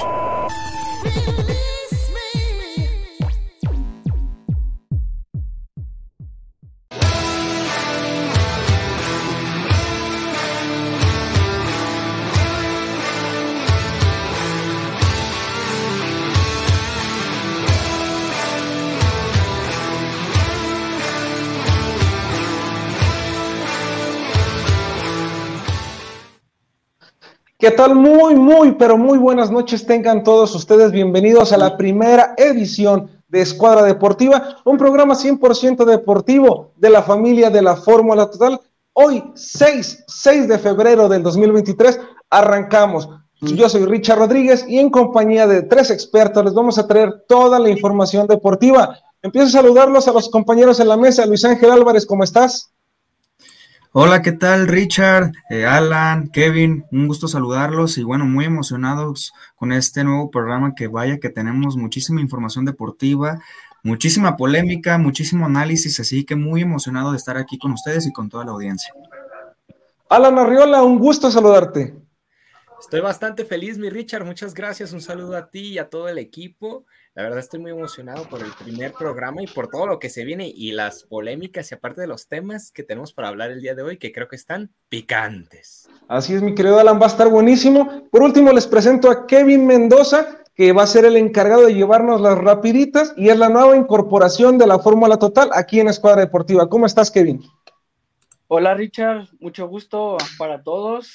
Really? 0.00 1.69
¿Qué 27.60 27.70
tal? 27.70 27.94
Muy, 27.94 28.36
muy, 28.36 28.72
pero 28.72 28.96
muy 28.96 29.18
buenas 29.18 29.50
noches. 29.50 29.84
Tengan 29.84 30.24
todos 30.24 30.54
ustedes 30.54 30.92
bienvenidos 30.92 31.52
a 31.52 31.58
la 31.58 31.76
primera 31.76 32.32
edición 32.38 33.10
de 33.28 33.42
Escuadra 33.42 33.82
Deportiva, 33.82 34.56
un 34.64 34.78
programa 34.78 35.14
100% 35.14 35.84
deportivo 35.84 36.72
de 36.76 36.88
la 36.88 37.02
familia 37.02 37.50
de 37.50 37.60
la 37.60 37.76
Fórmula 37.76 38.30
Total. 38.30 38.58
Hoy, 38.94 39.22
6, 39.34 40.04
6 40.08 40.48
de 40.48 40.58
febrero 40.58 41.06
del 41.06 41.22
2023, 41.22 42.00
arrancamos. 42.30 43.10
Yo 43.42 43.68
soy 43.68 43.84
Richard 43.84 44.20
Rodríguez 44.20 44.64
y 44.66 44.78
en 44.78 44.88
compañía 44.88 45.46
de 45.46 45.60
tres 45.60 45.90
expertos 45.90 46.42
les 46.42 46.54
vamos 46.54 46.78
a 46.78 46.86
traer 46.86 47.24
toda 47.28 47.58
la 47.58 47.68
información 47.68 48.26
deportiva. 48.26 48.96
Empiezo 49.20 49.48
a 49.48 49.62
saludarlos 49.62 50.08
a 50.08 50.12
los 50.12 50.30
compañeros 50.30 50.80
en 50.80 50.88
la 50.88 50.96
mesa. 50.96 51.26
Luis 51.26 51.44
Ángel 51.44 51.70
Álvarez, 51.72 52.06
¿cómo 52.06 52.24
estás? 52.24 52.72
Hola, 53.92 54.22
¿qué 54.22 54.30
tal 54.30 54.68
Richard, 54.68 55.32
eh, 55.50 55.66
Alan, 55.66 56.28
Kevin? 56.28 56.84
Un 56.92 57.08
gusto 57.08 57.26
saludarlos 57.26 57.98
y 57.98 58.04
bueno, 58.04 58.24
muy 58.24 58.44
emocionados 58.44 59.32
con 59.56 59.72
este 59.72 60.04
nuevo 60.04 60.30
programa 60.30 60.76
que 60.76 60.86
vaya 60.86 61.18
que 61.18 61.28
tenemos 61.28 61.76
muchísima 61.76 62.20
información 62.20 62.64
deportiva, 62.64 63.40
muchísima 63.82 64.36
polémica, 64.36 64.96
muchísimo 64.96 65.46
análisis, 65.46 65.98
así 65.98 66.24
que 66.24 66.36
muy 66.36 66.62
emocionado 66.62 67.10
de 67.10 67.16
estar 67.16 67.36
aquí 67.36 67.58
con 67.58 67.72
ustedes 67.72 68.06
y 68.06 68.12
con 68.12 68.28
toda 68.28 68.44
la 68.44 68.52
audiencia. 68.52 68.94
Alan 70.08 70.38
Arriola, 70.38 70.84
un 70.84 71.00
gusto 71.00 71.28
saludarte. 71.28 71.92
Estoy 72.78 73.00
bastante 73.00 73.44
feliz, 73.44 73.76
mi 73.76 73.90
Richard, 73.90 74.24
muchas 74.24 74.54
gracias, 74.54 74.92
un 74.92 75.00
saludo 75.00 75.36
a 75.36 75.50
ti 75.50 75.62
y 75.62 75.78
a 75.78 75.90
todo 75.90 76.08
el 76.08 76.18
equipo. 76.18 76.84
La 77.20 77.24
verdad 77.24 77.40
estoy 77.40 77.60
muy 77.60 77.72
emocionado 77.72 78.24
por 78.30 78.40
el 78.40 78.50
primer 78.52 78.94
programa 78.94 79.42
y 79.42 79.46
por 79.46 79.68
todo 79.68 79.86
lo 79.86 79.98
que 79.98 80.08
se 80.08 80.24
viene 80.24 80.48
y 80.48 80.72
las 80.72 81.04
polémicas 81.04 81.70
y 81.70 81.74
aparte 81.74 82.00
de 82.00 82.06
los 82.06 82.28
temas 82.28 82.72
que 82.72 82.82
tenemos 82.82 83.12
para 83.12 83.28
hablar 83.28 83.50
el 83.50 83.60
día 83.60 83.74
de 83.74 83.82
hoy 83.82 83.98
que 83.98 84.10
creo 84.10 84.26
que 84.26 84.36
están 84.36 84.70
picantes. 84.88 85.86
Así 86.08 86.32
es, 86.32 86.40
mi 86.40 86.54
querido 86.54 86.80
Alan, 86.80 86.98
va 86.98 87.04
a 87.04 87.08
estar 87.08 87.28
buenísimo. 87.28 88.08
Por 88.10 88.22
último, 88.22 88.52
les 88.52 88.66
presento 88.66 89.10
a 89.10 89.26
Kevin 89.26 89.66
Mendoza, 89.66 90.38
que 90.54 90.72
va 90.72 90.84
a 90.84 90.86
ser 90.86 91.04
el 91.04 91.18
encargado 91.18 91.66
de 91.66 91.74
llevarnos 91.74 92.22
las 92.22 92.38
rapiditas 92.38 93.12
y 93.18 93.28
es 93.28 93.38
la 93.38 93.50
nueva 93.50 93.76
incorporación 93.76 94.56
de 94.56 94.66
la 94.66 94.78
Fórmula 94.78 95.18
Total 95.18 95.50
aquí 95.52 95.78
en 95.78 95.88
Escuadra 95.88 96.22
Deportiva. 96.22 96.70
¿Cómo 96.70 96.86
estás, 96.86 97.10
Kevin? 97.10 97.42
Hola, 98.48 98.72
Richard. 98.72 99.28
Mucho 99.40 99.68
gusto 99.68 100.16
para 100.38 100.62
todos 100.62 101.12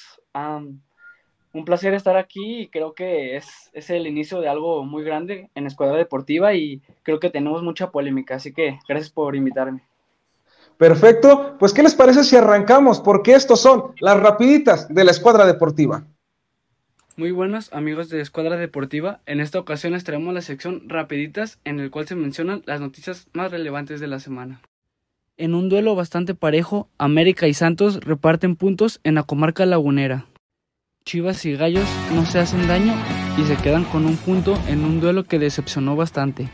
un 1.56 1.64
placer 1.64 1.94
estar 1.94 2.18
aquí 2.18 2.60
y 2.60 2.68
creo 2.68 2.92
que 2.92 3.36
es, 3.36 3.70
es, 3.72 3.88
el 3.88 4.06
inicio 4.06 4.40
de 4.40 4.48
algo 4.48 4.84
muy 4.84 5.02
grande 5.02 5.48
en 5.54 5.66
Escuadra 5.66 5.96
Deportiva 5.96 6.52
y 6.52 6.82
creo 7.02 7.18
que 7.18 7.30
tenemos 7.30 7.62
mucha 7.62 7.90
polémica, 7.90 8.36
así 8.36 8.52
que 8.52 8.78
gracias 8.86 9.10
por 9.10 9.34
invitarme. 9.34 9.82
Perfecto, 10.76 11.56
pues 11.58 11.72
¿qué 11.72 11.82
les 11.82 11.94
parece 11.94 12.24
si 12.24 12.36
arrancamos? 12.36 13.00
Porque 13.00 13.32
estos 13.32 13.62
son 13.62 13.94
las 14.00 14.20
rapiditas 14.20 14.92
de 14.92 15.04
la 15.04 15.12
Escuadra 15.12 15.46
Deportiva. 15.46 16.04
Muy 17.16 17.30
buenos 17.30 17.72
amigos 17.72 18.10
de 18.10 18.20
Escuadra 18.20 18.58
Deportiva, 18.58 19.20
en 19.24 19.40
esta 19.40 19.58
ocasión 19.58 19.94
les 19.94 20.04
traemos 20.04 20.34
la 20.34 20.42
sección 20.42 20.90
Rapiditas 20.90 21.58
en 21.64 21.80
el 21.80 21.90
cual 21.90 22.06
se 22.06 22.16
mencionan 22.16 22.62
las 22.66 22.82
noticias 22.82 23.28
más 23.32 23.50
relevantes 23.50 24.00
de 24.00 24.08
la 24.08 24.20
semana. 24.20 24.60
En 25.38 25.54
un 25.54 25.70
duelo 25.70 25.94
bastante 25.94 26.34
parejo, 26.34 26.90
América 26.98 27.48
y 27.48 27.54
Santos 27.54 28.00
reparten 28.00 28.56
puntos 28.56 29.00
en 29.04 29.14
la 29.14 29.22
comarca 29.22 29.64
lagunera. 29.64 30.26
Chivas 31.06 31.44
y 31.44 31.54
Gallos 31.54 31.86
no 32.16 32.26
se 32.26 32.40
hacen 32.40 32.66
daño 32.66 32.92
y 33.38 33.44
se 33.44 33.54
quedan 33.54 33.84
con 33.84 34.06
un 34.06 34.16
punto 34.16 34.58
en 34.66 34.84
un 34.84 34.98
duelo 34.98 35.22
que 35.22 35.38
decepcionó 35.38 35.94
bastante. 35.94 36.48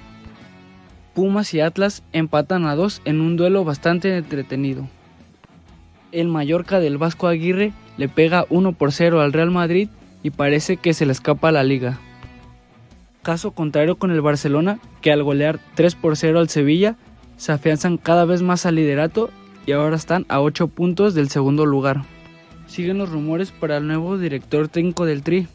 Pumas 1.14 1.54
y 1.54 1.60
Atlas 1.60 2.02
empatan 2.12 2.66
a 2.66 2.74
dos 2.74 3.00
en 3.06 3.22
un 3.22 3.38
duelo 3.38 3.64
bastante 3.64 4.14
entretenido. 4.14 4.86
El 6.12 6.28
Mallorca 6.28 6.80
del 6.80 6.98
Vasco 6.98 7.28
Aguirre 7.28 7.72
le 7.96 8.10
pega 8.10 8.44
1 8.50 8.72
por 8.72 8.92
0 8.92 9.22
al 9.22 9.32
Real 9.32 9.50
Madrid 9.50 9.88
y 10.22 10.28
parece 10.28 10.76
que 10.76 10.92
se 10.92 11.06
le 11.06 11.12
escapa 11.12 11.48
a 11.48 11.52
la 11.52 11.64
liga. 11.64 11.98
Caso 13.22 13.52
contrario 13.52 13.96
con 13.96 14.10
el 14.10 14.20
Barcelona, 14.20 14.80
que 15.00 15.12
al 15.12 15.22
golear 15.22 15.60
3 15.76 15.94
por 15.94 16.18
0 16.18 16.40
al 16.40 16.50
Sevilla, 16.50 16.96
se 17.38 17.52
afianzan 17.52 17.96
cada 17.96 18.26
vez 18.26 18.42
más 18.42 18.66
al 18.66 18.74
liderato 18.74 19.30
y 19.64 19.72
ahora 19.72 19.96
están 19.96 20.26
a 20.28 20.42
8 20.42 20.68
puntos 20.68 21.14
del 21.14 21.30
segundo 21.30 21.64
lugar 21.64 22.02
siguen 22.72 22.96
los 22.96 23.10
rumores 23.10 23.52
para 23.52 23.76
el 23.76 23.86
nuevo 23.86 24.16
director 24.16 24.66
técnico 24.66 25.04
del 25.04 25.22
Tri. 25.22 25.46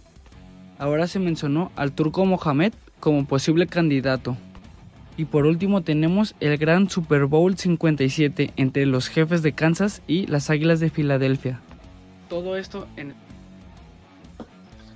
Ahora 0.78 1.07
se 1.07 1.17
mencionó 1.17 1.72
al 1.75 1.91
turco 1.91 2.23
Mohamed 2.25 2.73
como 3.00 3.25
posible 3.25 3.66
candidato. 3.66 4.38
Y 5.17 5.25
por 5.25 5.47
último 5.47 5.81
tenemos 5.81 6.35
el 6.39 6.56
gran 6.59 6.91
Super 6.91 7.25
Bowl 7.25 7.57
57 7.57 8.51
entre 8.56 8.85
los 8.85 9.07
jefes 9.07 9.41
de 9.41 9.53
Kansas 9.53 10.03
y 10.06 10.27
las 10.27 10.51
Águilas 10.51 10.79
de 10.79 10.91
Filadelfia. 10.91 11.59
Todo 12.29 12.56
esto 12.56 12.88
en... 12.97 13.16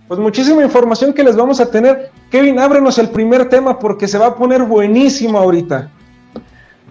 Pues 0.08 0.20
muchísima 0.20 0.64
información 0.64 1.14
que 1.14 1.24
les 1.24 1.36
vamos 1.36 1.60
a 1.60 1.72
tener. 1.72 2.12
Kevin, 2.30 2.60
ábrenos 2.60 3.00
el 3.00 3.10
primer 3.10 3.50
tema 3.50 3.80
porque 3.80 4.08
se 4.08 4.20
va 4.20 4.28
a 4.28 4.36
poner 4.36 4.62
buenísimo 4.62 5.40
ahorita. 5.40 5.90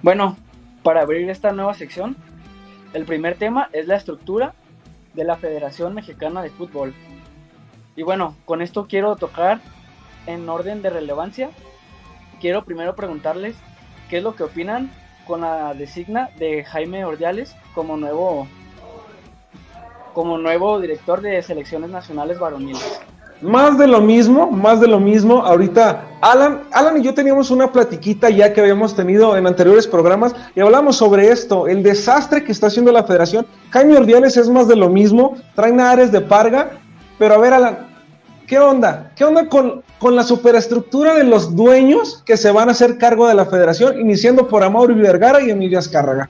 Bueno, 0.03 0.37
para 0.83 1.03
abrir 1.03 1.31
esta 1.31 1.53
nueva 1.53 1.75
sección, 1.75 2.17
el 2.95 3.05
primer 3.05 3.37
tema 3.37 3.69
es 3.73 3.87
la 3.87 3.95
estructura 3.95 4.55
de 5.15 5.25
la 5.25 5.37
Federación 5.37 5.95
Mexicana 5.95 6.43
de 6.43 6.51
Fútbol. 6.51 6.95
Y 7.97 8.03
bueno, 8.03 8.37
con 8.45 8.63
esto 8.63 8.87
quiero 8.89 9.17
tocar 9.17 9.61
en 10.27 10.49
orden 10.49 10.83
de 10.83 10.91
relevancia. 10.91 11.51
Quiero 12.41 12.65
primero 12.65 12.95
preguntarles 12.95 13.57
qué 14.09 14.19
es 14.19 14.23
lo 14.23 14.35
que 14.35 14.45
opinan 14.45 14.91
con 15.27 15.43
la 15.43 15.75
designa 15.75 16.31
de 16.39 16.65
Jaime 16.65 17.05
Ordiales 17.05 17.55
como 17.75 17.97
nuevo 17.97 18.49
como 20.15 20.39
nuevo 20.39 20.81
director 20.81 21.21
de 21.21 21.41
selecciones 21.41 21.91
nacionales 21.91 22.39
varoniles. 22.39 23.01
Más 23.43 23.79
de 23.79 23.87
lo 23.87 24.03
mismo, 24.03 24.51
más 24.51 24.81
de 24.81 24.87
lo 24.87 25.01
mismo. 25.01 25.43
Ahorita 25.43 26.05
Alan, 26.21 26.65
Alan 26.73 26.99
y 26.99 27.03
yo 27.03 27.15
teníamos 27.15 27.51
una 27.51 27.73
platiquita 27.73 28.29
ya 28.29 28.53
que 28.53 28.61
habíamos 28.61 28.95
tenido 28.95 29.35
en 29.37 29.47
anteriores 29.47 29.87
programas 29.87 30.35
y 30.55 30.61
hablamos 30.61 30.97
sobre 30.97 31.31
esto, 31.31 31.67
el 31.67 31.83
desastre 31.83 32.45
que 32.45 32.53
está 32.53 32.67
haciendo 32.67 32.93
la 32.93 33.05
federación. 33.05 33.47
Jaime 33.71 33.97
Ordiales 33.97 34.37
es 34.37 34.51
más 34.51 34.69
de 34.69 34.77
lo 34.77 34.91
mismo, 34.91 35.37
traen 35.55 35.81
a 35.81 35.91
Ares 35.91 36.13
de 36.13 36.21
Parga, 36.21 36.73
pero 37.19 37.35
a 37.35 37.39
ver 37.39 37.55
Alan, 37.55 37.79
¿qué 38.47 38.59
onda? 38.59 39.13
¿Qué 39.17 39.25
onda 39.25 39.49
con, 39.49 39.83
con 39.99 40.15
la 40.15 40.23
superestructura 40.23 41.15
de 41.15 41.25
los 41.25 41.57
dueños 41.57 42.23
que 42.27 42.37
se 42.37 42.51
van 42.51 42.69
a 42.69 42.73
hacer 42.73 42.99
cargo 42.99 43.27
de 43.27 43.35
la 43.35 43.47
federación, 43.47 43.99
iniciando 43.99 44.49
por 44.49 44.63
Amaury 44.63 44.95
Vergara 44.95 45.41
y 45.41 45.51
Emilia 45.51 45.79
Azcárraga? 45.79 46.29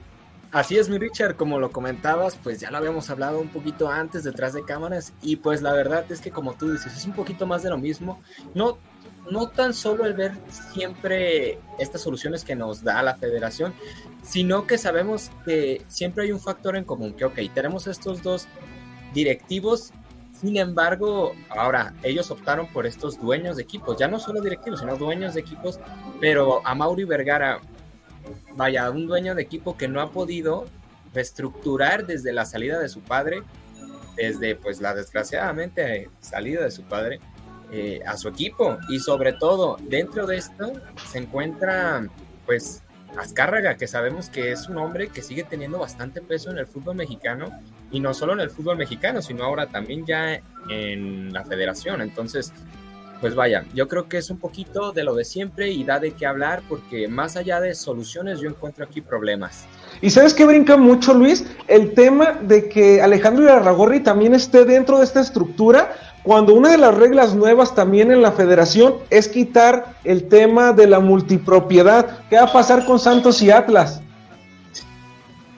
Así 0.51 0.77
es, 0.77 0.89
mi 0.89 0.97
Richard, 0.97 1.37
como 1.37 1.59
lo 1.59 1.71
comentabas, 1.71 2.37
pues 2.43 2.59
ya 2.59 2.71
lo 2.71 2.77
habíamos 2.77 3.09
hablado 3.09 3.39
un 3.39 3.47
poquito 3.47 3.89
antes 3.89 4.25
detrás 4.25 4.51
de 4.51 4.65
cámaras 4.65 5.13
y 5.21 5.37
pues 5.37 5.61
la 5.61 5.71
verdad 5.71 6.03
es 6.11 6.19
que 6.19 6.29
como 6.31 6.55
tú 6.55 6.73
dices, 6.73 6.93
es 6.93 7.05
un 7.05 7.13
poquito 7.13 7.47
más 7.47 7.63
de 7.63 7.69
lo 7.69 7.77
mismo. 7.77 8.21
No, 8.53 8.77
no 9.29 9.47
tan 9.47 9.73
solo 9.73 10.05
el 10.05 10.13
ver 10.13 10.33
siempre 10.73 11.57
estas 11.79 12.01
soluciones 12.01 12.43
que 12.43 12.55
nos 12.55 12.83
da 12.83 13.01
la 13.01 13.15
federación, 13.15 13.73
sino 14.23 14.67
que 14.67 14.77
sabemos 14.77 15.31
que 15.45 15.85
siempre 15.87 16.25
hay 16.25 16.33
un 16.33 16.41
factor 16.41 16.75
en 16.75 16.83
común, 16.83 17.13
que 17.13 17.23
ok, 17.23 17.39
tenemos 17.53 17.87
estos 17.87 18.21
dos 18.21 18.49
directivos, 19.13 19.93
sin 20.33 20.57
embargo, 20.57 21.33
ahora 21.49 21.93
ellos 22.03 22.29
optaron 22.29 22.67
por 22.67 22.85
estos 22.85 23.21
dueños 23.21 23.55
de 23.55 23.63
equipos, 23.63 23.95
ya 23.97 24.09
no 24.09 24.19
solo 24.19 24.41
directivos, 24.41 24.81
sino 24.81 24.97
dueños 24.97 25.35
de 25.35 25.39
equipos, 25.39 25.79
pero 26.19 26.61
a 26.65 26.75
Mauri 26.75 27.05
Vergara 27.05 27.61
vaya, 28.55 28.89
un 28.89 29.07
dueño 29.07 29.35
de 29.35 29.41
equipo 29.41 29.77
que 29.77 29.87
no 29.87 30.01
ha 30.01 30.11
podido 30.11 30.65
reestructurar 31.13 32.05
desde 32.05 32.31
la 32.31 32.45
salida 32.45 32.79
de 32.79 32.89
su 32.89 33.01
padre, 33.01 33.43
desde 34.15 34.55
pues 34.55 34.81
la 34.81 34.93
desgraciadamente 34.93 36.09
salida 36.19 36.63
de 36.63 36.71
su 36.71 36.83
padre 36.83 37.19
eh, 37.71 38.01
a 38.05 38.17
su 38.17 38.27
equipo 38.27 38.77
y 38.89 38.99
sobre 38.99 39.33
todo 39.33 39.77
dentro 39.81 40.27
de 40.27 40.37
esto 40.37 40.73
se 41.09 41.19
encuentra 41.19 42.07
pues 42.45 42.83
Azcárraga, 43.17 43.75
que 43.75 43.87
sabemos 43.87 44.29
que 44.29 44.51
es 44.51 44.69
un 44.69 44.77
hombre 44.77 45.09
que 45.09 45.21
sigue 45.21 45.43
teniendo 45.43 45.79
bastante 45.79 46.21
peso 46.21 46.49
en 46.49 46.57
el 46.57 46.67
fútbol 46.67 46.95
mexicano 46.95 47.49
y 47.91 47.99
no 47.99 48.13
solo 48.13 48.33
en 48.33 48.39
el 48.39 48.49
fútbol 48.49 48.77
mexicano, 48.77 49.21
sino 49.21 49.43
ahora 49.43 49.67
también 49.67 50.05
ya 50.05 50.41
en 50.69 51.33
la 51.33 51.43
federación. 51.43 52.01
Entonces, 52.01 52.53
pues 53.21 53.35
vaya, 53.35 53.65
yo 53.75 53.87
creo 53.87 54.09
que 54.09 54.17
es 54.17 54.31
un 54.31 54.39
poquito 54.39 54.91
de 54.91 55.03
lo 55.03 55.13
de 55.13 55.23
siempre 55.23 55.69
y 55.69 55.83
da 55.83 55.99
de 55.99 56.11
qué 56.11 56.25
hablar 56.25 56.63
porque 56.67 57.07
más 57.07 57.37
allá 57.37 57.61
de 57.61 57.75
soluciones 57.75 58.39
yo 58.39 58.49
encuentro 58.49 58.83
aquí 58.83 58.99
problemas. 58.99 59.65
Y 60.01 60.09
sabes 60.09 60.33
que 60.33 60.45
brinca 60.45 60.75
mucho, 60.75 61.13
Luis, 61.13 61.45
el 61.67 61.93
tema 61.93 62.31
de 62.41 62.67
que 62.67 62.99
Alejandro 62.99 63.43
Irarragorri 63.43 63.99
también 63.99 64.33
esté 64.33 64.65
dentro 64.65 64.97
de 64.97 65.05
esta 65.05 65.21
estructura, 65.21 65.93
cuando 66.23 66.55
una 66.55 66.71
de 66.71 66.79
las 66.79 66.95
reglas 66.95 67.35
nuevas 67.35 67.75
también 67.75 68.11
en 68.11 68.23
la 68.23 68.31
federación 68.31 68.95
es 69.11 69.27
quitar 69.27 69.95
el 70.03 70.27
tema 70.27 70.73
de 70.73 70.87
la 70.87 70.99
multipropiedad. 70.99 72.19
¿Qué 72.29 72.37
va 72.37 72.43
a 72.43 72.53
pasar 72.53 72.85
con 72.85 72.99
Santos 72.99 73.41
y 73.43 73.51
Atlas? 73.51 74.01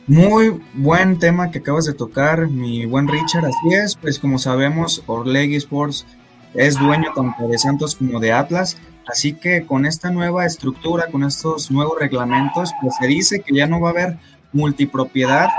Muy 0.05 0.61
buen 0.73 1.17
tema 1.17 1.49
que 1.49 1.59
acabas 1.59 1.85
de 1.85 1.93
tocar, 1.93 2.49
mi 2.49 2.85
buen 2.85 3.07
Richard. 3.07 3.45
Así 3.45 3.73
es, 3.73 3.95
pues 3.95 4.19
como 4.19 4.37
sabemos, 4.37 5.01
Orlegui 5.07 5.55
Sports 5.55 6.05
es 6.53 6.77
dueño 6.77 7.11
tanto 7.15 7.47
de 7.47 7.57
Santos 7.57 7.95
como 7.95 8.19
de 8.19 8.31
Atlas. 8.31 8.77
Así 9.07 9.33
que 9.33 9.65
con 9.65 9.85
esta 9.85 10.11
nueva 10.11 10.45
estructura, 10.45 11.07
con 11.11 11.23
estos 11.23 11.71
nuevos 11.71 11.99
reglamentos, 11.99 12.71
pues 12.81 12.95
se 12.99 13.07
dice 13.07 13.41
que 13.41 13.55
ya 13.55 13.67
no 13.67 13.81
va 13.81 13.89
a 13.89 13.91
haber 13.91 14.17
multipropiedad 14.53 15.49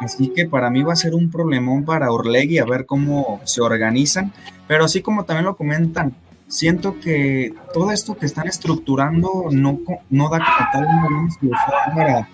Así 0.00 0.28
que 0.28 0.46
para 0.46 0.70
mí 0.70 0.82
va 0.82 0.92
a 0.92 0.96
ser 0.96 1.14
un 1.14 1.30
problemón 1.30 1.84
para 1.84 2.10
Orlegui 2.10 2.58
a 2.58 2.64
ver 2.64 2.86
cómo 2.86 3.40
se 3.44 3.60
organizan. 3.60 4.32
Pero 4.66 4.84
así 4.84 5.00
como 5.00 5.24
también 5.24 5.46
lo 5.46 5.56
comentan, 5.56 6.14
siento 6.48 6.98
que 7.00 7.54
todo 7.72 7.92
esto 7.92 8.16
que 8.16 8.26
están 8.26 8.48
estructurando 8.48 9.46
no, 9.50 9.80
no 10.10 10.28
da 10.28 10.38
como 10.38 10.68
tal 10.72 10.84
una 10.84 11.30
solución 11.30 11.50
para, 11.94 12.28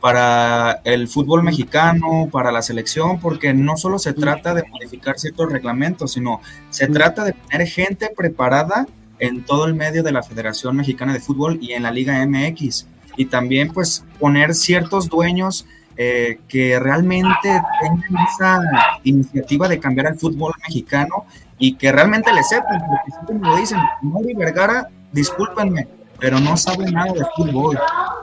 para 0.00 0.80
el 0.84 1.08
fútbol 1.08 1.42
mexicano, 1.42 2.28
para 2.30 2.52
la 2.52 2.62
selección, 2.62 3.18
porque 3.18 3.54
no 3.54 3.76
solo 3.76 3.98
se 3.98 4.12
trata 4.12 4.54
de 4.54 4.64
modificar 4.70 5.18
ciertos 5.18 5.50
reglamentos, 5.50 6.12
sino 6.12 6.40
se 6.70 6.88
trata 6.88 7.24
de 7.24 7.32
tener 7.32 7.66
gente 7.66 8.10
preparada 8.16 8.86
en 9.18 9.44
todo 9.44 9.64
el 9.64 9.74
medio 9.74 10.02
de 10.02 10.12
la 10.12 10.22
Federación 10.22 10.76
Mexicana 10.76 11.12
de 11.12 11.20
Fútbol 11.20 11.58
y 11.60 11.72
en 11.72 11.82
la 11.82 11.90
Liga 11.90 12.24
MX. 12.26 12.86
Y 13.16 13.26
también 13.26 13.72
pues 13.72 14.04
poner 14.20 14.54
ciertos 14.54 15.08
dueños 15.08 15.66
eh, 15.96 16.40
que 16.46 16.78
realmente 16.78 17.62
tengan 17.80 18.26
esa 18.28 18.60
iniciativa 19.04 19.66
de 19.66 19.78
cambiar 19.78 20.08
al 20.08 20.18
fútbol 20.18 20.52
mexicano 20.66 21.24
y 21.58 21.74
que 21.76 21.90
realmente 21.90 22.30
le 22.34 22.42
sepan, 22.42 22.82
porque 22.86 23.12
siempre 23.12 23.34
me 23.36 23.48
lo 23.48 23.56
dicen, 23.56 23.78
Mauri 24.02 24.34
Vergara, 24.34 24.90
discúlpenme, 25.12 25.88
pero 26.18 26.40
no 26.40 26.56
sabe 26.56 26.90
nada 26.90 27.12
de 27.12 27.24
fútbol 27.36 27.78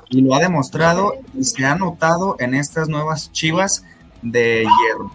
y 0.10 0.22
lo 0.22 0.36
ha 0.36 0.40
demostrado 0.40 1.13
y 1.38 1.44
se 1.44 1.66
ha 1.66 1.75
notado 1.75 2.36
en 2.40 2.54
estas 2.54 2.90
nuevas 2.90 3.31
chivas 3.31 3.84
de 4.22 4.66
hierro. 4.66 5.12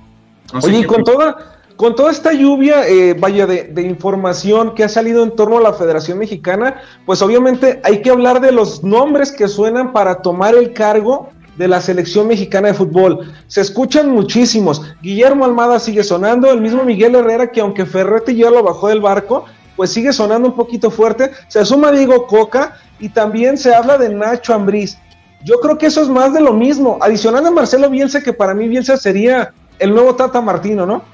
Oye, 0.63 0.87
con 0.87 1.05
toda, 1.05 1.61
con 1.77 1.95
toda 1.95 2.11
esta 2.11 2.33
lluvia, 2.33 2.89
eh, 2.89 3.15
vaya, 3.15 3.47
de, 3.47 3.65
de, 3.65 3.83
información 3.83 4.75
que 4.75 4.85
ha 4.85 4.89
salido 4.89 5.23
en 5.23 5.37
torno 5.37 5.59
a 5.59 5.61
la 5.61 5.75
Federación 5.75 6.19
Mexicana, 6.19 6.81
pues 7.05 7.21
obviamente 7.21 7.81
hay 7.85 8.01
que 8.03 8.11
hablar 8.11 8.41
de 8.41 8.53
los 8.53 8.83
nombres 8.83 9.33
que 9.33 9.49
suenan 9.49 9.93
para 9.93 10.23
tomar 10.23 10.55
el 10.55 10.73
cargo 10.73 11.31
de 11.59 11.69
la 11.69 11.81
selección 11.81 12.29
mexicana 12.29 12.69
de 12.69 12.75
fútbol. 12.75 13.33
Se 13.49 13.61
escuchan 13.61 14.11
muchísimos. 14.11 14.81
Guillermo 15.03 15.45
Almada 15.45 15.81
sigue 15.81 16.05
sonando, 16.05 16.51
el 16.51 16.61
mismo 16.61 16.85
Miguel 16.85 17.17
Herrera, 17.17 17.51
que 17.51 17.61
aunque 17.61 17.85
Ferretti 17.85 18.37
ya 18.37 18.49
lo 18.49 18.63
bajó 18.63 18.89
del 18.89 19.01
barco, 19.01 19.45
pues 19.79 19.93
sigue 19.93 20.13
sonando 20.13 20.49
un 20.49 20.57
poquito 20.57 20.91
fuerte. 20.91 21.31
Se 21.47 21.65
suma 21.65 21.93
Diego 21.93 22.27
Coca 22.27 22.77
y 22.99 23.11
también 23.11 23.57
se 23.57 23.73
habla 23.73 23.97
de 23.97 24.09
Nacho 24.09 24.53
Ambriz. 24.53 24.99
Yo 25.45 25.61
creo 25.61 25.79
que 25.79 25.87
eso 25.87 26.03
es 26.03 26.09
más 26.09 26.35
de 26.35 26.41
lo 26.41 26.53
mismo. 26.53 26.99
Adicionando 27.01 27.51
a 27.51 27.53
Marcelo 27.53 27.89
Bielsa, 27.89 28.21
que 28.21 28.33
para 28.33 28.55
mí 28.55 28.67
Bielsa 28.67 28.97
sería 28.97 29.55
el 29.79 29.95
nuevo 29.95 30.17
Tata 30.17 30.41
Martino, 30.41 30.85
¿no? 30.85 31.05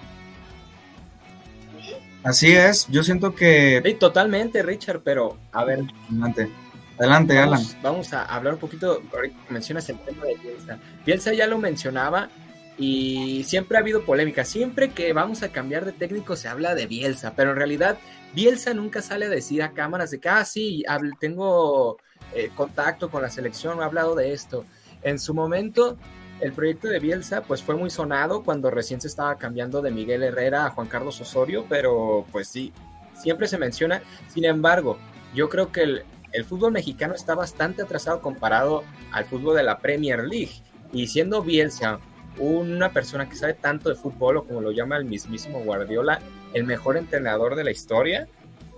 Así 2.22 2.52
es, 2.52 2.86
yo 2.88 3.04
siento 3.04 3.34
que... 3.34 3.82
Sí, 3.84 3.94
totalmente, 3.96 4.62
Richard, 4.62 5.02
pero 5.04 5.36
a 5.52 5.62
ver... 5.64 5.80
Adelante. 6.10 6.50
Adelante, 6.98 7.34
vamos, 7.34 7.60
Alan. 7.60 7.82
Vamos 7.82 8.12
a 8.14 8.24
hablar 8.24 8.54
un 8.54 8.60
poquito, 8.60 9.02
ahorita 9.14 9.36
mencionas 9.50 9.86
el 9.90 9.98
tema 9.98 10.24
de 10.24 10.36
Bielsa. 10.36 10.78
Bielsa 11.04 11.34
ya 11.34 11.46
lo 11.46 11.58
mencionaba 11.58 12.30
y 12.76 13.44
siempre 13.44 13.76
ha 13.76 13.80
habido 13.80 14.04
polémica. 14.04 14.44
Siempre 14.44 14.90
que 14.90 15.12
vamos 15.12 15.42
a 15.42 15.50
cambiar 15.50 15.84
de 15.84 15.92
técnico 15.92 16.36
se 16.36 16.48
habla 16.48 16.74
de 16.74 16.86
Bielsa, 16.86 17.34
pero 17.36 17.50
en 17.50 17.56
realidad 17.56 17.98
Bielsa 18.34 18.74
nunca 18.74 19.00
sale 19.02 19.26
a 19.26 19.30
decir 19.30 19.62
a 19.62 19.72
cámaras 19.72 20.10
de 20.10 20.20
que, 20.20 20.28
ah, 20.28 20.44
sí, 20.44 20.84
tengo 21.20 21.98
eh, 22.34 22.50
contacto 22.54 23.10
con 23.10 23.22
la 23.22 23.30
selección, 23.30 23.80
he 23.80 23.84
hablado 23.84 24.14
de 24.14 24.32
esto. 24.32 24.64
En 25.02 25.18
su 25.18 25.34
momento, 25.34 25.96
el 26.40 26.52
proyecto 26.52 26.88
de 26.88 26.98
Bielsa 26.98 27.42
pues 27.42 27.62
fue 27.62 27.76
muy 27.76 27.90
sonado 27.90 28.42
cuando 28.42 28.70
recién 28.70 29.00
se 29.00 29.06
estaba 29.06 29.36
cambiando 29.38 29.80
de 29.82 29.92
Miguel 29.92 30.24
Herrera 30.24 30.66
a 30.66 30.70
Juan 30.70 30.88
Carlos 30.88 31.20
Osorio, 31.20 31.66
pero 31.68 32.26
pues 32.32 32.48
sí, 32.48 32.72
siempre 33.14 33.46
se 33.46 33.58
menciona. 33.58 34.02
Sin 34.28 34.44
embargo, 34.44 34.98
yo 35.32 35.48
creo 35.48 35.70
que 35.70 35.82
el, 35.82 36.04
el 36.32 36.44
fútbol 36.44 36.72
mexicano 36.72 37.14
está 37.14 37.36
bastante 37.36 37.82
atrasado 37.82 38.20
comparado 38.20 38.82
al 39.12 39.26
fútbol 39.26 39.56
de 39.56 39.62
la 39.62 39.78
Premier 39.78 40.24
League. 40.24 40.62
Y 40.92 41.06
siendo 41.06 41.42
Bielsa 41.42 42.00
una 42.38 42.90
persona 42.90 43.28
que 43.28 43.36
sabe 43.36 43.54
tanto 43.54 43.88
de 43.88 43.94
fútbol, 43.94 44.38
o 44.38 44.44
como 44.44 44.60
lo 44.60 44.72
llama 44.72 44.96
el 44.96 45.04
mismísimo 45.04 45.60
Guardiola, 45.60 46.20
el 46.52 46.64
mejor 46.64 46.96
entrenador 46.96 47.54
de 47.54 47.64
la 47.64 47.70
historia, 47.70 48.26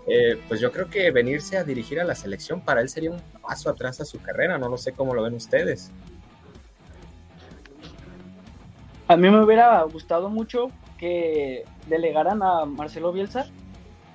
eh, 0.07 0.41
pues 0.49 0.61
yo 0.61 0.71
creo 0.71 0.89
que 0.89 1.11
venirse 1.11 1.57
a 1.57 1.65
dirigir 1.65 2.01
a 2.01 2.05
la 2.05 2.15
selección 2.15 2.61
para 2.61 2.81
él 2.81 2.89
sería 2.89 3.11
un 3.11 3.21
paso 3.43 3.71
atrás 3.71 4.01
a 4.01 4.05
su 4.05 4.21
carrera. 4.21 4.57
No 4.57 4.69
lo 4.69 4.77
sé 4.77 4.93
cómo 4.93 5.15
lo 5.15 5.23
ven 5.23 5.35
ustedes. 5.35 5.91
A 9.09 9.17
mí 9.17 9.31
me 9.31 9.43
hubiera 9.43 9.83
gustado 9.83 10.29
mucho 10.29 10.71
que 10.99 11.65
delegaran 11.89 12.43
a 12.43 12.65
Marcelo 12.65 13.13
Bielsa 13.13 13.47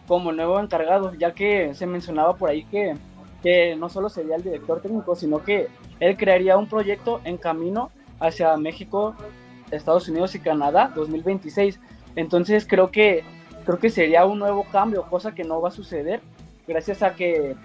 como 0.08 0.32
nuevo 0.32 0.60
encargado, 0.60 1.14
ya 1.14 1.34
que 1.34 1.74
se 1.76 1.86
mencionaba 1.86 2.36
por 2.36 2.50
ahí 2.50 2.64
que 2.66 2.96
que 3.42 3.76
no 3.76 3.90
solo 3.90 4.10
sería 4.10 4.36
el 4.36 4.44
director 4.44 4.82
técnico, 4.82 5.16
sino 5.16 5.44
que 5.44 5.68
él 6.00 6.18
crearía 6.18 6.58
un 6.58 6.68
proyecto 6.68 7.22
en 7.24 7.38
camino 7.38 7.92
hacia 8.22 8.56
México, 8.56 9.16
Estados 9.72 10.08
Unidos 10.08 10.36
y 10.36 10.40
Canadá 10.40 10.92
2026. 10.96 11.80
Entonces 12.16 12.66
creo 12.66 12.92
que 12.92 13.24
creo 13.66 13.80
que 13.80 13.90
sería 13.90 14.26
un 14.26 14.40
nuevo 14.40 14.64
cambio, 14.72 15.04
cosa 15.04 15.36
que 15.36 15.44
no 15.44 15.62
va 15.62 15.70
a 15.70 15.72
suceder 15.72 16.22
gracias 16.68 17.04
a 17.04 17.16
que 17.16 17.56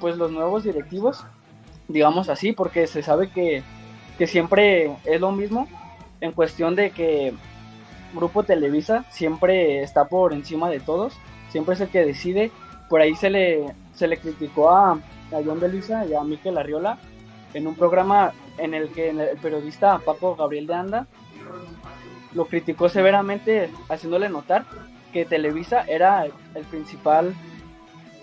pues 0.00 0.16
los 0.16 0.30
nuevos 0.30 0.64
directivos, 0.64 1.24
digamos 1.88 2.28
así, 2.28 2.52
porque 2.52 2.86
se 2.86 3.02
sabe 3.02 3.30
que, 3.30 3.62
que 4.18 4.26
siempre 4.26 4.96
es 5.04 5.20
lo 5.20 5.32
mismo 5.32 5.68
en 6.20 6.32
cuestión 6.32 6.74
de 6.74 6.90
que 6.90 7.34
Grupo 8.14 8.42
Televisa 8.42 9.04
siempre 9.10 9.82
está 9.82 10.06
por 10.08 10.32
encima 10.32 10.70
de 10.70 10.80
todos, 10.80 11.14
siempre 11.50 11.74
es 11.74 11.80
el 11.80 11.88
que 11.88 12.04
decide. 12.04 12.50
Por 12.88 13.00
ahí 13.00 13.14
se 13.14 13.30
le, 13.30 13.64
se 13.92 14.06
le 14.06 14.18
criticó 14.18 14.70
a, 14.70 14.92
a 14.92 15.42
John 15.44 15.60
de 15.60 15.68
Luisa 15.68 16.06
y 16.06 16.14
a 16.14 16.22
Miquel 16.22 16.58
Arriola 16.58 16.98
en 17.54 17.66
un 17.66 17.74
programa 17.74 18.32
en 18.58 18.74
el 18.74 18.90
que 18.90 19.10
el 19.10 19.38
periodista 19.40 19.98
Paco 19.98 20.36
Gabriel 20.36 20.66
de 20.66 20.74
Anda 20.74 21.06
lo 22.34 22.46
criticó 22.46 22.88
severamente 22.88 23.70
haciéndole 23.88 24.28
notar 24.28 24.64
que 25.12 25.24
Televisa 25.24 25.84
era 25.86 26.24
el 26.26 26.64
principal, 26.64 27.32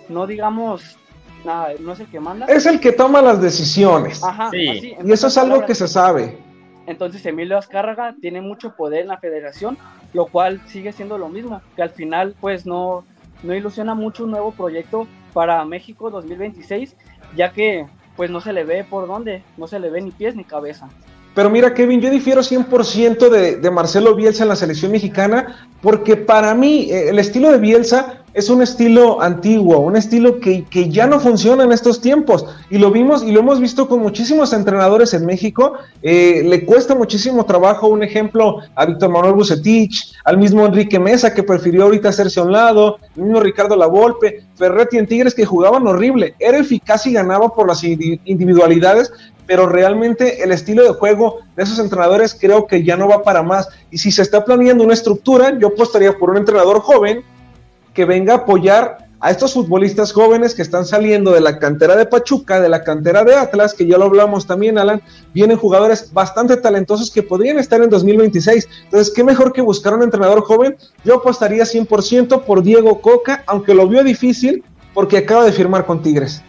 no 0.09 0.27
digamos, 0.27 0.97
nada, 1.45 1.69
no 1.79 1.93
es 1.93 2.01
el 2.01 2.07
que 2.07 2.19
manda. 2.19 2.45
Es 2.47 2.65
el 2.65 2.81
que 2.81 2.91
toma 2.91 3.21
las 3.21 3.41
decisiones. 3.41 4.21
Ajá, 4.21 4.49
sí. 4.51 4.95
y 5.01 5.11
eso 5.11 5.27
es 5.27 5.37
algo 5.37 5.65
que 5.65 5.73
se 5.73 5.87
sabe. 5.87 6.37
Entonces 6.85 7.25
Emilio 7.25 7.57
Azcárraga 7.57 8.15
tiene 8.19 8.41
mucho 8.41 8.75
poder 8.75 9.01
en 9.01 9.07
la 9.07 9.17
federación, 9.17 9.77
lo 10.13 10.25
cual 10.25 10.61
sigue 10.67 10.91
siendo 10.91 11.17
lo 11.17 11.29
mismo, 11.29 11.61
que 11.77 11.83
al 11.83 11.91
final 11.91 12.35
pues 12.41 12.65
no, 12.65 13.05
no 13.43 13.55
ilusiona 13.55 13.95
mucho 13.95 14.25
un 14.25 14.31
nuevo 14.31 14.51
proyecto 14.51 15.07
para 15.33 15.63
México 15.63 16.09
2026, 16.09 16.95
ya 17.37 17.53
que 17.53 17.87
pues 18.15 18.29
no 18.29 18.41
se 18.41 18.53
le 18.53 18.63
ve 18.63 18.83
por 18.83 19.07
dónde, 19.07 19.43
no 19.57 19.67
se 19.67 19.79
le 19.79 19.89
ve 19.89 20.01
ni 20.01 20.11
pies 20.11 20.35
ni 20.35 20.43
cabeza. 20.43 20.89
Pero 21.33 21.49
mira, 21.49 21.73
Kevin, 21.73 22.01
yo 22.01 22.09
difiero 22.09 22.41
100% 22.41 23.29
de, 23.29 23.55
de 23.55 23.71
Marcelo 23.71 24.15
Bielsa 24.15 24.43
en 24.43 24.49
la 24.49 24.55
selección 24.55 24.91
mexicana, 24.91 25.69
porque 25.81 26.17
para 26.17 26.53
mí 26.53 26.89
eh, 26.91 27.09
el 27.09 27.19
estilo 27.19 27.51
de 27.51 27.57
Bielsa 27.57 28.20
es 28.33 28.49
un 28.49 28.61
estilo 28.61 29.21
antiguo, 29.21 29.79
un 29.79 29.97
estilo 29.97 30.39
que, 30.39 30.63
que, 30.63 30.89
ya 30.89 31.05
no 31.05 31.19
funciona 31.19 31.63
en 31.63 31.71
estos 31.71 31.99
tiempos. 31.99 32.45
Y 32.69 32.77
lo 32.77 32.89
vimos 32.89 33.23
y 33.23 33.31
lo 33.31 33.41
hemos 33.41 33.59
visto 33.59 33.89
con 33.89 33.99
muchísimos 33.99 34.53
entrenadores 34.53 35.13
en 35.13 35.25
México. 35.25 35.73
Eh, 36.01 36.41
le 36.45 36.65
cuesta 36.65 36.95
muchísimo 36.95 37.45
trabajo, 37.45 37.87
un 37.87 38.03
ejemplo, 38.03 38.59
a 38.75 38.85
Víctor 38.85 39.09
Manuel 39.09 39.33
Bucetich, 39.33 40.13
al 40.23 40.37
mismo 40.37 40.65
Enrique 40.65 40.97
Mesa, 40.97 41.33
que 41.33 41.43
prefirió 41.43 41.83
ahorita 41.83 42.09
hacerse 42.09 42.39
a 42.39 42.43
un 42.43 42.53
lado, 42.53 42.99
el 43.17 43.23
mismo 43.23 43.41
Ricardo 43.41 43.75
Lavolpe, 43.75 44.45
Ferretti 44.55 44.97
en 44.97 45.07
Tigres, 45.07 45.35
que 45.35 45.45
jugaban 45.45 45.85
horrible. 45.85 46.35
Era 46.39 46.57
eficaz 46.57 47.05
y 47.07 47.13
ganaba 47.13 47.53
por 47.53 47.67
las 47.67 47.83
individualidades, 47.83 49.11
pero 49.45 49.67
realmente 49.67 50.41
el 50.41 50.53
estilo 50.53 50.83
de 50.83 50.93
juego 50.93 51.39
de 51.57 51.63
esos 51.63 51.79
entrenadores 51.79 52.37
creo 52.39 52.65
que 52.65 52.83
ya 52.85 52.95
no 52.95 53.09
va 53.09 53.23
para 53.23 53.43
más. 53.43 53.67
Y 53.89 53.97
si 53.97 54.09
se 54.09 54.21
está 54.21 54.45
planeando 54.45 54.85
una 54.85 54.93
estructura, 54.93 55.57
yo 55.59 55.67
apostaría 55.67 56.17
por 56.17 56.29
un 56.29 56.37
entrenador 56.37 56.79
joven 56.79 57.25
que 57.93 58.05
venga 58.05 58.33
a 58.33 58.37
apoyar 58.37 59.09
a 59.21 59.29
estos 59.29 59.53
futbolistas 59.53 60.11
jóvenes 60.13 60.55
que 60.55 60.63
están 60.63 60.83
saliendo 60.83 61.31
de 61.31 61.41
la 61.41 61.59
cantera 61.59 61.95
de 61.95 62.07
Pachuca, 62.07 62.59
de 62.59 62.69
la 62.69 62.83
cantera 62.83 63.23
de 63.23 63.35
Atlas, 63.35 63.75
que 63.75 63.85
ya 63.85 63.99
lo 63.99 64.05
hablamos 64.05 64.47
también, 64.47 64.79
Alan, 64.79 65.01
vienen 65.31 65.57
jugadores 65.57 66.11
bastante 66.11 66.57
talentosos 66.57 67.11
que 67.11 67.21
podrían 67.21 67.59
estar 67.59 67.81
en 67.83 67.91
2026. 67.91 68.67
Entonces, 68.85 69.13
¿qué 69.15 69.23
mejor 69.23 69.53
que 69.53 69.61
buscar 69.61 69.93
un 69.93 70.01
entrenador 70.01 70.41
joven? 70.41 70.75
Yo 71.05 71.15
apostaría 71.17 71.63
100% 71.63 72.45
por 72.45 72.63
Diego 72.63 72.99
Coca, 72.99 73.43
aunque 73.45 73.75
lo 73.75 73.87
vio 73.87 74.03
difícil 74.03 74.63
porque 74.93 75.19
acaba 75.19 75.45
de 75.45 75.51
firmar 75.51 75.85
con 75.85 76.01
Tigres. 76.01 76.41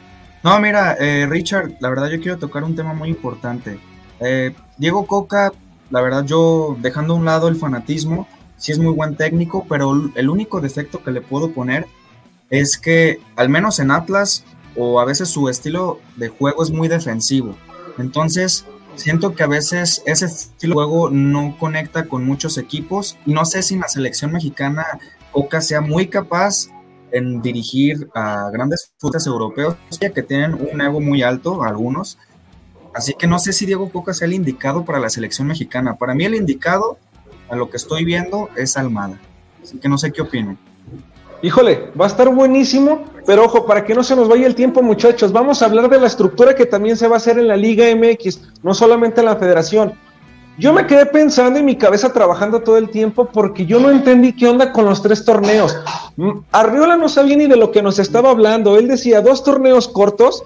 No, 0.42 0.58
mira, 0.58 0.96
eh, 0.98 1.26
Richard, 1.28 1.74
la 1.78 1.90
verdad 1.90 2.08
yo 2.08 2.20
quiero 2.20 2.38
tocar 2.38 2.64
un 2.64 2.74
tema 2.74 2.94
muy 2.94 3.10
importante. 3.10 3.78
Eh, 4.18 4.54
Diego 4.78 5.06
Coca, 5.06 5.52
la 5.90 6.00
verdad 6.00 6.24
yo, 6.24 6.76
dejando 6.80 7.12
a 7.12 7.16
un 7.18 7.26
lado 7.26 7.48
el 7.48 7.56
fanatismo, 7.56 8.26
sí 8.62 8.70
es 8.70 8.78
muy 8.78 8.92
buen 8.92 9.16
técnico, 9.16 9.66
pero 9.68 9.92
el 10.14 10.30
único 10.30 10.60
defecto 10.60 11.02
que 11.02 11.10
le 11.10 11.20
puedo 11.20 11.50
poner 11.50 11.86
es 12.48 12.78
que 12.78 13.18
al 13.34 13.48
menos 13.48 13.80
en 13.80 13.90
Atlas 13.90 14.44
o 14.76 15.00
a 15.00 15.04
veces 15.04 15.30
su 15.30 15.48
estilo 15.48 15.98
de 16.14 16.28
juego 16.28 16.62
es 16.62 16.70
muy 16.70 16.86
defensivo. 16.86 17.56
Entonces, 17.98 18.64
siento 18.94 19.34
que 19.34 19.42
a 19.42 19.48
veces 19.48 20.04
ese 20.06 20.26
estilo 20.26 20.76
de 20.76 20.86
juego 20.86 21.10
no 21.10 21.56
conecta 21.58 22.04
con 22.04 22.24
muchos 22.24 22.56
equipos 22.56 23.18
no 23.26 23.44
sé 23.44 23.62
si 23.62 23.74
en 23.74 23.80
la 23.80 23.88
selección 23.88 24.30
mexicana 24.32 24.86
Coca 25.32 25.60
sea 25.60 25.80
muy 25.80 26.06
capaz 26.06 26.68
en 27.10 27.42
dirigir 27.42 28.08
a 28.14 28.48
grandes 28.52 28.92
fuerzas 28.98 29.26
europeos 29.26 29.76
ya 29.90 30.10
que 30.10 30.22
tienen 30.22 30.54
un 30.54 30.80
ego 30.80 31.00
muy 31.00 31.22
alto 31.22 31.64
algunos. 31.64 32.16
Así 32.94 33.14
que 33.18 33.26
no 33.26 33.40
sé 33.40 33.52
si 33.52 33.66
Diego 33.66 33.90
Coca 33.90 34.14
sea 34.14 34.26
el 34.26 34.34
indicado 34.34 34.84
para 34.84 35.00
la 35.00 35.10
selección 35.10 35.48
mexicana. 35.48 35.96
Para 35.96 36.14
mí 36.14 36.26
el 36.26 36.36
indicado, 36.36 36.98
a 37.52 37.56
lo 37.56 37.68
que 37.68 37.76
estoy 37.76 38.04
viendo, 38.06 38.48
es 38.56 38.78
Almada. 38.78 39.20
Así 39.62 39.78
que 39.78 39.86
no 39.86 39.98
sé 39.98 40.10
qué 40.10 40.22
opinan. 40.22 40.58
Híjole, 41.42 41.90
va 42.00 42.06
a 42.06 42.08
estar 42.08 42.28
buenísimo, 42.30 43.04
pero 43.26 43.44
ojo, 43.44 43.66
para 43.66 43.84
que 43.84 43.94
no 43.94 44.02
se 44.02 44.16
nos 44.16 44.26
vaya 44.26 44.46
el 44.46 44.54
tiempo, 44.54 44.82
muchachos, 44.82 45.32
vamos 45.32 45.60
a 45.60 45.66
hablar 45.66 45.90
de 45.90 46.00
la 46.00 46.06
estructura 46.06 46.54
que 46.54 46.64
también 46.64 46.96
se 46.96 47.08
va 47.08 47.16
a 47.16 47.18
hacer 47.18 47.38
en 47.38 47.48
la 47.48 47.56
Liga 47.56 47.84
MX, 47.94 48.40
no 48.62 48.72
solamente 48.72 49.20
en 49.20 49.26
la 49.26 49.36
Federación. 49.36 49.92
Yo 50.56 50.72
me 50.72 50.86
quedé 50.86 51.04
pensando 51.04 51.58
en 51.58 51.66
mi 51.66 51.76
cabeza 51.76 52.12
trabajando 52.12 52.60
todo 52.60 52.78
el 52.78 52.88
tiempo 52.88 53.26
porque 53.26 53.66
yo 53.66 53.80
no 53.80 53.90
entendí 53.90 54.32
qué 54.32 54.48
onda 54.48 54.72
con 54.72 54.86
los 54.86 55.02
tres 55.02 55.24
torneos. 55.24 55.76
Mm, 56.16 56.40
Arriola 56.52 56.96
no 56.96 57.08
sabía 57.10 57.36
ni 57.36 57.48
de 57.48 57.56
lo 57.56 57.70
que 57.70 57.82
nos 57.82 57.98
estaba 57.98 58.30
hablando. 58.30 58.78
Él 58.78 58.88
decía 58.88 59.20
dos 59.20 59.44
torneos 59.44 59.88
cortos 59.88 60.44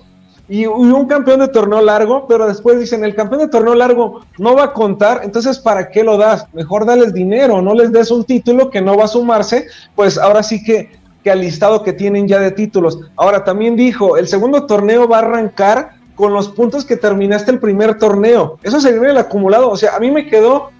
y 0.48 0.66
un 0.66 1.06
campeón 1.06 1.40
de 1.40 1.48
torneo 1.48 1.80
largo, 1.80 2.26
pero 2.28 2.46
después 2.46 2.78
dicen 2.78 3.04
el 3.04 3.14
campeón 3.14 3.40
de 3.40 3.48
torneo 3.48 3.74
largo 3.74 4.20
no 4.38 4.54
va 4.54 4.64
a 4.64 4.72
contar, 4.72 5.22
entonces 5.24 5.58
¿para 5.58 5.90
qué 5.90 6.04
lo 6.04 6.16
das? 6.16 6.46
Mejor 6.52 6.86
dales 6.86 7.12
dinero, 7.12 7.60
no 7.62 7.74
les 7.74 7.90
des 7.90 8.10
un 8.10 8.24
título 8.24 8.70
que 8.70 8.80
no 8.80 8.96
va 8.96 9.04
a 9.04 9.08
sumarse, 9.08 9.66
pues 9.96 10.18
ahora 10.18 10.42
sí 10.42 10.62
que, 10.62 10.92
que 11.24 11.32
al 11.32 11.40
listado 11.40 11.82
que 11.82 11.92
tienen 11.92 12.28
ya 12.28 12.38
de 12.38 12.52
títulos. 12.52 13.00
Ahora 13.16 13.42
también 13.42 13.74
dijo, 13.74 14.16
el 14.16 14.28
segundo 14.28 14.66
torneo 14.66 15.08
va 15.08 15.16
a 15.16 15.22
arrancar 15.22 15.96
con 16.14 16.32
los 16.32 16.48
puntos 16.48 16.84
que 16.84 16.96
terminaste 16.96 17.50
el 17.50 17.58
primer 17.58 17.98
torneo. 17.98 18.58
Eso 18.62 18.80
se 18.80 18.92
viene 18.92 19.10
el 19.10 19.18
acumulado. 19.18 19.70
O 19.70 19.76
sea, 19.76 19.96
a 19.96 20.00
mí 20.00 20.10
me 20.10 20.26
quedó 20.26 20.70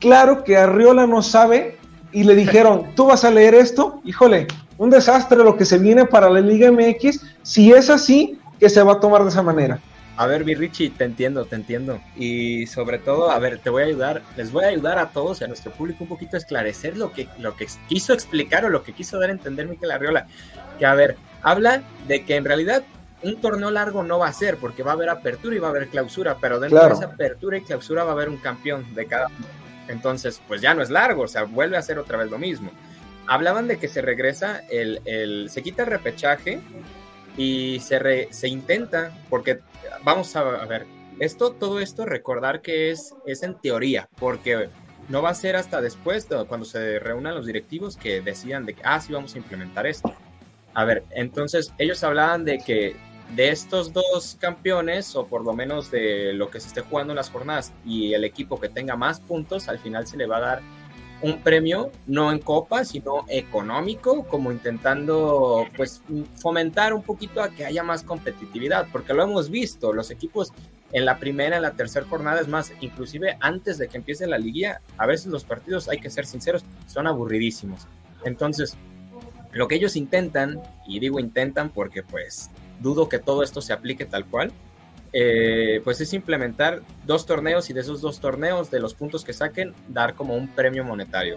claro 0.00 0.44
que 0.44 0.56
Arriola 0.56 1.06
no 1.06 1.22
sabe 1.22 1.76
y 2.12 2.24
le 2.24 2.34
dijeron, 2.34 2.86
tú 2.94 3.06
vas 3.06 3.24
a 3.24 3.30
leer 3.30 3.54
esto, 3.54 4.00
híjole, 4.04 4.46
un 4.78 4.90
desastre 4.90 5.38
lo 5.38 5.56
que 5.56 5.64
se 5.64 5.78
viene 5.78 6.06
para 6.06 6.30
la 6.30 6.40
Liga 6.40 6.70
MX. 6.72 7.20
Si 7.42 7.72
es 7.72 7.90
así, 7.90 8.38
que 8.58 8.68
se 8.68 8.82
va 8.82 8.94
a 8.94 9.00
tomar 9.00 9.22
de 9.22 9.30
esa 9.30 9.42
manera. 9.42 9.80
A 10.16 10.26
ver, 10.26 10.44
mi 10.44 10.52
Richie, 10.54 10.90
te 10.90 11.04
entiendo, 11.04 11.44
te 11.44 11.54
entiendo. 11.54 12.00
Y 12.16 12.66
sobre 12.66 12.98
todo, 12.98 13.30
a 13.30 13.38
ver, 13.38 13.60
te 13.60 13.70
voy 13.70 13.84
a 13.84 13.86
ayudar, 13.86 14.22
les 14.36 14.50
voy 14.50 14.64
a 14.64 14.68
ayudar 14.68 14.98
a 14.98 15.10
todos 15.10 15.40
y 15.40 15.44
a 15.44 15.46
nuestro 15.46 15.70
público 15.70 16.02
un 16.02 16.08
poquito 16.08 16.36
a 16.36 16.38
esclarecer 16.38 16.96
lo 16.96 17.12
que, 17.12 17.28
lo 17.38 17.54
que 17.54 17.68
quiso 17.88 18.12
explicar 18.14 18.64
o 18.64 18.68
lo 18.68 18.82
que 18.82 18.92
quiso 18.92 19.20
dar 19.20 19.28
a 19.28 19.32
entender 19.32 19.68
Miquel 19.68 19.92
Arriola. 19.92 20.26
Que 20.76 20.86
a 20.86 20.94
ver, 20.94 21.16
habla 21.40 21.82
de 22.08 22.24
que 22.24 22.34
en 22.34 22.44
realidad 22.44 22.82
un 23.22 23.40
torneo 23.40 23.70
largo 23.70 24.02
no 24.02 24.18
va 24.18 24.26
a 24.26 24.32
ser, 24.32 24.56
porque 24.56 24.82
va 24.82 24.90
a 24.90 24.94
haber 24.94 25.08
apertura 25.08 25.54
y 25.54 25.60
va 25.60 25.68
a 25.68 25.70
haber 25.70 25.86
clausura, 25.86 26.36
pero 26.40 26.58
dentro 26.58 26.84
de 26.84 26.94
esa 26.94 27.04
apertura 27.06 27.58
y 27.58 27.62
clausura 27.62 28.02
va 28.02 28.10
a 28.10 28.14
haber 28.14 28.28
un 28.28 28.38
campeón 28.38 28.92
de 28.96 29.06
cada 29.06 29.28
uno. 29.28 29.46
Entonces, 29.86 30.42
pues 30.48 30.60
ya 30.60 30.74
no 30.74 30.82
es 30.82 30.90
largo, 30.90 31.22
o 31.22 31.28
sea, 31.28 31.44
vuelve 31.44 31.76
a 31.76 31.82
ser 31.82 31.98
otra 31.98 32.18
vez 32.18 32.28
lo 32.28 32.38
mismo. 32.38 32.72
Hablaban 33.28 33.68
de 33.68 33.78
que 33.78 33.86
se 33.86 34.02
regresa, 34.02 34.62
el, 34.68 35.00
el 35.04 35.48
se 35.48 35.62
quita 35.62 35.82
el 35.82 35.90
repechaje 35.90 36.60
y 37.38 37.78
se, 37.78 38.28
se 38.32 38.48
intenta, 38.48 39.16
porque 39.30 39.60
vamos 40.02 40.34
a, 40.36 40.42
ver, 40.42 40.86
esto, 41.20 41.52
todo 41.52 41.80
esto, 41.80 42.04
recordar 42.04 42.60
que 42.60 42.90
es, 42.90 43.14
es 43.26 43.44
en 43.44 43.54
teoría, 43.54 44.08
porque 44.18 44.68
no 45.08 45.22
va 45.22 45.30
a 45.30 45.34
ser 45.34 45.54
hasta 45.54 45.80
después, 45.80 46.26
cuando 46.48 46.66
se 46.66 46.98
reúnan 46.98 47.36
los 47.36 47.46
directivos, 47.46 47.96
que 47.96 48.20
decidan 48.20 48.66
de 48.66 48.74
que, 48.74 48.82
ah, 48.84 49.00
sí, 49.00 49.12
vamos 49.12 49.34
a 49.36 49.38
implementar 49.38 49.86
esto. 49.86 50.12
A 50.74 50.84
ver, 50.84 51.04
entonces 51.10 51.72
ellos 51.78 52.02
hablaban 52.02 52.44
de 52.44 52.58
que 52.58 52.96
de 53.36 53.50
estos 53.50 53.92
dos 53.92 54.36
campeones, 54.40 55.14
o 55.14 55.28
por 55.28 55.44
lo 55.44 55.52
menos 55.52 55.92
de 55.92 56.32
lo 56.32 56.50
que 56.50 56.58
se 56.58 56.68
esté 56.68 56.80
jugando 56.80 57.12
en 57.12 57.16
las 57.16 57.30
jornadas, 57.30 57.72
y 57.84 58.14
el 58.14 58.24
equipo 58.24 58.58
que 58.58 58.68
tenga 58.68 58.96
más 58.96 59.20
puntos, 59.20 59.68
al 59.68 59.78
final 59.78 60.08
se 60.08 60.16
le 60.16 60.26
va 60.26 60.38
a 60.38 60.40
dar 60.40 60.62
un 61.20 61.42
premio 61.42 61.90
no 62.06 62.30
en 62.30 62.38
copa, 62.38 62.84
sino 62.84 63.24
económico, 63.28 64.24
como 64.26 64.52
intentando 64.52 65.66
pues 65.76 66.02
fomentar 66.40 66.94
un 66.94 67.02
poquito 67.02 67.42
a 67.42 67.50
que 67.50 67.66
haya 67.66 67.82
más 67.82 68.02
competitividad, 68.02 68.86
porque 68.92 69.14
lo 69.14 69.22
hemos 69.22 69.50
visto, 69.50 69.92
los 69.92 70.10
equipos 70.10 70.52
en 70.92 71.04
la 71.04 71.18
primera, 71.18 71.56
en 71.56 71.62
la 71.62 71.72
tercera 71.72 72.06
jornada, 72.06 72.40
es 72.40 72.48
más, 72.48 72.72
inclusive 72.80 73.36
antes 73.40 73.78
de 73.78 73.88
que 73.88 73.98
empiece 73.98 74.26
la 74.26 74.38
liguilla, 74.38 74.80
a 74.96 75.06
veces 75.06 75.26
los 75.26 75.44
partidos, 75.44 75.88
hay 75.88 75.98
que 75.98 76.08
ser 76.08 76.24
sinceros, 76.24 76.64
son 76.86 77.06
aburridísimos. 77.06 77.86
Entonces, 78.24 78.76
lo 79.52 79.68
que 79.68 79.74
ellos 79.74 79.96
intentan, 79.96 80.60
y 80.86 81.00
digo 81.00 81.18
intentan 81.18 81.70
porque 81.70 82.02
pues 82.02 82.50
dudo 82.80 83.08
que 83.08 83.18
todo 83.18 83.42
esto 83.42 83.60
se 83.60 83.72
aplique 83.72 84.04
tal 84.06 84.24
cual, 84.24 84.52
eh, 85.12 85.80
pues 85.84 86.00
es 86.00 86.12
implementar 86.12 86.82
dos 87.06 87.26
torneos 87.26 87.70
y 87.70 87.72
de 87.72 87.80
esos 87.80 88.00
dos 88.00 88.20
torneos, 88.20 88.70
de 88.70 88.80
los 88.80 88.94
puntos 88.94 89.24
que 89.24 89.32
saquen, 89.32 89.74
dar 89.88 90.14
como 90.14 90.34
un 90.34 90.48
premio 90.48 90.84
monetario. 90.84 91.36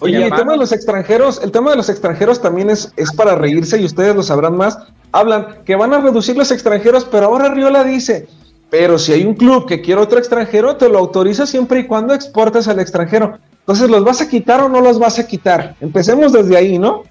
Oye, 0.00 0.24
el 0.24 0.34
tema 0.34 0.52
de 0.52 0.58
los 0.58 0.72
extranjeros, 0.72 1.42
el 1.42 1.50
tema 1.50 1.70
de 1.70 1.76
los 1.76 1.88
extranjeros 1.88 2.42
también 2.42 2.68
es, 2.68 2.92
es 2.96 3.12
para 3.12 3.34
reírse 3.34 3.80
y 3.80 3.84
ustedes 3.84 4.14
lo 4.14 4.22
sabrán 4.22 4.56
más. 4.56 4.78
Hablan 5.10 5.64
que 5.64 5.74
van 5.74 5.94
a 5.94 6.00
reducir 6.00 6.36
los 6.36 6.50
extranjeros, 6.50 7.06
pero 7.06 7.26
ahora 7.26 7.48
Riola 7.48 7.82
dice, 7.82 8.28
pero 8.68 8.98
si 8.98 9.14
hay 9.14 9.24
un 9.24 9.34
club 9.34 9.66
que 9.66 9.80
quiere 9.80 10.00
otro 10.00 10.18
extranjero, 10.18 10.76
te 10.76 10.90
lo 10.90 10.98
autoriza 10.98 11.46
siempre 11.46 11.80
y 11.80 11.86
cuando 11.86 12.12
exportes 12.12 12.68
al 12.68 12.78
extranjero. 12.78 13.38
Entonces, 13.60 13.88
¿los 13.88 14.04
vas 14.04 14.20
a 14.20 14.28
quitar 14.28 14.60
o 14.60 14.68
no 14.68 14.80
los 14.80 14.98
vas 14.98 15.18
a 15.18 15.26
quitar? 15.26 15.74
Empecemos 15.80 16.32
desde 16.32 16.56
ahí, 16.56 16.78
¿no? 16.78 17.04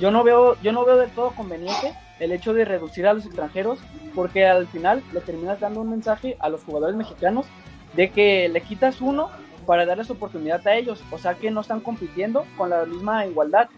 Yo 0.00 0.10
no 0.10 0.24
veo, 0.24 0.56
yo 0.62 0.72
no 0.72 0.84
veo 0.84 0.96
del 0.96 1.10
todo 1.10 1.30
conveniente 1.30 1.94
el 2.20 2.32
hecho 2.32 2.54
de 2.54 2.64
reducir 2.64 3.06
a 3.06 3.12
los 3.12 3.26
extranjeros, 3.26 3.78
porque 4.14 4.46
al 4.46 4.66
final 4.66 5.02
le 5.12 5.20
terminas 5.20 5.60
dando 5.60 5.80
un 5.80 5.90
mensaje 5.90 6.36
a 6.40 6.48
los 6.48 6.62
jugadores 6.64 6.96
mexicanos 6.96 7.46
de 7.94 8.10
que 8.10 8.48
le 8.48 8.60
quitas 8.60 9.00
uno 9.00 9.30
para 9.66 9.86
darles 9.86 10.10
oportunidad 10.10 10.66
a 10.66 10.76
ellos, 10.76 11.02
o 11.10 11.18
sea 11.18 11.34
que 11.34 11.50
no 11.50 11.60
están 11.60 11.80
compitiendo 11.80 12.44
con 12.56 12.70
la 12.70 12.84
misma 12.84 13.26
igualdad. 13.26 13.68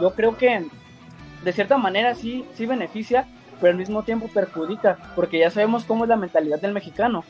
Yo 0.00 0.14
creo 0.14 0.36
que 0.36 0.66
de 1.44 1.52
cierta 1.52 1.76
manera 1.76 2.14
sí, 2.14 2.46
sí 2.54 2.66
beneficia, 2.66 3.26
pero 3.60 3.72
al 3.72 3.78
mismo 3.78 4.02
tiempo 4.04 4.28
perjudica, 4.28 4.98
porque 5.14 5.38
ya 5.38 5.50
sabemos 5.50 5.84
cómo 5.84 6.04
es 6.04 6.08
la 6.08 6.16
mentalidad 6.16 6.60
del 6.60 6.72
mexicano, 6.72 7.24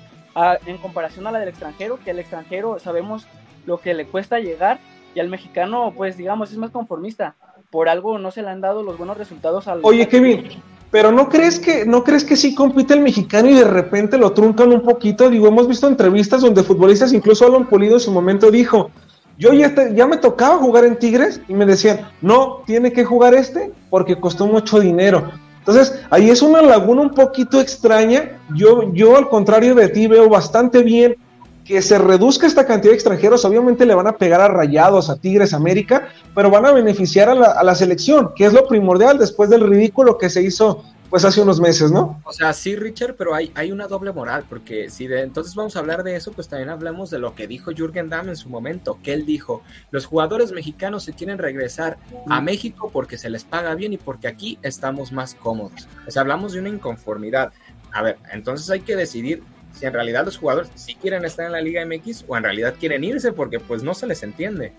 en 0.67 0.79
comparación 0.79 1.27
a 1.27 1.33
la 1.33 1.41
del 1.41 1.49
extranjero, 1.49 1.99
que 2.03 2.11
el 2.11 2.19
extranjero 2.19 2.79
sabemos 2.79 3.27
lo 3.67 3.79
que 3.79 3.95
le 3.95 4.07
cuesta 4.07 4.39
llegar 4.39 4.79
y 5.15 5.21
al 5.21 5.29
mexicano 5.29 5.93
pues 5.95 6.17
digamos 6.17 6.51
es 6.51 6.57
más 6.57 6.71
conformista 6.71 7.35
por 7.73 7.89
algo 7.89 8.19
no 8.19 8.31
se 8.31 8.43
le 8.43 8.51
han 8.51 8.61
dado 8.61 8.85
los 8.85 8.99
buenos 8.99 9.17
resultados 9.17 9.67
al. 9.67 9.81
Oye, 9.83 10.07
Kevin, 10.07 10.45
pero 10.91 11.11
¿no 11.11 11.31
crees 11.31 11.59
que 11.59 11.87
no 11.87 12.05
crees 12.05 12.23
que 12.23 12.37
sí 12.37 12.55
compite 12.55 12.93
el 12.93 13.01
mexicano 13.01 13.49
y 13.49 13.55
de 13.55 13.65
repente 13.65 14.19
lo 14.19 14.33
truncan 14.33 14.71
un 14.71 14.83
poquito? 14.83 15.31
Digo, 15.31 15.49
hemos 15.49 15.67
visto 15.67 15.89
entrevistas 15.89 16.43
donde 16.43 16.63
futbolistas, 16.63 17.15
incluso 17.15 17.47
Alan 17.47 17.67
Pulido 17.67 17.95
en 17.95 18.01
su 18.01 18.13
momento 18.13 18.51
dijo, 18.51 18.91
yo 19.39 19.55
ya, 19.55 19.75
ya 19.89 20.07
me 20.07 20.19
tocaba 20.19 20.59
jugar 20.59 20.85
en 20.85 20.99
Tigres 20.99 21.41
y 21.49 21.55
me 21.55 21.65
decían, 21.65 22.11
no, 22.21 22.63
tiene 22.67 22.93
que 22.93 23.07
jugar 23.07 23.35
este 23.35 23.73
porque 23.89 24.21
costó 24.21 24.47
mucho 24.47 24.79
dinero. 24.79 25.31
Entonces, 25.61 25.99
ahí 26.11 26.29
es 26.29 26.43
una 26.43 26.61
laguna 26.61 27.01
un 27.01 27.15
poquito 27.15 27.59
extraña. 27.59 28.39
Yo, 28.55 28.93
yo 28.93 29.17
al 29.17 29.31
contrario 29.31 29.75
de 29.75 29.89
ti, 29.89 30.09
veo 30.09 30.29
bastante 30.29 30.83
bien 30.83 31.17
que 31.73 31.81
se 31.81 31.97
reduzca 31.97 32.47
esta 32.47 32.67
cantidad 32.67 32.91
de 32.91 32.97
extranjeros, 32.97 33.47
obviamente 33.47 33.87
le 33.87 33.95
van 33.95 34.07
a 34.07 34.19
pegar 34.19 34.43
a 34.43 34.49
Rayados, 34.49 35.09
a 35.09 35.17
Tigres, 35.17 35.55
América, 35.55 36.11
pero 36.35 36.51
van 36.51 36.67
a 36.67 36.73
beneficiar 36.73 37.31
a 37.31 37.63
la, 37.65 37.75
selección, 37.75 38.35
que 38.37 38.45
es 38.45 38.53
lo 38.53 38.69
primordial 38.69 39.17
después 39.17 39.49
del 39.49 39.63
ridículo 39.63 40.19
que 40.19 40.29
se 40.29 40.43
hizo 40.43 40.85
pues 41.09 41.25
hace 41.25 41.41
unos 41.41 41.61
meses, 41.61 41.91
¿no? 41.91 42.21
O 42.25 42.33
sea, 42.35 42.53
sí, 42.53 42.77
Richard, 42.77 43.15
pero 43.17 43.35
hay, 43.35 43.51
hay 43.55 43.73
una 43.73 43.87
doble 43.87 44.13
moral, 44.13 44.45
porque 44.51 44.91
si 44.91 45.07
de 45.07 45.23
entonces 45.23 45.55
vamos 45.55 45.75
a 45.75 45.79
hablar 45.79 46.03
de 46.03 46.15
eso, 46.15 46.33
pues 46.33 46.47
también 46.47 46.69
hablamos 46.69 47.09
de 47.09 47.19
lo 47.19 47.35
que 47.35 47.47
dijo 47.47 47.71
Jürgen 47.75 48.11
Damm 48.11 48.29
en 48.29 48.37
su 48.37 48.51
momento, 48.51 48.99
que 49.03 49.15
él 49.15 49.25
dijo, 49.25 49.63
los 49.91 50.05
jugadores 50.05 50.53
mexicanos 50.53 51.05
se 51.05 51.15
quieren 51.15 51.39
regresar 51.39 51.97
a 52.29 52.43
México 52.43 52.91
porque 52.93 53.17
se 53.17 53.31
les 53.31 53.45
paga 53.45 53.75
bien 53.75 53.95
y 53.95 53.97
porque 53.97 54.29
aquí 54.29 54.59
estamos 54.61 55.11
más 55.11 55.35
cómodos. 55.35 55.89
O 56.07 56.11
sea, 56.11 56.21
hablamos 56.21 56.53
de 56.53 56.61
una 56.61 56.69
inconformidad. 56.69 57.51
A 57.93 58.03
ver, 58.03 58.19
entonces 58.31 58.69
hay 58.69 58.81
que 58.81 58.95
decidir 58.95 59.43
si 59.83 59.87
en 59.89 59.95
realidad 59.95 60.25
los 60.25 60.39
jugadores 60.39 60.71
sí 60.77 60.95
quieren 60.95 61.25
estar 61.25 61.45
en 61.45 61.51
la 61.51 61.61
Liga 61.61 61.85
MX 61.85 62.25
o 62.29 62.37
en 62.37 62.45
realidad 62.45 62.75
quieren 62.79 63.03
irse 63.03 63.33
porque 63.33 63.59
pues 63.59 63.83
no 63.83 63.95
se 63.95 64.07
les 64.07 64.23
entiende. 64.23 64.73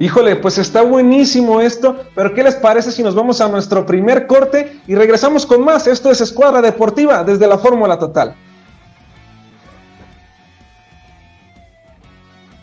Híjole, 0.00 0.34
pues 0.34 0.58
está 0.58 0.82
buenísimo 0.82 1.60
esto, 1.60 2.04
pero 2.16 2.34
¿qué 2.34 2.42
les 2.42 2.56
parece 2.56 2.90
si 2.90 3.04
nos 3.04 3.14
vamos 3.14 3.40
a 3.40 3.48
nuestro 3.48 3.86
primer 3.86 4.26
corte 4.26 4.80
y 4.88 4.96
regresamos 4.96 5.46
con 5.46 5.64
más? 5.64 5.86
Esto 5.86 6.10
es 6.10 6.20
Escuadra 6.20 6.60
Deportiva 6.60 7.22
desde 7.22 7.46
la 7.46 7.58
Fórmula 7.58 7.96
Total. 7.96 8.34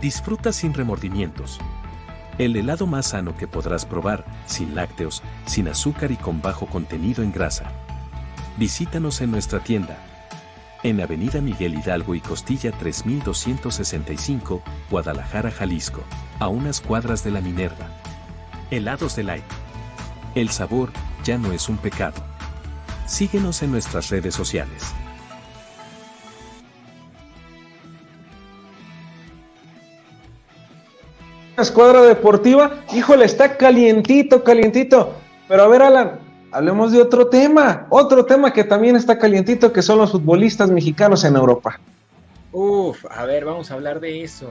Disfruta 0.00 0.52
sin 0.52 0.74
remordimientos. 0.74 1.58
El 2.38 2.54
helado 2.56 2.86
más 2.86 3.06
sano 3.06 3.34
que 3.34 3.48
podrás 3.48 3.86
probar, 3.86 4.26
sin 4.44 4.74
lácteos, 4.74 5.22
sin 5.46 5.68
azúcar 5.68 6.12
y 6.12 6.16
con 6.16 6.42
bajo 6.42 6.66
contenido 6.66 7.22
en 7.22 7.32
grasa. 7.32 7.72
Visítanos 8.58 9.22
en 9.22 9.30
nuestra 9.30 9.60
tienda. 9.60 9.98
En 10.82 11.00
Avenida 11.00 11.40
Miguel 11.40 11.74
Hidalgo 11.74 12.14
y 12.14 12.20
Costilla 12.20 12.72
3265, 12.72 14.62
Guadalajara, 14.90 15.50
Jalisco, 15.50 16.04
a 16.38 16.48
unas 16.48 16.82
cuadras 16.82 17.24
de 17.24 17.30
la 17.30 17.40
Minerva. 17.40 17.88
Helados 18.70 19.16
de 19.16 19.24
Light. 19.24 19.44
El 20.34 20.50
sabor 20.50 20.90
ya 21.24 21.38
no 21.38 21.52
es 21.52 21.70
un 21.70 21.78
pecado. 21.78 22.22
Síguenos 23.06 23.62
en 23.62 23.70
nuestras 23.70 24.10
redes 24.10 24.34
sociales. 24.34 24.94
Escuadra 31.62 32.02
deportiva, 32.02 32.84
híjole, 32.92 33.24
está 33.24 33.56
calientito, 33.56 34.44
calientito. 34.44 35.14
Pero 35.48 35.62
a 35.62 35.68
ver, 35.68 35.82
Alan, 35.82 36.18
hablemos 36.52 36.92
de 36.92 37.00
otro 37.00 37.28
tema, 37.28 37.86
otro 37.90 38.24
tema 38.24 38.52
que 38.52 38.64
también 38.64 38.96
está 38.96 39.18
calientito, 39.18 39.72
que 39.72 39.82
son 39.82 39.98
los 39.98 40.12
futbolistas 40.12 40.70
mexicanos 40.70 41.24
en 41.24 41.36
Europa. 41.36 41.80
Uf, 42.52 43.04
a 43.10 43.24
ver, 43.24 43.44
vamos 43.44 43.70
a 43.70 43.74
hablar 43.74 44.00
de 44.00 44.22
eso. 44.22 44.50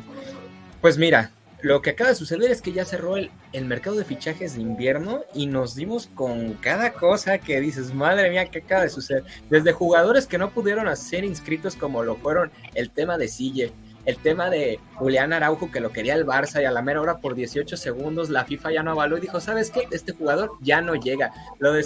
Pues 0.81 0.97
mira, 0.97 1.31
lo 1.62 1.81
que 1.81 1.89
acaba 1.89 2.12
de 2.12 2.15
suceder 2.15 2.51
es 2.51 2.62
que 2.62 2.71
ya 2.71 2.85
cerró 2.85 3.17
el, 3.17 3.31
el, 3.51 3.65
mercado 3.65 3.95
de 3.95 4.05
fichajes 4.05 4.55
de 4.55 4.62
invierno 4.62 5.21
y 5.33 5.47
nos 5.47 5.74
dimos 5.74 6.07
con 6.13 6.53
cada 6.53 6.93
cosa 6.93 7.39
que 7.39 7.59
dices, 7.59 7.93
madre 7.93 8.29
mía, 8.29 8.45
¿qué 8.45 8.59
acaba 8.59 8.83
de 8.83 8.89
suceder? 8.89 9.24
Desde 9.50 9.71
jugadores 9.71 10.27
que 10.27 10.37
no 10.37 10.51
pudieron 10.51 10.96
ser 10.96 11.24
inscritos 11.24 11.75
como 11.75 12.03
lo 12.03 12.18
fueron 12.18 12.51
el 12.75 12.91
tema 12.91 13.18
de 13.18 13.27
Sille, 13.27 13.74
el 14.05 14.18
tema 14.18 14.50
de 14.50 14.79
Julián 14.96 15.33
Araujo 15.33 15.72
que 15.72 15.79
lo 15.79 15.91
quería 15.91 16.15
el 16.15 16.25
Barça 16.25 16.61
y 16.61 16.65
a 16.65 16.72
la 16.72 16.81
mera 16.81 17.01
hora 17.01 17.18
por 17.18 17.35
18 17.35 17.75
segundos 17.77 18.29
la 18.29 18.46
FIFA 18.46 18.72
ya 18.74 18.83
no 18.83 18.91
avaló 18.91 19.18
y 19.18 19.22
dijo, 19.22 19.39
¿sabes 19.39 19.72
qué? 19.72 19.87
Este 19.91 20.13
jugador 20.13 20.51
ya 20.61 20.81
no 20.81 20.96
llega. 20.96 21.31
Lo 21.59 21.74
de 21.74 21.83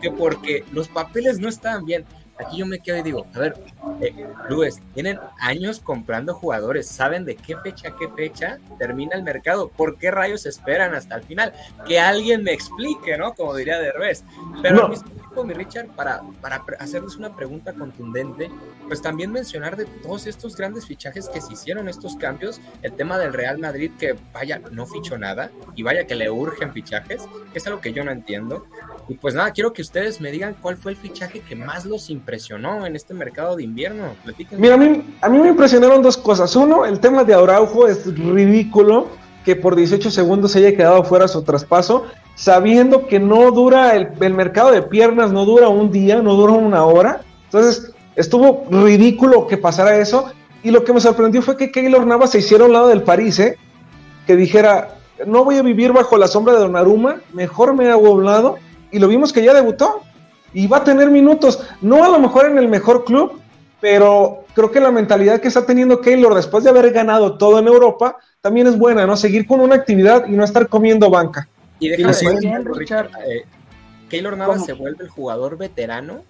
que 0.00 0.10
porque 0.10 0.64
los 0.72 0.88
papeles 0.88 1.38
no 1.38 1.48
estaban 1.48 1.84
bien. 1.84 2.04
Aquí 2.38 2.58
yo 2.58 2.66
me 2.66 2.80
quedo 2.80 2.98
y 2.98 3.02
digo, 3.02 3.26
a 3.34 3.38
ver, 3.38 3.54
eh, 4.00 4.26
Luis, 4.48 4.82
tienen 4.94 5.18
años 5.38 5.80
comprando 5.80 6.34
jugadores, 6.34 6.88
saben 6.88 7.24
de 7.24 7.36
qué 7.36 7.56
fecha 7.58 7.88
a 7.88 7.96
qué 7.96 8.08
fecha 8.08 8.58
termina 8.78 9.16
el 9.16 9.22
mercado, 9.22 9.68
por 9.68 9.98
qué 9.98 10.10
rayos 10.10 10.46
esperan 10.46 10.94
hasta 10.94 11.16
el 11.16 11.22
final, 11.22 11.52
que 11.86 12.00
alguien 12.00 12.42
me 12.42 12.52
explique, 12.52 13.16
¿no? 13.16 13.34
Como 13.34 13.54
diría 13.54 13.78
Derbez. 13.78 14.24
Pero 14.62 14.76
no. 14.76 14.82
al 14.84 14.90
mismo 14.90 15.10
tiempo, 15.10 15.44
mi 15.44 15.54
Richard, 15.54 15.88
para, 15.88 16.22
para 16.40 16.62
hacerles 16.78 17.16
una 17.16 17.34
pregunta 17.34 17.72
contundente, 17.72 18.50
pues 18.88 19.00
también 19.00 19.32
mencionar 19.32 19.76
de 19.76 19.86
todos 19.86 20.26
estos 20.26 20.56
grandes 20.56 20.86
fichajes 20.86 21.28
que 21.28 21.40
se 21.40 21.52
hicieron, 21.52 21.88
estos 21.88 22.16
cambios, 22.16 22.60
el 22.82 22.92
tema 22.92 23.18
del 23.18 23.32
Real 23.32 23.58
Madrid, 23.58 23.92
que 23.98 24.16
vaya, 24.32 24.60
no 24.70 24.86
fichó 24.86 25.18
nada, 25.18 25.50
y 25.74 25.82
vaya 25.82 26.06
que 26.06 26.14
le 26.14 26.30
urgen 26.30 26.72
fichajes, 26.72 27.22
que 27.52 27.58
es 27.58 27.66
algo 27.66 27.80
que 27.80 27.92
yo 27.92 28.04
no 28.04 28.10
entiendo. 28.10 28.66
Y 29.08 29.14
pues 29.14 29.34
nada, 29.34 29.50
quiero 29.50 29.72
que 29.72 29.82
ustedes 29.82 30.20
me 30.20 30.30
digan 30.30 30.56
cuál 30.60 30.76
fue 30.76 30.92
el 30.92 30.96
fichaje 30.96 31.40
que 31.40 31.54
más 31.54 31.84
los 31.84 32.10
impresionó 32.10 32.86
en 32.86 32.96
este 32.96 33.12
mercado 33.12 33.56
de 33.56 33.62
invierno. 33.62 34.14
Platíquenme. 34.24 34.62
Mira, 34.62 34.74
a 34.74 34.78
mí, 34.78 35.02
a 35.20 35.28
mí 35.28 35.38
me 35.38 35.48
impresionaron 35.48 36.02
dos 36.02 36.16
cosas. 36.16 36.54
Uno, 36.56 36.86
el 36.86 37.00
tema 37.00 37.24
de 37.24 37.34
Araujo 37.34 37.86
es 37.86 38.06
ridículo 38.16 39.08
que 39.44 39.56
por 39.56 39.76
18 39.76 40.10
segundos 40.10 40.52
se 40.52 40.60
haya 40.60 40.74
quedado 40.74 41.04
fuera 41.04 41.28
su 41.28 41.42
traspaso, 41.42 42.06
sabiendo 42.34 43.06
que 43.06 43.20
no 43.20 43.50
dura, 43.50 43.94
el, 43.94 44.34
mercado 44.34 44.72
de 44.72 44.82
piernas 44.82 45.32
no 45.32 45.44
dura 45.44 45.68
un 45.68 45.92
día, 45.92 46.22
no 46.22 46.34
dura 46.34 46.54
una 46.54 46.84
hora. 46.84 47.20
Entonces, 47.44 47.92
estuvo 48.16 48.66
ridículo 48.70 49.46
que 49.46 49.58
pasara 49.58 49.98
eso. 49.98 50.32
Y 50.62 50.70
lo 50.70 50.82
que 50.82 50.94
me 50.94 51.00
sorprendió 51.00 51.42
fue 51.42 51.58
que 51.58 51.70
Keylor 51.70 52.06
Navas 52.06 52.30
se 52.30 52.38
hiciera 52.38 52.64
un 52.64 52.72
lado 52.72 52.88
del 52.88 53.02
París, 53.02 53.38
¿eh? 53.38 53.58
que 54.26 54.34
dijera, 54.34 54.96
no 55.26 55.44
voy 55.44 55.58
a 55.58 55.62
vivir 55.62 55.92
bajo 55.92 56.16
la 56.16 56.26
sombra 56.26 56.54
de 56.54 56.60
Donnarumma, 56.60 57.20
mejor 57.34 57.74
me 57.74 57.90
hago 57.90 58.06
a 58.06 58.10
un 58.10 58.24
lado 58.24 58.58
y 58.94 58.98
lo 59.00 59.08
vimos 59.08 59.32
que 59.32 59.42
ya 59.42 59.52
debutó 59.52 60.02
y 60.52 60.68
va 60.68 60.78
a 60.78 60.84
tener 60.84 61.10
minutos, 61.10 61.60
no 61.80 62.04
a 62.04 62.08
lo 62.08 62.20
mejor 62.20 62.46
en 62.46 62.58
el 62.58 62.68
mejor 62.68 63.04
club, 63.04 63.40
pero 63.80 64.44
creo 64.54 64.70
que 64.70 64.78
la 64.80 64.92
mentalidad 64.92 65.40
que 65.40 65.48
está 65.48 65.66
teniendo 65.66 66.00
Keylor 66.00 66.32
después 66.34 66.62
de 66.62 66.70
haber 66.70 66.92
ganado 66.92 67.36
todo 67.36 67.58
en 67.58 67.66
Europa 67.66 68.16
también 68.40 68.68
es 68.68 68.78
buena, 68.78 69.04
¿no? 69.04 69.16
Seguir 69.16 69.46
con 69.46 69.60
una 69.60 69.74
actividad 69.74 70.26
y 70.28 70.32
no 70.32 70.44
estar 70.44 70.68
comiendo 70.68 71.10
banca. 71.10 71.48
Y 71.80 71.88
déjame 71.88 72.08
decir, 72.08 72.40
Richard, 72.72 73.10
eh, 73.26 73.44
Keylor 74.08 74.36
Navas 74.36 74.58
¿Cómo? 74.58 74.66
se 74.66 74.72
vuelve 74.74 75.02
el 75.02 75.10
jugador 75.10 75.58
veterano 75.58 76.22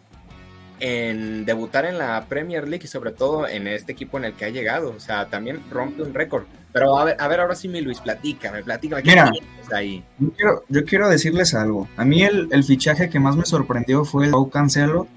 en 0.86 1.46
debutar 1.46 1.86
en 1.86 1.96
la 1.96 2.26
Premier 2.28 2.68
League 2.68 2.84
y 2.84 2.88
sobre 2.88 3.10
todo 3.12 3.48
en 3.48 3.66
este 3.66 3.92
equipo 3.92 4.18
en 4.18 4.26
el 4.26 4.34
que 4.34 4.44
ha 4.44 4.50
llegado. 4.50 4.90
O 4.94 5.00
sea, 5.00 5.30
también 5.30 5.62
rompe 5.70 6.02
un 6.02 6.12
récord. 6.12 6.44
Pero 6.74 6.98
a 6.98 7.04
ver, 7.04 7.16
a 7.18 7.26
ver 7.26 7.40
ahora 7.40 7.54
sí, 7.54 7.68
mi 7.68 7.80
Luis, 7.80 8.00
platícame, 8.00 8.62
platícame. 8.62 9.02
Mira, 9.02 9.32
ahí? 9.72 10.04
Yo, 10.18 10.30
quiero, 10.32 10.64
yo 10.68 10.84
quiero 10.84 11.08
decirles 11.08 11.54
algo. 11.54 11.88
A 11.96 12.04
mí 12.04 12.22
el, 12.22 12.48
el, 12.50 12.64
fichaje 12.64 13.08
que 13.08 13.18
más 13.18 13.34
me 13.34 13.46
sorprendió 13.46 14.04
fue 14.04 14.26
el 14.26 14.32
Pau 14.32 14.50
Cancelo, 14.50 15.08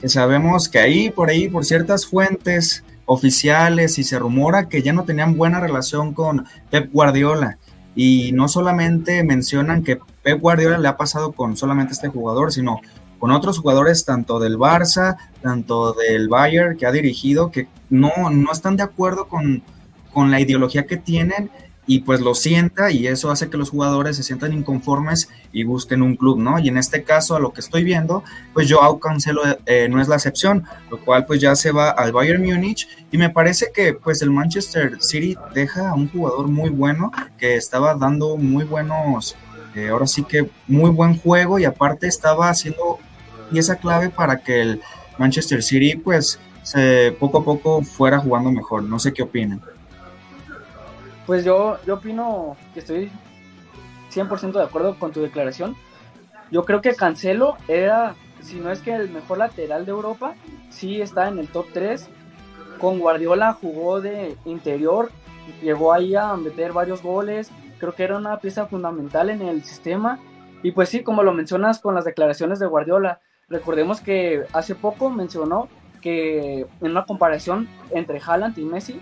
que 0.00 0.08
sabemos 0.08 0.68
que 0.68 0.78
ahí, 0.78 1.10
por 1.10 1.30
ahí, 1.30 1.48
por 1.48 1.64
ciertas 1.64 2.06
fuentes 2.06 2.84
oficiales 3.04 3.98
y 3.98 4.04
se 4.04 4.20
rumora 4.20 4.68
que 4.68 4.82
ya 4.82 4.92
no 4.92 5.02
tenían 5.02 5.36
buena 5.36 5.58
relación 5.58 6.14
con 6.14 6.46
Pep 6.70 6.92
Guardiola. 6.92 7.58
Y 7.96 8.30
no 8.30 8.46
solamente 8.46 9.24
mencionan 9.24 9.82
que 9.82 9.98
Pep 10.22 10.40
Guardiola 10.40 10.78
le 10.78 10.86
ha 10.86 10.96
pasado 10.96 11.32
con 11.32 11.56
solamente 11.56 11.94
este 11.94 12.06
jugador, 12.06 12.52
sino 12.52 12.80
con 13.18 13.30
otros 13.30 13.58
jugadores 13.58 14.04
tanto 14.04 14.38
del 14.38 14.58
Barça, 14.58 15.16
tanto 15.42 15.92
del 15.92 16.28
Bayern 16.28 16.76
que 16.76 16.86
ha 16.86 16.92
dirigido, 16.92 17.50
que 17.50 17.68
no, 17.90 18.12
no 18.30 18.52
están 18.52 18.76
de 18.76 18.82
acuerdo 18.82 19.28
con, 19.28 19.62
con 20.12 20.30
la 20.30 20.40
ideología 20.40 20.86
que 20.86 20.96
tienen 20.96 21.50
y 21.88 22.00
pues 22.00 22.20
lo 22.20 22.34
sienta 22.34 22.90
y 22.90 23.06
eso 23.06 23.30
hace 23.30 23.48
que 23.48 23.56
los 23.56 23.70
jugadores 23.70 24.16
se 24.16 24.22
sientan 24.22 24.52
inconformes 24.52 25.30
y 25.52 25.64
busquen 25.64 26.02
un 26.02 26.16
club, 26.16 26.38
¿no? 26.38 26.58
Y 26.58 26.68
en 26.68 26.76
este 26.76 27.02
caso, 27.02 27.34
a 27.34 27.40
lo 27.40 27.54
que 27.54 27.62
estoy 27.62 27.82
viendo, 27.82 28.22
pues 28.52 28.70
Joao 28.70 29.00
Cancelo 29.00 29.40
eh, 29.64 29.88
no 29.88 30.00
es 30.00 30.06
la 30.06 30.16
excepción, 30.16 30.64
lo 30.90 31.00
cual 31.00 31.24
pues 31.24 31.40
ya 31.40 31.56
se 31.56 31.72
va 31.72 31.88
al 31.88 32.12
Bayern 32.12 32.44
Múnich 32.44 32.86
y 33.10 33.16
me 33.16 33.30
parece 33.30 33.72
que 33.74 33.94
pues 33.94 34.20
el 34.20 34.30
Manchester 34.30 34.98
City 35.00 35.34
deja 35.54 35.88
a 35.88 35.94
un 35.94 36.10
jugador 36.10 36.48
muy 36.48 36.68
bueno 36.68 37.10
que 37.38 37.56
estaba 37.56 37.94
dando 37.94 38.36
muy 38.36 38.64
buenos, 38.64 39.34
eh, 39.74 39.88
ahora 39.88 40.06
sí 40.06 40.24
que 40.24 40.50
muy 40.66 40.90
buen 40.90 41.18
juego 41.18 41.58
y 41.58 41.64
aparte 41.64 42.06
estaba 42.06 42.50
haciendo 42.50 42.98
pieza 43.50 43.76
clave 43.76 44.10
para 44.10 44.38
que 44.38 44.60
el 44.60 44.82
Manchester 45.18 45.62
City 45.62 45.96
pues 45.96 46.38
poco 47.18 47.38
a 47.38 47.44
poco 47.44 47.82
fuera 47.82 48.18
jugando 48.18 48.50
mejor, 48.50 48.82
no 48.82 48.98
sé 48.98 49.12
qué 49.12 49.22
opinan. 49.22 49.60
Pues 51.26 51.44
yo, 51.44 51.78
yo 51.86 51.94
opino 51.94 52.56
que 52.72 52.80
estoy 52.80 53.10
100% 54.12 54.52
de 54.52 54.62
acuerdo 54.62 54.98
con 54.98 55.12
tu 55.12 55.20
declaración. 55.20 55.76
yo 56.50 56.64
creo 56.64 56.80
que 56.80 56.94
Cancelo 56.94 57.56
era, 57.68 58.14
si 58.40 58.56
no 58.56 58.70
es 58.70 58.80
que 58.80 58.94
el 58.94 59.10
mejor 59.10 59.38
lateral 59.38 59.84
de 59.84 59.90
Europa, 59.90 60.34
sí 60.70 61.00
está 61.00 61.28
en 61.28 61.38
el 61.38 61.48
top 61.48 61.66
3. 61.72 62.08
Con 62.78 62.98
Guardiola 62.98 63.54
jugó 63.54 64.00
de 64.00 64.36
interior, 64.44 65.10
llegó 65.62 65.92
ahí 65.92 66.14
a 66.14 66.34
meter 66.36 66.72
varios 66.72 67.02
goles, 67.02 67.50
creo 67.78 67.94
que 67.94 68.04
era 68.04 68.16
una 68.16 68.38
pieza 68.38 68.66
fundamental 68.66 69.30
en 69.30 69.42
el 69.42 69.64
sistema. 69.64 70.18
Y 70.62 70.72
pues 70.72 70.88
sí, 70.88 71.02
como 71.02 71.22
lo 71.22 71.32
mencionas 71.32 71.80
con 71.80 71.94
las 71.94 72.04
declaraciones 72.04 72.58
de 72.58 72.66
Guardiola, 72.66 73.20
recordemos 73.48 74.00
que 74.00 74.44
hace 74.52 74.74
poco 74.74 75.10
mencionó 75.10 75.68
que 76.00 76.66
en 76.80 76.90
una 76.90 77.04
comparación 77.04 77.68
entre 77.90 78.20
Haaland 78.24 78.58
y 78.58 78.64
Messi, 78.64 79.00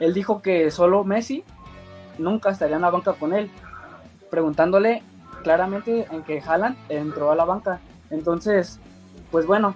él 0.00 0.14
dijo 0.14 0.42
que 0.42 0.70
solo 0.70 1.04
Messi 1.04 1.44
nunca 2.18 2.50
estaría 2.50 2.76
en 2.76 2.82
la 2.82 2.90
banca 2.90 3.12
con 3.12 3.32
él, 3.32 3.50
preguntándole 4.30 5.02
claramente 5.42 6.06
en 6.10 6.22
que 6.22 6.40
Haaland 6.40 6.76
entró 6.88 7.30
a 7.30 7.36
la 7.36 7.44
banca. 7.44 7.80
Entonces, 8.10 8.80
pues 9.30 9.46
bueno, 9.46 9.74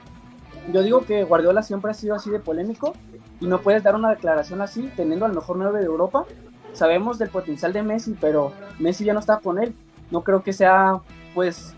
yo 0.72 0.82
digo 0.82 1.04
que 1.04 1.24
Guardiola 1.24 1.62
siempre 1.62 1.90
ha 1.90 1.94
sido 1.94 2.14
así 2.14 2.30
de 2.30 2.40
polémico 2.40 2.94
y 3.40 3.46
no 3.46 3.60
puedes 3.60 3.82
dar 3.82 3.94
una 3.94 4.10
declaración 4.10 4.60
así 4.60 4.90
teniendo 4.96 5.26
al 5.26 5.34
mejor 5.34 5.56
9 5.56 5.78
de 5.78 5.86
Europa. 5.86 6.24
Sabemos 6.72 7.18
del 7.18 7.30
potencial 7.30 7.72
de 7.72 7.82
Messi, 7.82 8.16
pero 8.20 8.52
Messi 8.78 9.04
ya 9.04 9.14
no 9.14 9.20
está 9.20 9.38
con 9.38 9.62
él. 9.62 9.74
No 10.10 10.22
creo 10.22 10.42
que 10.42 10.52
sea 10.52 11.00
pues 11.34 11.74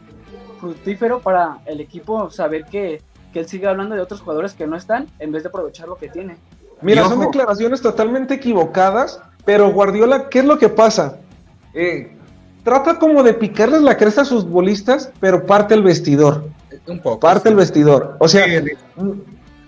fructífero 0.59 1.21
para 1.21 1.59
el 1.67 1.81
equipo 1.81 2.31
saber 2.31 2.65
que, 2.65 3.03
que 3.33 3.41
él 3.41 3.49
sigue 3.49 3.67
hablando 3.67 3.95
de 3.95 4.01
otros 4.01 4.21
jugadores 4.21 4.53
que 4.53 4.67
no 4.67 4.77
están 4.77 5.07
en 5.19 5.33
vez 5.33 5.43
de 5.43 5.49
aprovechar 5.49 5.89
lo 5.89 5.97
que 5.97 6.09
tiene. 6.09 6.37
Mira, 6.81 7.09
son 7.09 7.21
declaraciones 7.21 7.83
totalmente 7.83 8.35
equivocadas, 8.35 9.21
pero 9.45 9.71
Guardiola, 9.73 10.29
¿qué 10.29 10.41
es 10.41 10.45
lo 10.45 10.59
que 10.59 10.69
pasa? 10.69 11.17
Eh, 11.75 12.17
trata 12.63 12.99
como 12.99 13.23
de 13.23 13.35
picarles 13.35 13.83
la 13.83 13.97
cresta 13.97 14.23
a 14.23 14.25
sus 14.25 14.49
bolistas, 14.49 15.11
pero 15.21 15.45
parte 15.45 15.75
el 15.75 15.83
vestidor. 15.83 16.45
Un 16.87 17.01
poco. 17.01 17.21
Parte 17.21 17.49
el 17.49 17.57
vestidor. 17.57 18.17
O 18.21 18.29
sea, 18.29 18.47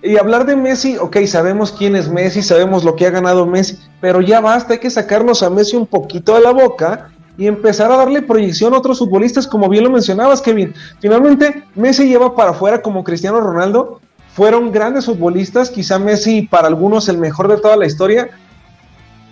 y 0.02 0.16
hablar 0.16 0.46
de 0.46 0.56
Messi, 0.56 0.96
ok, 0.96 1.18
sabemos 1.26 1.72
quién 1.72 1.94
es 1.94 2.08
Messi, 2.08 2.42
sabemos 2.42 2.84
lo 2.84 2.96
que 2.96 3.06
ha 3.06 3.10
ganado 3.10 3.44
Messi, 3.44 3.78
pero 4.00 4.20
ya 4.20 4.40
basta, 4.40 4.74
hay 4.74 4.78
que 4.78 4.88
sacarnos 4.88 5.42
a 5.42 5.50
Messi 5.50 5.76
un 5.76 5.86
poquito 5.86 6.34
de 6.34 6.40
la 6.40 6.52
boca 6.52 7.10
y 7.40 7.46
empezar 7.46 7.90
a 7.90 7.96
darle 7.96 8.20
proyección 8.20 8.74
a 8.74 8.78
otros 8.78 8.98
futbolistas, 8.98 9.46
como 9.46 9.70
bien 9.70 9.82
lo 9.84 9.90
mencionabas, 9.90 10.42
Kevin. 10.42 10.74
Finalmente, 11.00 11.64
Messi 11.74 12.06
lleva 12.06 12.36
para 12.36 12.50
afuera 12.50 12.82
como 12.82 13.02
Cristiano 13.02 13.40
Ronaldo, 13.40 13.98
fueron 14.34 14.70
grandes 14.70 15.06
futbolistas, 15.06 15.70
quizá 15.70 15.98
Messi 15.98 16.42
para 16.42 16.68
algunos 16.68 17.08
el 17.08 17.16
mejor 17.16 17.48
de 17.48 17.56
toda 17.56 17.78
la 17.78 17.86
historia, 17.86 18.28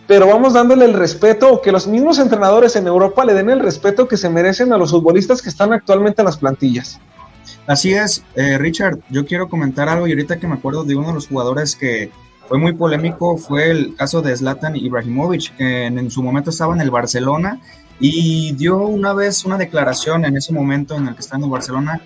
pero 0.07 0.27
vamos 0.27 0.55
dándole 0.55 0.87
el 0.87 0.95
respeto 0.95 1.53
o 1.53 1.61
que 1.61 1.71
los 1.71 1.87
mismos 1.87 2.19
entrenadores 2.19 2.77
en 2.77 2.87
Europa 2.87 3.27
le 3.27 3.35
den 3.35 3.51
el 3.51 3.61
respeto 3.61 4.09
que 4.09 4.17
se 4.17 4.31
merecen 4.31 4.73
a 4.73 4.79
los 4.79 4.91
futbolistas 4.91 5.43
que 5.43 5.51
están 5.51 5.75
actualmente 5.75 6.23
en 6.23 6.27
las 6.27 6.39
plantillas. 6.39 6.99
Así 7.67 7.93
es, 7.93 8.25
eh, 8.37 8.57
Richard, 8.57 9.01
yo 9.11 9.27
quiero 9.27 9.51
comentar 9.51 9.91
algo 9.91 10.07
y 10.07 10.13
ahorita 10.13 10.39
que 10.39 10.47
me 10.47 10.55
acuerdo 10.55 10.83
de 10.83 10.97
uno 10.97 11.09
de 11.09 11.15
los 11.15 11.29
jugadores 11.29 11.77
que 11.77 12.11
fue 12.49 12.57
muy 12.57 12.73
polémico 12.73 13.37
fue 13.37 13.71
el 13.71 13.95
caso 13.97 14.23
de 14.23 14.35
Zlatan 14.35 14.77
Ibrahimovic, 14.77 15.55
que 15.59 15.85
en, 15.85 15.99
en 15.99 16.11
su 16.11 16.23
momento 16.23 16.49
estaba 16.49 16.75
en 16.75 16.81
el 16.81 16.91
Barcelona 16.91 17.61
y 18.01 18.53
dio 18.55 18.79
una 18.79 19.13
vez 19.13 19.45
una 19.45 19.59
declaración 19.59 20.25
en 20.25 20.37
ese 20.37 20.53
momento 20.53 20.97
en 20.97 21.09
el 21.09 21.15
que 21.15 21.21
estaba 21.21 21.39
en 21.39 21.45
el 21.45 21.51
Barcelona 21.51 22.03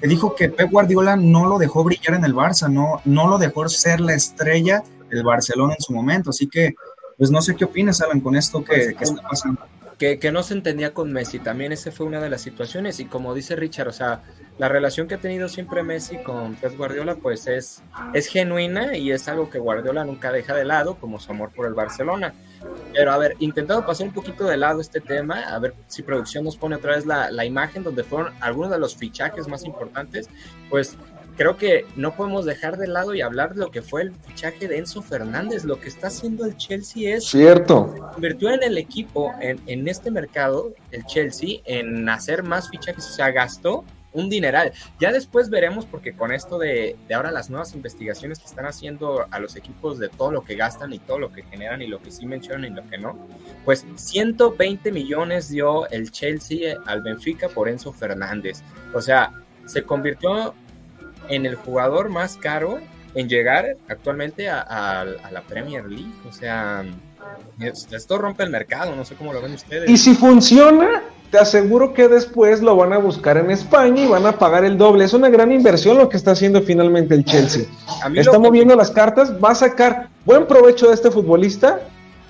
que 0.00 0.08
dijo 0.08 0.34
que 0.34 0.48
Pep 0.48 0.70
Guardiola 0.70 1.16
no 1.16 1.46
lo 1.46 1.58
dejó 1.58 1.82
brillar 1.84 2.14
en 2.14 2.24
el 2.24 2.34
Barça, 2.34 2.70
no, 2.70 3.00
no 3.04 3.26
lo 3.26 3.38
dejó 3.38 3.68
ser 3.68 4.00
la 4.00 4.14
estrella 4.14 4.82
del 5.10 5.22
Barcelona 5.24 5.74
en 5.74 5.82
su 5.82 5.92
momento. 5.92 6.30
Así 6.30 6.46
que, 6.48 6.74
pues 7.16 7.30
no 7.30 7.42
sé 7.42 7.56
qué 7.56 7.64
opinas, 7.64 8.00
Alan, 8.00 8.20
con 8.20 8.36
esto 8.36 8.62
que, 8.64 8.94
que 8.94 9.04
está 9.04 9.22
pasando. 9.22 9.60
Que, 9.98 10.20
que, 10.20 10.30
no 10.30 10.44
se 10.44 10.54
entendía 10.54 10.94
con 10.94 11.12
Messi, 11.12 11.40
también 11.40 11.72
esa 11.72 11.90
fue 11.90 12.06
una 12.06 12.20
de 12.20 12.30
las 12.30 12.40
situaciones 12.40 13.00
y 13.00 13.06
como 13.06 13.34
dice 13.34 13.56
Richard, 13.56 13.88
o 13.88 13.92
sea, 13.92 14.22
la 14.56 14.68
relación 14.68 15.08
que 15.08 15.16
ha 15.16 15.18
tenido 15.18 15.48
siempre 15.48 15.82
Messi 15.82 16.18
con 16.18 16.54
Pep 16.54 16.76
Guardiola 16.76 17.16
pues 17.16 17.48
es, 17.48 17.82
es 18.14 18.28
genuina 18.28 18.96
y 18.96 19.10
es 19.10 19.26
algo 19.26 19.50
que 19.50 19.58
Guardiola 19.58 20.04
nunca 20.04 20.30
deja 20.30 20.54
de 20.54 20.64
lado 20.64 21.00
como 21.00 21.18
su 21.18 21.32
amor 21.32 21.50
por 21.50 21.66
el 21.66 21.74
Barcelona. 21.74 22.32
Pero 22.92 23.12
a 23.12 23.18
ver, 23.18 23.36
intentando 23.38 23.84
pasar 23.86 24.06
un 24.06 24.12
poquito 24.12 24.44
de 24.44 24.56
lado 24.56 24.80
este 24.80 25.00
tema, 25.00 25.40
a 25.40 25.58
ver 25.58 25.74
si 25.86 26.02
producción 26.02 26.44
nos 26.44 26.56
pone 26.56 26.76
otra 26.76 26.96
vez 26.96 27.06
la, 27.06 27.30
la 27.30 27.44
imagen 27.44 27.84
donde 27.84 28.04
fueron 28.04 28.32
algunos 28.40 28.70
de 28.70 28.78
los 28.78 28.96
fichajes 28.96 29.46
más 29.48 29.64
importantes, 29.64 30.28
pues 30.70 30.96
creo 31.38 31.56
que 31.56 31.86
no 31.94 32.14
podemos 32.16 32.44
dejar 32.44 32.76
de 32.76 32.88
lado 32.88 33.14
y 33.14 33.20
hablar 33.20 33.54
de 33.54 33.60
lo 33.60 33.70
que 33.70 33.80
fue 33.80 34.02
el 34.02 34.12
fichaje 34.12 34.66
de 34.66 34.78
Enzo 34.78 35.02
Fernández. 35.02 35.64
Lo 35.64 35.80
que 35.80 35.88
está 35.88 36.08
haciendo 36.08 36.44
el 36.44 36.56
Chelsea 36.56 37.16
es. 37.16 37.26
Cierto. 37.26 37.94
Convirtió 38.12 38.50
en 38.50 38.62
el 38.64 38.76
equipo, 38.76 39.32
en, 39.40 39.60
en, 39.66 39.86
este 39.86 40.10
mercado, 40.10 40.74
el 40.90 41.06
Chelsea, 41.06 41.60
en 41.64 42.08
hacer 42.08 42.42
más 42.42 42.68
fichajes. 42.68 43.06
O 43.06 43.12
sea, 43.12 43.30
gastó 43.30 43.84
un 44.18 44.28
dineral. 44.28 44.72
Ya 45.00 45.12
después 45.12 45.48
veremos, 45.50 45.86
porque 45.86 46.12
con 46.12 46.32
esto 46.32 46.58
de, 46.58 46.96
de, 47.06 47.14
ahora 47.14 47.30
las 47.30 47.50
nuevas 47.50 47.74
investigaciones 47.74 48.38
que 48.38 48.46
están 48.46 48.66
haciendo 48.66 49.26
a 49.30 49.38
los 49.38 49.56
equipos 49.56 49.98
de 49.98 50.08
todo 50.08 50.32
lo 50.32 50.42
que 50.42 50.56
gastan 50.56 50.92
y 50.92 50.98
todo 50.98 51.18
lo 51.18 51.32
que 51.32 51.42
generan 51.44 51.82
y 51.82 51.86
lo 51.86 52.00
que 52.00 52.10
sí 52.10 52.26
mencionan 52.26 52.72
y 52.72 52.74
lo 52.74 52.86
que 52.86 52.98
no, 52.98 53.18
pues 53.64 53.86
120 53.94 54.92
millones 54.92 55.48
dio 55.48 55.88
el 55.90 56.10
Chelsea 56.10 56.76
al 56.86 57.02
Benfica 57.02 57.48
por 57.48 57.68
Enzo 57.68 57.92
Fernández. 57.92 58.62
O 58.92 59.00
sea, 59.00 59.32
se 59.66 59.82
convirtió 59.82 60.54
en 61.28 61.46
el 61.46 61.54
jugador 61.54 62.08
más 62.08 62.36
caro 62.36 62.80
en 63.14 63.28
llegar 63.28 63.76
actualmente 63.88 64.48
a, 64.48 64.60
a, 64.60 65.00
a 65.00 65.30
la 65.30 65.42
Premier 65.42 65.84
League. 65.86 66.12
O 66.28 66.32
sea, 66.32 66.84
esto 67.60 68.18
rompe 68.18 68.44
el 68.44 68.50
mercado, 68.50 68.94
no 68.94 69.04
sé 69.04 69.14
cómo 69.14 69.32
lo 69.32 69.42
ven 69.42 69.54
ustedes. 69.54 69.90
Y 69.90 69.98
si 69.98 70.14
funciona, 70.14 71.02
te 71.30 71.38
aseguro 71.38 71.92
que 71.92 72.08
después 72.08 72.62
lo 72.62 72.76
van 72.76 72.92
a 72.92 72.98
buscar 72.98 73.36
en 73.36 73.50
España 73.50 74.02
y 74.02 74.08
van 74.08 74.26
a 74.26 74.38
pagar 74.38 74.64
el 74.64 74.78
doble. 74.78 75.04
Es 75.04 75.12
una 75.12 75.28
gran 75.28 75.52
inversión 75.52 75.98
lo 75.98 76.08
que 76.08 76.16
está 76.16 76.32
haciendo 76.32 76.62
finalmente 76.62 77.14
el 77.14 77.24
Chelsea. 77.24 77.64
Está 78.14 78.38
moviendo 78.38 78.74
las 78.76 78.90
cartas, 78.90 79.32
va 79.32 79.50
a 79.50 79.54
sacar 79.54 80.08
buen 80.24 80.46
provecho 80.46 80.88
de 80.88 80.94
este 80.94 81.10
futbolista 81.10 81.80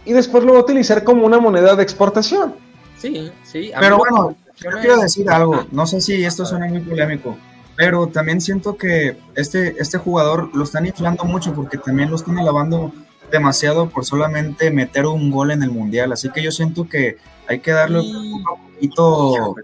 y 0.04 0.12
después 0.12 0.42
lo 0.44 0.54
va 0.54 0.60
a 0.60 0.62
utilizar 0.62 1.04
como 1.04 1.26
una 1.26 1.38
moneda 1.38 1.76
de 1.76 1.82
exportación. 1.82 2.54
Sí, 2.96 3.30
sí. 3.44 3.70
Pero 3.78 3.98
bueno, 3.98 4.36
yo 4.56 4.70
quiero 4.80 4.96
decir 4.98 5.30
algo. 5.30 5.66
No 5.70 5.86
sé 5.86 6.00
si 6.00 6.24
esto 6.24 6.44
suena 6.44 6.66
muy 6.66 6.80
polémico, 6.80 7.36
pero 7.76 8.08
también 8.08 8.40
siento 8.40 8.76
que 8.76 9.18
este, 9.36 9.76
este 9.78 9.98
jugador 9.98 10.50
lo 10.54 10.64
están 10.64 10.86
inflando 10.86 11.24
mucho 11.24 11.52
porque 11.54 11.78
también 11.78 12.10
lo 12.10 12.16
están 12.16 12.38
alabando 12.38 12.92
demasiado 13.30 13.88
por 13.88 14.04
solamente 14.04 14.70
meter 14.70 15.06
un 15.06 15.30
gol 15.30 15.50
en 15.50 15.62
el 15.62 15.70
mundial. 15.70 16.12
Así 16.12 16.30
que 16.30 16.42
yo 16.42 16.50
siento 16.50 16.88
que 16.88 17.16
hay 17.46 17.60
que 17.60 17.72
darle 17.72 18.00
un 18.00 18.44
poquito. 18.44 19.56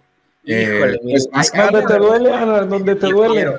Eh, 0.46 0.96
pues, 1.02 1.28
más 1.32 1.52
donde 1.52 1.82
te 1.86 1.98
duele, 1.98 2.32
Ana, 2.32 2.60
donde 2.62 2.94
te 2.94 3.06
duele. 3.08 3.54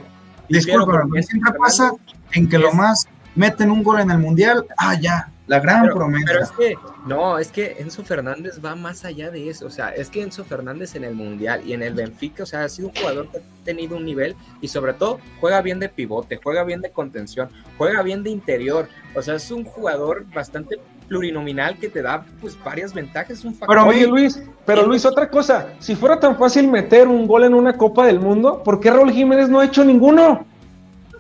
Disculpa, 0.48 1.04
siempre 1.22 1.54
pasa 1.58 1.92
en 2.34 2.48
que 2.48 2.60
lo 2.60 2.72
más 2.72 3.08
meten 3.34 3.72
un 3.72 3.84
gol 3.84 4.00
en 4.00 4.12
el 4.12 4.20
mundial, 4.20 4.66
ah, 4.78 4.96
ya, 5.00 5.32
la 5.48 5.60
gran 5.60 5.84
pero, 5.84 5.96
promesa. 5.96 6.26
Pero 6.28 6.44
es 6.44 6.52
que, 6.52 6.76
no, 7.06 7.38
es 7.38 7.52
que 7.52 7.76
Enzo 7.80 8.04
Fernández 8.04 8.60
va 8.64 8.76
más 8.76 9.06
allá 9.06 9.30
de 9.30 9.50
eso. 9.50 9.68
O 9.68 9.70
sea, 9.70 9.90
es 9.90 10.10
que 10.10 10.22
Enzo 10.22 10.44
Fernández 10.44 10.96
en 10.96 11.04
el 11.04 11.14
Mundial 11.14 11.62
y 11.66 11.74
en 11.74 11.84
el 11.84 11.94
Benfica, 11.94 12.44
o 12.44 12.46
sea, 12.46 12.64
ha 12.64 12.70
sido 12.70 12.88
un 12.88 12.96
jugador 12.96 13.30
que 13.30 13.38
ha 13.38 13.42
tenido 13.64 13.98
un 13.98 14.06
nivel 14.06 14.36
y 14.62 14.68
sobre 14.68 14.94
todo 14.94 15.20
juega 15.40 15.62
bien 15.62 15.80
de 15.80 15.90
pivote, 15.90 16.40
juega 16.44 16.64
bien 16.64 16.82
de 16.82 16.92
contención, 16.92 17.50
juega 17.78 18.02
bien 18.02 18.24
de 18.24 18.32
interior. 18.32 18.90
O 19.16 19.22
sea, 19.22 19.36
es 19.36 19.52
un 19.52 19.66
jugador 19.66 20.26
bastante 20.34 20.80
plurinominal 21.08 21.78
que 21.78 21.90
te 21.90 22.02
da 22.02 22.26
pues 22.42 22.58
varias 22.64 22.92
ventajas. 22.92 23.46
Un 23.46 23.54
factor 23.54 23.78
pero 23.78 23.88
oye 23.88 24.08
Luis, 24.08 24.42
pero 24.66 24.88
Luis, 24.88 25.06
otra 25.06 25.30
cosa, 25.30 25.68
si 25.78 25.96
fuera 25.96 26.20
tan 26.20 26.38
fácil 26.38 26.68
meter 26.68 27.08
un 27.08 27.28
gol 27.28 27.44
en 27.44 27.54
una 27.54 27.78
Copa 27.78 28.08
del 28.08 28.20
Mundo, 28.20 28.64
¿por 28.64 28.80
qué 28.80 28.90
Raúl 28.90 29.12
Jiménez 29.12 29.48
no 29.48 29.60
ha 29.60 29.66
hecho 29.66 29.86
ninguno? 29.86 30.44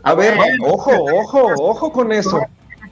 A 0.02 0.14
ver, 0.16 0.36
ojo, 0.64 0.92
ojo, 1.14 1.52
ojo 1.58 1.92
con 1.92 2.12
eso 2.12 2.42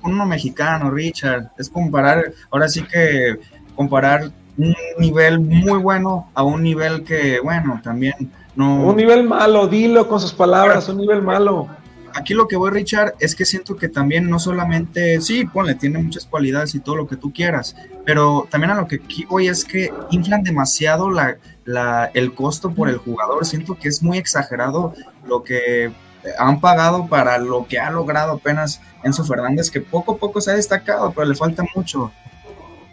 con 0.03 0.13
uno 0.13 0.25
mexicano, 0.27 0.91
Richard. 0.91 1.49
Es 1.57 1.69
comparar, 1.69 2.31
ahora 2.51 2.67
sí 2.67 2.83
que 2.83 3.39
comparar 3.75 4.31
un 4.57 4.75
nivel 4.99 5.39
muy 5.39 5.79
bueno 5.79 6.29
a 6.35 6.43
un 6.43 6.61
nivel 6.61 7.03
que, 7.03 7.39
bueno, 7.39 7.81
también 7.83 8.13
no. 8.55 8.83
Un 8.85 8.97
nivel 8.97 9.23
malo, 9.23 9.67
dilo 9.67 10.07
con 10.07 10.19
sus 10.19 10.33
palabras, 10.33 10.87
un 10.89 10.97
nivel 10.97 11.23
malo. 11.23 11.67
Aquí 12.15 12.35
lo 12.35 12.47
que 12.47 12.55
voy, 12.55 12.69
Richard, 12.69 13.15
es 13.19 13.33
que 13.33 13.43
siento 13.43 13.75
que 13.75 13.89
también 13.89 14.29
no 14.29 14.37
solamente, 14.37 15.19
sí, 15.19 15.45
ponle, 15.45 15.73
tiene 15.73 15.97
muchas 15.97 16.27
cualidades 16.27 16.75
y 16.75 16.79
todo 16.79 16.95
lo 16.95 17.07
que 17.07 17.15
tú 17.15 17.33
quieras, 17.33 17.75
pero 18.05 18.47
también 18.51 18.69
a 18.69 18.75
lo 18.75 18.87
que 18.87 18.97
aquí 18.97 19.25
voy 19.25 19.47
es 19.47 19.65
que 19.65 19.91
inflan 20.11 20.43
demasiado 20.43 21.09
la, 21.09 21.37
la, 21.65 22.11
el 22.13 22.35
costo 22.35 22.71
por 22.71 22.87
el 22.87 22.97
jugador. 22.97 23.43
Siento 23.45 23.73
que 23.73 23.87
es 23.87 24.03
muy 24.03 24.19
exagerado 24.19 24.93
lo 25.25 25.43
que 25.43 25.91
han 26.37 26.59
pagado 26.59 27.07
para 27.07 27.37
lo 27.37 27.67
que 27.67 27.79
ha 27.79 27.91
logrado 27.91 28.33
apenas 28.33 28.81
Enzo 29.03 29.23
Fernández, 29.23 29.69
que 29.69 29.81
poco 29.81 30.13
a 30.13 30.17
poco 30.17 30.41
se 30.41 30.51
ha 30.51 30.55
destacado, 30.55 31.11
pero 31.11 31.27
le 31.27 31.35
falta 31.35 31.63
mucho. 31.75 32.11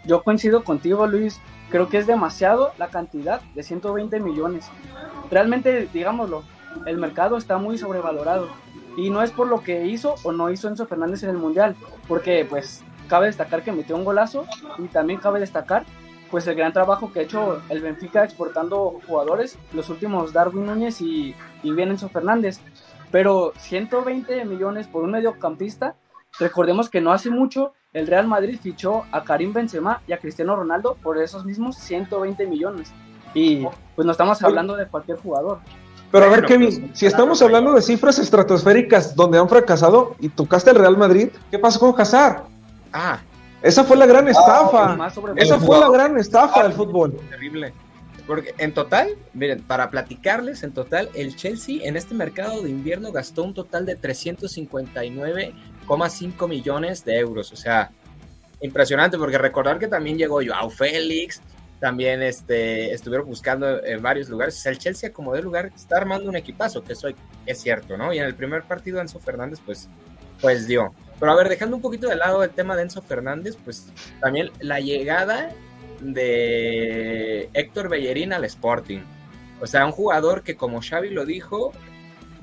Yo 0.05 0.23
coincido 0.23 0.65
contigo, 0.65 1.07
Luis. 1.07 1.41
Creo 1.71 1.89
que 1.89 1.99
es 1.99 2.07
demasiado 2.07 2.73
la 2.79 2.89
cantidad 2.89 3.41
de 3.55 3.63
120 3.63 4.19
millones. 4.21 4.67
Realmente, 5.31 5.89
digámoslo, 5.93 6.43
el 6.87 6.99
mercado 6.99 7.37
está 7.37 7.59
muy 7.59 7.79
sobrevalorado. 7.79 8.49
Y 8.97 9.11
no 9.11 9.23
es 9.23 9.31
por 9.31 9.47
lo 9.47 9.63
que 9.63 9.87
hizo 9.87 10.17
o 10.25 10.33
no 10.33 10.51
hizo 10.51 10.69
Enzo 10.69 10.87
Fernández 10.87 11.23
en 11.23 11.31
el 11.31 11.39
Mundial, 11.39 11.77
porque 12.09 12.45
pues 12.49 12.83
cabe 13.09 13.27
destacar 13.27 13.63
que 13.63 13.73
metió 13.73 13.97
un 13.97 14.05
golazo 14.05 14.47
y 14.79 14.89
también 14.89 15.21
cabe 15.21 15.41
destacar 15.41 15.85
pues 16.31 16.47
el 16.47 16.55
gran 16.55 16.73
trabajo 16.73 17.13
que 17.13 17.21
ha 17.21 17.23
hecho 17.23 17.61
el 17.69 17.81
Benfica 17.81 18.23
exportando 18.23 19.01
jugadores, 19.07 19.59
los 19.73 19.89
últimos 19.91 20.33
Darwin 20.33 20.67
Núñez 20.67 21.01
y, 21.01 21.35
y 21.63 21.73
bien 21.73 21.91
Enzo 21.91 22.09
Fernández. 22.09 22.61
Pero 23.11 23.53
120 23.59 24.45
millones 24.45 24.87
por 24.87 25.03
un 25.03 25.11
mediocampista, 25.13 25.97
recordemos 26.39 26.89
que 26.89 27.01
no 27.01 27.13
hace 27.13 27.31
mucho 27.31 27.73
el 27.93 28.07
Real 28.07 28.27
Madrid 28.29 28.59
fichó 28.63 29.03
a 29.11 29.25
Karim 29.25 29.53
Benzema 29.53 30.01
y 30.07 30.13
a 30.13 30.19
Cristiano 30.19 30.55
Ronaldo 30.55 30.97
por 31.03 31.19
esos 31.19 31.45
mismos 31.45 31.77
120 31.77 32.47
millones. 32.47 32.93
Y 33.35 33.67
pues 33.97 34.07
no 34.07 34.13
estamos 34.13 34.43
hablando 34.43 34.77
de 34.77 34.87
cualquier 34.87 35.19
jugador. 35.19 35.59
Pero 36.13 36.25
a 36.25 36.29
ver, 36.29 36.45
Kevin, 36.45 36.91
si 36.95 37.07
estamos 37.07 37.41
hablando 37.43 37.73
de 37.73 37.83
cifras 37.83 38.19
estratosféricas 38.19 39.15
donde 39.15 39.39
han 39.39 39.49
fracasado 39.49 40.17
y 40.19 40.29
tocaste 40.29 40.71
el 40.71 40.77
Real 40.77 40.97
Madrid, 40.97 41.31
¿qué 41.51 41.59
pasó 41.59 41.79
con 41.79 42.01
Hazard? 42.01 42.43
Ah, 42.93 43.21
esa 43.63 43.85
fue 43.85 43.97
la 43.97 44.07
gran 44.07 44.27
Ah, 44.27 44.31
estafa. 44.31 44.97
Esa 45.37 45.59
fue 45.59 45.79
la 45.79 45.89
gran 45.89 46.19
estafa 46.19 46.63
del 46.65 46.73
fútbol. 46.73 47.17
terrible. 47.29 47.73
Porque 48.31 48.55
en 48.59 48.73
total, 48.73 49.17
miren, 49.35 49.61
para 49.61 49.91
platicarles, 49.91 50.63
en 50.63 50.71
total, 50.71 51.11
el 51.15 51.35
Chelsea 51.35 51.79
en 51.83 51.97
este 51.97 52.15
mercado 52.15 52.63
de 52.63 52.71
invierno 52.71 53.11
gastó 53.11 53.43
un 53.43 53.55
total 53.55 53.85
de 53.85 53.99
359,5 53.99 56.49
millones 56.49 57.05
de 57.05 57.19
euros. 57.19 57.51
O 57.51 57.57
sea, 57.57 57.91
impresionante, 58.61 59.19
porque 59.19 59.37
recordar 59.37 59.81
que 59.81 59.89
también 59.89 60.17
llegó 60.17 60.41
Joao 60.47 60.71
Félix, 60.71 61.43
también 61.81 62.23
este, 62.23 62.95
estuvieron 62.95 63.27
buscando 63.27 63.85
en 63.85 64.01
varios 64.01 64.29
lugares. 64.29 64.57
O 64.59 64.61
sea, 64.61 64.71
el 64.71 64.79
Chelsea 64.79 65.13
como 65.13 65.35
de 65.35 65.43
lugar 65.43 65.73
está 65.75 65.97
armando 65.97 66.29
un 66.29 66.37
equipazo, 66.37 66.85
que 66.85 66.93
eso 66.93 67.09
es 67.47 67.61
cierto, 67.61 67.97
¿no? 67.97 68.13
Y 68.13 68.21
en 68.21 68.27
el 68.27 68.37
primer 68.37 68.63
partido 68.63 69.01
Enzo 69.01 69.19
Fernández, 69.19 69.59
pues, 69.67 69.89
pues 70.41 70.69
dio. 70.69 70.95
Pero 71.19 71.33
a 71.33 71.35
ver, 71.35 71.49
dejando 71.49 71.75
un 71.75 71.83
poquito 71.83 72.07
de 72.07 72.15
lado 72.15 72.45
el 72.45 72.51
tema 72.51 72.77
de 72.77 72.83
Enzo 72.83 73.03
Fernández, 73.03 73.57
pues 73.65 73.89
también 74.21 74.53
la 74.61 74.79
llegada 74.79 75.53
de 76.01 77.51
Héctor 77.53 77.89
Bellerín 77.89 78.33
al 78.33 78.45
Sporting. 78.45 79.01
O 79.61 79.67
sea, 79.67 79.85
un 79.85 79.93
jugador 79.93 80.43
que 80.43 80.57
como 80.57 80.81
Xavi 80.81 81.11
lo 81.11 81.27
dijo, 81.27 81.73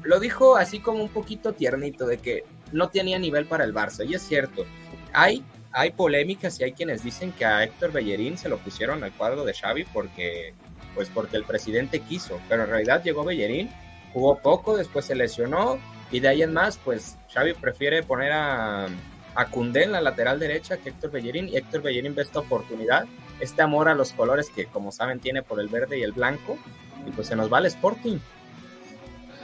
lo 0.03 0.19
dijo 0.19 0.55
así 0.55 0.79
como 0.79 1.01
un 1.01 1.09
poquito 1.09 1.53
tiernito, 1.53 2.05
de 2.05 2.19
que 2.19 2.43
no 2.71 2.89
tenía 2.89 3.17
nivel 3.19 3.45
para 3.47 3.63
el 3.63 3.73
Barça. 3.73 4.07
Y 4.07 4.13
es 4.13 4.21
cierto, 4.21 4.65
hay, 5.13 5.43
hay 5.71 5.91
polémicas 5.91 6.59
y 6.59 6.65
hay 6.65 6.73
quienes 6.73 7.03
dicen 7.03 7.31
que 7.31 7.45
a 7.45 7.63
Héctor 7.63 7.91
Bellerín 7.91 8.37
se 8.37 8.49
lo 8.49 8.57
pusieron 8.57 9.03
al 9.03 9.13
cuadro 9.13 9.45
de 9.45 9.53
Xavi 9.53 9.85
porque, 9.85 10.53
pues 10.93 11.09
porque 11.09 11.37
el 11.37 11.43
presidente 11.43 12.01
quiso. 12.01 12.39
Pero 12.47 12.63
en 12.63 12.69
realidad 12.69 13.03
llegó 13.03 13.23
Bellerín, 13.23 13.69
jugó 14.13 14.37
poco, 14.39 14.77
después 14.77 15.05
se 15.05 15.15
lesionó 15.15 15.79
y 16.11 16.19
de 16.19 16.27
ahí 16.29 16.41
en 16.41 16.53
más, 16.53 16.77
pues 16.77 17.17
Xavi 17.33 17.53
prefiere 17.53 18.03
poner 18.03 18.31
a, 18.31 18.87
a 19.35 19.45
Koundé 19.51 19.83
en 19.83 19.91
la 19.91 20.01
lateral 20.01 20.39
derecha 20.39 20.77
que 20.77 20.89
Héctor 20.89 21.11
Bellerín 21.11 21.49
y 21.49 21.57
Héctor 21.57 21.81
Bellerín 21.81 22.15
ve 22.15 22.23
esta 22.23 22.39
oportunidad, 22.39 23.05
este 23.39 23.61
amor 23.61 23.89
a 23.89 23.95
los 23.95 24.13
colores 24.13 24.49
que 24.49 24.65
como 24.65 24.91
saben 24.91 25.19
tiene 25.19 25.41
por 25.41 25.59
el 25.59 25.67
verde 25.67 25.99
y 25.99 26.03
el 26.03 26.11
blanco 26.11 26.57
y 27.05 27.11
pues 27.11 27.27
se 27.27 27.35
nos 27.35 27.51
va 27.51 27.59
al 27.59 27.65
Sporting. 27.67 28.17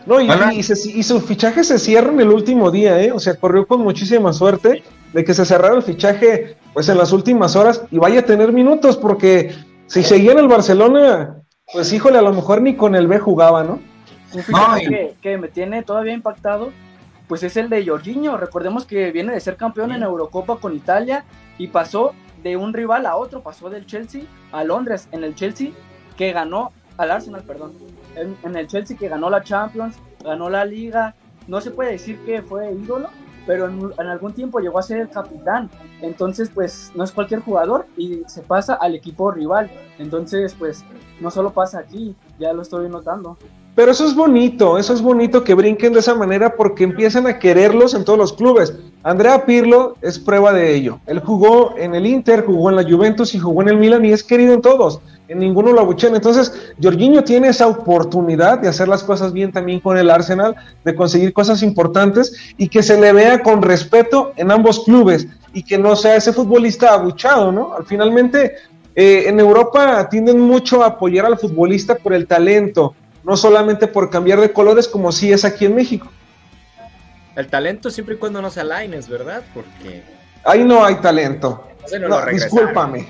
No, 0.05 0.19
y, 0.19 0.29
y, 0.57 0.63
se, 0.63 0.89
y, 0.89 1.01
su 1.01 1.21
fichaje 1.21 1.63
se 1.63 1.79
cierra 1.79 2.11
en 2.11 2.19
el 2.19 2.29
último 2.29 2.71
día, 2.71 3.01
¿eh? 3.01 3.11
O 3.13 3.19
sea, 3.19 3.35
corrió 3.35 3.65
con 3.65 3.81
muchísima 3.81 4.33
suerte 4.33 4.83
de 5.13 5.23
que 5.23 5.33
se 5.33 5.45
cerrara 5.45 5.75
el 5.75 5.83
fichaje 5.83 6.57
pues 6.73 6.89
en 6.89 6.97
las 6.97 7.13
últimas 7.13 7.55
horas 7.55 7.83
y 7.89 7.99
vaya 7.99 8.21
a 8.21 8.25
tener 8.25 8.51
minutos 8.51 8.97
porque 8.97 9.55
si 9.87 10.03
seguía 10.03 10.33
en 10.33 10.39
el 10.39 10.47
Barcelona, 10.47 11.41
pues 11.71 11.93
híjole, 11.93 12.17
a 12.17 12.21
lo 12.21 12.33
mejor 12.33 12.61
ni 12.61 12.75
con 12.75 12.95
el 12.95 13.07
B 13.07 13.19
jugaba, 13.19 13.63
¿no? 13.63 13.79
Un 14.33 14.43
fichaje 14.43 14.87
que, 14.89 15.15
que, 15.21 15.37
me 15.37 15.47
tiene 15.47 15.83
todavía 15.83 16.13
impactado, 16.13 16.71
pues 17.27 17.43
es 17.43 17.55
el 17.55 17.69
de 17.69 17.85
Jorginho. 17.85 18.35
Recordemos 18.35 18.85
que 18.85 19.11
viene 19.11 19.31
de 19.31 19.39
ser 19.39 19.55
campeón 19.55 19.93
en 19.93 20.03
Eurocopa 20.03 20.57
con 20.57 20.75
Italia 20.75 21.23
y 21.57 21.67
pasó 21.67 22.13
de 22.43 22.57
un 22.57 22.73
rival 22.73 23.05
a 23.05 23.15
otro, 23.15 23.41
pasó 23.41 23.69
del 23.69 23.85
Chelsea 23.85 24.23
a 24.51 24.63
Londres, 24.63 25.07
en 25.11 25.23
el 25.23 25.35
Chelsea 25.35 25.71
que 26.17 26.31
ganó, 26.33 26.71
al 26.97 27.11
Arsenal, 27.11 27.43
perdón, 27.43 27.73
en, 28.15 28.55
el 28.55 28.67
Chelsea 28.67 28.97
que 28.97 29.07
ganó 29.07 29.29
la 29.29 29.41
Champions, 29.41 29.97
ganó 30.23 30.49
la 30.49 30.65
Liga, 30.65 31.15
no 31.47 31.59
se 31.61 31.71
puede 31.71 31.93
decir 31.93 32.19
que 32.25 32.41
fue 32.41 32.71
ídolo, 32.71 33.09
pero 33.47 33.67
en, 33.67 33.91
en, 33.97 34.07
algún 34.07 34.33
tiempo 34.33 34.59
llegó 34.59 34.79
a 34.79 34.83
ser 34.83 34.99
el 34.99 35.09
capitán. 35.09 35.69
Entonces, 36.01 36.49
pues 36.53 36.91
no 36.95 37.03
es 37.03 37.11
cualquier 37.11 37.41
jugador 37.41 37.87
y 37.97 38.21
se 38.27 38.41
pasa 38.41 38.75
al 38.75 38.95
equipo 38.95 39.31
rival. 39.31 39.69
Entonces, 39.97 40.55
pues 40.57 40.85
no 41.19 41.31
solo 41.31 41.51
pasa 41.51 41.79
aquí, 41.79 42.15
ya 42.39 42.53
lo 42.53 42.61
estoy 42.61 42.89
notando. 42.89 43.37
Pero 43.75 43.91
eso 43.91 44.05
es 44.05 44.13
bonito, 44.13 44.77
eso 44.77 44.93
es 44.93 45.01
bonito 45.01 45.43
que 45.43 45.55
brinquen 45.55 45.93
de 45.93 45.99
esa 45.99 46.13
manera 46.13 46.55
porque 46.55 46.83
empiezan 46.83 47.25
a 47.25 47.39
quererlos 47.39 47.95
en 47.95 48.05
todos 48.05 48.19
los 48.19 48.33
clubes. 48.33 48.73
Andrea 49.01 49.45
Pirlo 49.45 49.95
es 50.01 50.19
prueba 50.19 50.53
de 50.53 50.75
ello. 50.75 50.99
Él 51.07 51.19
jugó 51.19 51.73
en 51.77 51.95
el 51.95 52.05
Inter, 52.05 52.45
jugó 52.45 52.69
en 52.69 52.75
la 52.75 52.83
Juventus 52.83 53.33
y 53.33 53.39
jugó 53.39 53.63
en 53.63 53.69
el 53.69 53.77
Milan 53.77 54.05
y 54.05 54.11
es 54.11 54.23
querido 54.23 54.53
en 54.53 54.61
todos. 54.61 54.99
En 55.27 55.39
ninguno 55.39 55.73
lo 55.73 55.81
abuchean. 55.81 56.13
Entonces, 56.13 56.53
Jorginho 56.81 57.23
tiene 57.23 57.47
esa 57.47 57.67
oportunidad 57.67 58.59
de 58.59 58.67
hacer 58.67 58.87
las 58.87 59.03
cosas 59.03 59.33
bien 59.33 59.51
también 59.51 59.79
con 59.79 59.97
el 59.97 60.11
Arsenal, 60.11 60.55
de 60.85 60.93
conseguir 60.93 61.33
cosas 61.33 61.63
importantes 61.63 62.53
y 62.57 62.67
que 62.67 62.83
se 62.83 63.01
le 63.01 63.11
vea 63.11 63.41
con 63.41 63.63
respeto 63.63 64.33
en 64.35 64.51
ambos 64.51 64.83
clubes 64.83 65.27
y 65.51 65.63
que 65.63 65.79
no 65.79 65.95
sea 65.95 66.15
ese 66.15 66.31
futbolista 66.31 66.93
abuchado, 66.93 67.51
¿no? 67.51 67.73
Al 67.73 67.85
finalmente, 67.85 68.53
eh, 68.95 69.23
en 69.25 69.39
Europa 69.39 70.07
tienden 70.09 70.39
mucho 70.39 70.83
a 70.83 70.87
apoyar 70.87 71.25
al 71.25 71.39
futbolista 71.39 71.95
por 71.95 72.13
el 72.13 72.27
talento, 72.27 72.93
no 73.23 73.37
solamente 73.37 73.87
por 73.87 74.09
cambiar 74.09 74.39
de 74.39 74.51
colores 74.51 74.87
como 74.87 75.11
si 75.11 75.31
es 75.31 75.45
aquí 75.45 75.65
en 75.65 75.75
México. 75.75 76.09
El 77.35 77.47
talento 77.47 77.89
siempre 77.89 78.15
y 78.15 78.17
cuando 78.17 78.41
no 78.41 78.51
sea 78.51 78.63
Lines, 78.63 79.09
¿verdad? 79.09 79.43
Porque... 79.53 80.03
Ahí 80.43 80.63
no 80.63 80.83
hay 80.85 80.95
talento. 80.95 81.67
No 81.99 82.09
no, 82.09 82.25
discúlpame. 82.25 83.07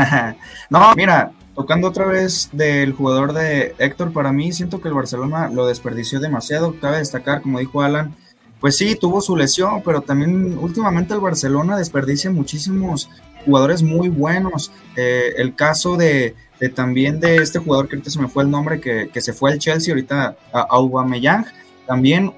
no, 0.70 0.94
mira, 0.94 1.32
tocando 1.54 1.88
otra 1.88 2.06
vez 2.06 2.50
del 2.52 2.92
jugador 2.92 3.32
de 3.32 3.74
Héctor, 3.78 4.12
para 4.12 4.32
mí 4.32 4.52
siento 4.52 4.80
que 4.80 4.88
el 4.88 4.94
Barcelona 4.94 5.48
lo 5.48 5.66
desperdició 5.66 6.20
demasiado. 6.20 6.78
Cabe 6.80 6.98
destacar, 6.98 7.42
como 7.42 7.58
dijo 7.58 7.82
Alan, 7.82 8.14
pues 8.60 8.76
sí, 8.76 8.96
tuvo 8.96 9.20
su 9.20 9.36
lesión, 9.36 9.82
pero 9.84 10.00
también 10.00 10.58
últimamente 10.58 11.14
el 11.14 11.20
Barcelona 11.20 11.76
desperdicia 11.76 12.30
muchísimos 12.30 13.08
jugadores 13.44 13.82
muy 13.82 14.08
buenos. 14.08 14.72
Eh, 14.96 15.34
el 15.36 15.54
caso 15.54 15.96
de, 15.96 16.34
de, 16.58 16.68
también 16.68 17.20
de 17.20 17.36
este 17.36 17.60
jugador 17.60 17.88
que 17.88 17.96
ahorita 17.96 18.10
se 18.10 18.20
me 18.20 18.28
fue 18.28 18.42
el 18.42 18.50
nombre, 18.50 18.80
que, 18.80 19.10
que 19.12 19.20
se 19.20 19.32
fue 19.32 19.52
al 19.52 19.58
Chelsea 19.58 19.92
ahorita, 19.92 20.36
a 20.52 20.60
Aubameyang, 20.60 21.46
también 21.86 22.32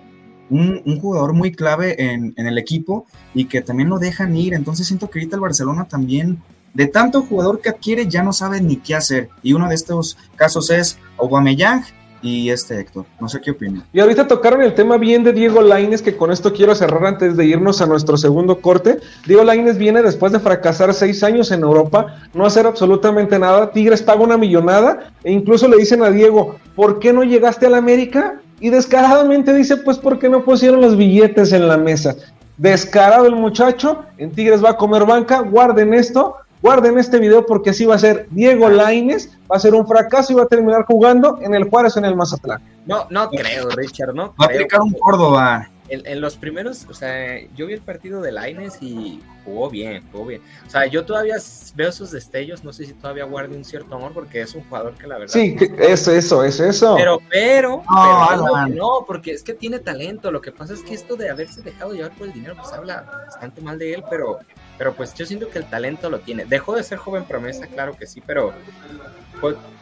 un, 0.50 1.00
jugador 1.00 1.33
muy 1.33 1.52
clave 1.52 2.12
en, 2.12 2.35
en, 2.37 2.46
el 2.46 2.59
equipo 2.59 3.06
y 3.35 3.46
que 3.46 3.62
también 3.62 3.88
lo 3.88 3.98
dejan 3.98 4.37
ir. 4.37 4.52
Entonces 4.52 4.87
siento 4.87 5.09
que 5.09 5.20
ahorita 5.20 5.37
el 5.37 5.42
Barcelona 5.42 5.87
también, 5.87 6.42
de 6.74 6.87
tanto 6.87 7.22
jugador 7.22 7.61
que 7.61 7.70
adquiere, 7.70 8.09
ya 8.09 8.22
no 8.22 8.33
sabe 8.33 8.61
ni 8.61 8.76
qué 8.76 8.94
hacer. 8.94 9.30
Y 9.42 9.54
uno 9.54 9.68
de 9.68 9.74
estos 9.74 10.18
casos 10.37 10.70
es 10.70 10.98
Aubameyang 11.18 11.85
y 12.22 12.50
este 12.50 12.78
Héctor. 12.80 13.06
No 13.20 13.28
sé 13.28 13.40
qué 13.40 13.52
opina. 13.52 13.85
Y 13.92 14.00
ahorita 14.00 14.28
tocaron 14.28 14.62
el 14.62 14.74
tema 14.74 14.96
bien 14.98 15.24
de 15.24 15.33
Diego 15.33 15.62
Laines, 15.62 16.02
que 16.02 16.16
con 16.16 16.30
esto 16.30 16.52
quiero 16.52 16.74
cerrar 16.74 17.04
antes 17.06 17.37
de 17.37 17.46
irnos 17.46 17.80
a 17.80 17.87
nuestro 17.87 18.16
segundo 18.16 18.61
corte. 18.61 18.98
Diego 19.26 19.44
Laines 19.44 19.78
viene 19.78 20.02
después 20.02 20.33
de 20.33 20.40
fracasar 20.40 20.92
seis 20.94 21.22
años 21.22 21.50
en 21.50 21.61
Europa, 21.61 22.18
no 22.35 22.46
hacer 22.46 22.66
absolutamente 22.66 23.38
nada. 23.38 23.70
Tigres 23.70 24.02
paga 24.02 24.20
una 24.20 24.37
millonada 24.37 25.12
e 25.24 25.33
incluso 25.33 25.68
le 25.68 25.76
dicen 25.76 26.02
a 26.02 26.11
Diego, 26.11 26.56
¿por 26.74 26.98
qué 26.98 27.12
no 27.12 27.22
llegaste 27.22 27.66
a 27.66 27.70
la 27.70 27.78
América? 27.78 28.40
Y 28.61 28.68
descaradamente 28.68 29.54
dice, 29.54 29.78
pues 29.78 29.98
porque 29.98 30.28
no 30.28 30.44
pusieron 30.44 30.80
los 30.80 30.96
billetes 30.96 31.52
en 31.52 31.66
la 31.66 31.78
mesa. 31.78 32.14
Descarado 32.59 33.24
el 33.24 33.37
muchacho, 33.37 34.04
en 34.18 34.33
Tigres 34.33 34.62
va 34.62 34.70
a 34.70 34.76
comer 34.76 35.06
banca, 35.06 35.40
guarden 35.40 35.94
esto, 35.94 36.37
guarden 36.62 36.99
este 36.99 37.18
video 37.18 37.46
porque 37.46 37.70
así 37.70 37.87
va 37.87 37.94
a 37.94 37.99
ser 37.99 38.27
Diego 38.31 38.68
Laines, 38.68 39.31
va 39.51 39.57
a 39.57 39.61
ser 39.61 39.75
un 39.75 39.87
fracaso 39.87 40.33
y 40.33 40.37
va 40.37 40.44
a 40.44 40.49
terminar 40.49 40.85
jugando 40.85 41.38
en 41.42 41.55
el 41.55 41.64
Juárez 41.64 41.96
en 41.96 42.05
el 42.05 42.16
Mazatlán. 42.16 42.62
No, 42.87 43.07
no 43.11 43.31
creo, 43.31 43.68
Richard, 43.70 44.14
no 44.14 44.35
Va 44.40 44.46
a 44.46 44.49
aplicar 44.49 44.81
un 44.81 44.92
Córdoba. 44.92 45.70
En, 45.88 46.07
en, 46.07 46.20
los 46.20 46.37
primeros, 46.37 46.87
o 46.88 46.94
sea, 46.94 47.40
yo 47.57 47.66
vi 47.66 47.73
el 47.73 47.81
partido 47.81 48.23
de 48.23 48.31
Laines 48.31 48.81
y 48.81 49.20
jugó 49.44 49.68
bien, 49.70 50.05
jugó 50.12 50.27
bien. 50.27 50.42
O 50.66 50.70
sea, 50.70 50.87
yo 50.87 51.05
todavía 51.05 51.37
veo 51.75 51.90
sus 51.90 52.12
destellos, 52.12 52.62
no 52.62 52.73
sé 52.73 52.87
si 52.87 52.92
todavía 52.92 53.25
guarde 53.25 53.57
un 53.57 53.64
cierto 53.64 53.96
amor 53.96 54.12
porque 54.12 54.40
es 54.40 54.55
un 54.55 54.62
jugador 54.64 54.94
que 54.94 55.07
la 55.07 55.18
verdad. 55.18 55.33
Sí, 55.33 55.57
es 55.79 56.07
eso, 56.07 56.44
es 56.44 56.61
eso. 56.61 56.94
Pero, 56.96 57.18
pero, 57.29 57.83
no, 57.90 58.29
pero 58.29 58.66
no, 58.68 59.05
porque 59.07 59.33
es 59.33 59.42
que 59.42 59.55
tiene 59.55 59.81
talento. 59.81 60.31
Lo 60.31 60.40
que 60.40 60.53
pasa 60.53 60.75
es 60.75 60.83
que 60.83 60.94
esto 60.94 61.16
de 61.16 61.29
haberse 61.29 61.62
dejado 61.62 61.92
llevar 61.92 62.12
por 62.12 62.29
el 62.29 62.33
dinero, 62.33 62.55
pues 62.57 62.73
habla 62.73 63.25
bastante 63.27 63.61
mal 63.61 63.79
de 63.79 63.94
él, 63.94 64.05
pero, 64.09 64.38
pero 64.81 64.95
pues 64.95 65.12
yo 65.12 65.27
siento 65.27 65.51
que 65.51 65.59
el 65.59 65.66
talento 65.66 66.09
lo 66.09 66.21
tiene. 66.21 66.47
Dejó 66.47 66.75
de 66.75 66.83
ser 66.83 66.97
joven 66.97 67.25
promesa, 67.25 67.66
claro 67.66 67.99
que 67.99 68.07
sí, 68.07 68.23
pero 68.25 68.55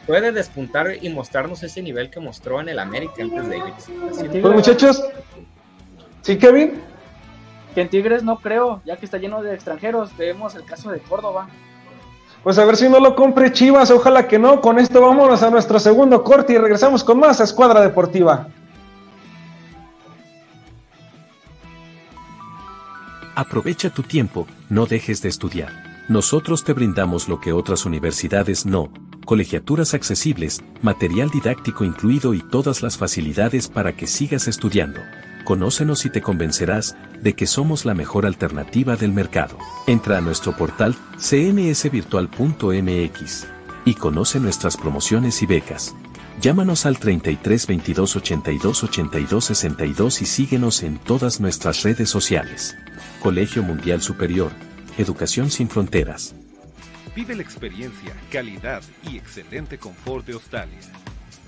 puede 0.05 0.33
despuntar 0.33 0.91
y 1.01 1.07
mostrarnos 1.07 1.63
ese 1.63 1.81
nivel 1.81 2.09
que 2.09 2.19
mostró 2.19 2.59
en 2.59 2.67
el 2.67 2.79
América 2.79 3.23
antes 3.23 3.47
de 3.47 3.57
irse. 3.59 3.93
Pues 4.41 4.53
muchachos, 4.53 5.01
¿sí, 6.21 6.37
Kevin? 6.37 6.81
Que 7.73 7.79
en 7.79 7.87
Tigres 7.87 8.23
no 8.23 8.39
creo, 8.39 8.81
ya 8.83 8.97
que 8.97 9.05
está 9.05 9.17
lleno 9.17 9.41
de 9.41 9.53
extranjeros. 9.53 10.09
Vemos 10.17 10.55
el 10.55 10.65
caso 10.65 10.91
de 10.91 10.99
Córdoba. 10.99 11.47
Pues 12.43 12.57
a 12.57 12.65
ver 12.65 12.75
si 12.75 12.89
no 12.89 12.99
lo 12.99 13.15
compre 13.15 13.53
Chivas, 13.53 13.91
ojalá 13.91 14.27
que 14.27 14.37
no. 14.37 14.59
Con 14.59 14.79
esto 14.79 14.99
vámonos 14.99 15.41
a 15.43 15.49
nuestro 15.49 15.79
segundo 15.79 16.25
corte 16.25 16.51
y 16.51 16.57
regresamos 16.57 17.05
con 17.05 17.21
más 17.21 17.39
a 17.39 17.45
Escuadra 17.45 17.79
Deportiva. 17.79 18.49
Aprovecha 23.39 23.89
tu 23.89 24.03
tiempo, 24.03 24.45
no 24.67 24.85
dejes 24.85 25.21
de 25.21 25.29
estudiar. 25.29 26.03
Nosotros 26.09 26.65
te 26.65 26.73
brindamos 26.73 27.29
lo 27.29 27.39
que 27.39 27.53
otras 27.53 27.85
universidades 27.85 28.65
no, 28.65 28.91
colegiaturas 29.23 29.93
accesibles, 29.93 30.61
material 30.81 31.29
didáctico 31.29 31.85
incluido 31.85 32.33
y 32.33 32.41
todas 32.41 32.83
las 32.83 32.97
facilidades 32.97 33.69
para 33.69 33.95
que 33.95 34.07
sigas 34.07 34.49
estudiando. 34.49 34.99
Conócenos 35.45 36.05
y 36.05 36.09
te 36.09 36.21
convencerás 36.21 36.97
de 37.21 37.33
que 37.33 37.47
somos 37.47 37.85
la 37.85 37.93
mejor 37.93 38.25
alternativa 38.25 38.97
del 38.97 39.13
mercado. 39.13 39.57
Entra 39.87 40.17
a 40.17 40.21
nuestro 40.21 40.57
portal 40.57 40.93
cmsvirtual.mx 41.17 43.47
y 43.85 43.93
conoce 43.93 44.41
nuestras 44.41 44.75
promociones 44.75 45.41
y 45.41 45.45
becas. 45.45 45.95
Llámanos 46.41 46.85
al 46.85 46.97
33 46.97 47.67
22 47.67 48.15
82 48.15 48.83
82 48.85 49.45
62 49.45 50.21
y 50.21 50.25
síguenos 50.25 50.83
en 50.83 50.97
todas 50.97 51.41
nuestras 51.41 51.83
redes 51.83 52.09
sociales. 52.09 52.77
Colegio 53.21 53.61
Mundial 53.61 54.01
Superior, 54.01 54.53
Educación 54.97 55.51
sin 55.51 55.67
Fronteras. 55.67 56.33
Vive 57.13 57.35
la 57.35 57.41
experiencia, 57.41 58.15
calidad 58.31 58.81
y 59.03 59.17
excelente 59.17 59.77
confort 59.77 60.25
de 60.25 60.33
Australia. 60.33 60.79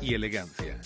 y 0.00 0.14
elegancia. 0.14 0.80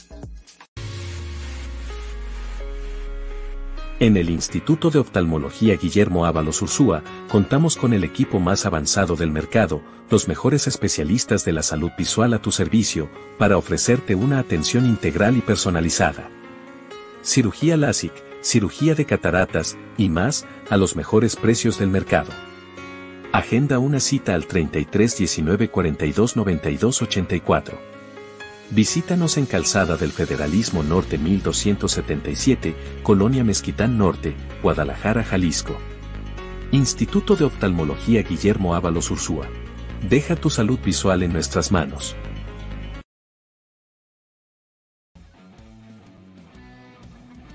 En 3.98 4.18
el 4.18 4.28
Instituto 4.28 4.90
de 4.90 4.98
Oftalmología 4.98 5.76
Guillermo 5.76 6.26
Ábalos 6.26 6.60
Ursúa, 6.60 7.02
contamos 7.30 7.76
con 7.76 7.94
el 7.94 8.04
equipo 8.04 8.38
más 8.40 8.66
avanzado 8.66 9.16
del 9.16 9.30
mercado, 9.30 9.80
los 10.10 10.28
mejores 10.28 10.66
especialistas 10.66 11.46
de 11.46 11.52
la 11.52 11.62
salud 11.62 11.90
visual 11.96 12.34
a 12.34 12.38
tu 12.42 12.52
servicio, 12.52 13.08
para 13.38 13.56
ofrecerte 13.56 14.14
una 14.14 14.38
atención 14.38 14.84
integral 14.84 15.38
y 15.38 15.40
personalizada. 15.40 16.28
Cirugía 17.22 17.78
LASIK, 17.78 18.12
cirugía 18.42 18.94
de 18.94 19.06
cataratas, 19.06 19.78
y 19.96 20.10
más, 20.10 20.44
a 20.68 20.76
los 20.76 20.94
mejores 20.94 21.34
precios 21.34 21.78
del 21.78 21.88
mercado. 21.88 22.32
Agenda 23.32 23.78
una 23.78 24.00
cita 24.00 24.34
al 24.34 24.46
33 24.46 25.16
19 25.16 25.68
42 25.70 26.36
92 26.36 27.02
84. 27.02 27.95
Visítanos 28.70 29.36
en 29.36 29.46
Calzada 29.46 29.96
del 29.96 30.10
Federalismo 30.10 30.82
Norte 30.82 31.18
1277, 31.18 32.74
Colonia 33.04 33.44
Mezquitán 33.44 33.96
Norte, 33.96 34.34
Guadalajara, 34.60 35.22
Jalisco. 35.22 35.76
Instituto 36.72 37.36
de 37.36 37.44
Oftalmología 37.44 38.22
Guillermo 38.22 38.74
Ábalos 38.74 39.12
Ursúa. 39.12 39.46
Deja 40.08 40.34
tu 40.34 40.50
salud 40.50 40.80
visual 40.84 41.22
en 41.22 41.32
nuestras 41.32 41.70
manos. 41.70 42.16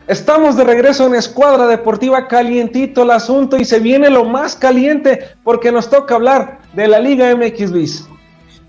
Estamos 0.08 0.56
de 0.56 0.63
regreso 0.63 1.08
en 1.08 1.15
Escuadra 1.15 1.67
Deportiva 1.67 2.30
calientito 2.30 3.04
el 3.04 3.12
asunto 3.12 3.58
y 3.58 3.65
se 3.65 3.80
viene 3.80 4.10
lo 4.10 4.24
más 4.24 4.56
caliente 4.56 5.26
porque 5.43 5.74
nos 5.74 5.89
toca 5.89 6.15
hablar 6.15 6.60
de 6.74 6.88
la 6.88 7.00
Liga 7.00 7.36
MX 7.36 7.71
Bis. 7.71 8.11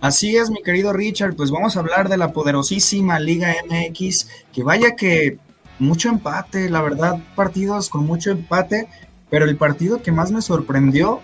Así 0.03 0.37
es, 0.37 0.51
mi 0.51 0.61
querido 0.65 0.93
Richard, 0.93 1.37
pues 1.37 1.53
vamos 1.53 1.77
a 1.77 1.79
hablar 1.79 2.09
de 2.09 2.17
la 2.17 2.33
poderosísima 2.33 3.21
Liga 3.21 3.55
MX, 3.71 4.27
que 4.53 4.65
vaya 4.65 4.97
que 4.97 5.38
mucho 5.79 6.09
empate, 6.09 6.69
la 6.69 6.83
verdad, 6.83 7.21
partidos 7.37 7.88
con 7.88 8.05
mucho 8.05 8.33
empate, 8.33 8.88
pero 9.31 9.45
el 9.45 9.57
partido 9.57 10.03
que 10.03 10.11
más 10.11 10.33
me 10.33 10.43
sorprendió 10.43 11.21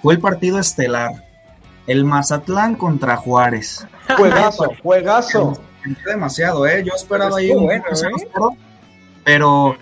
fue 0.00 0.14
el 0.14 0.20
partido 0.20 0.58
estelar, 0.58 1.26
el 1.86 2.06
Mazatlán 2.06 2.76
contra 2.76 3.18
Juárez. 3.18 3.86
Juegazo, 4.16 4.72
juegazo. 4.82 5.52
demasiado, 6.06 6.66
¿eh? 6.66 6.82
Yo 6.86 6.94
esperaba 6.96 7.36
ahí 7.36 7.50
un 7.50 7.70
¿eh? 7.70 7.82
pero 9.24 9.76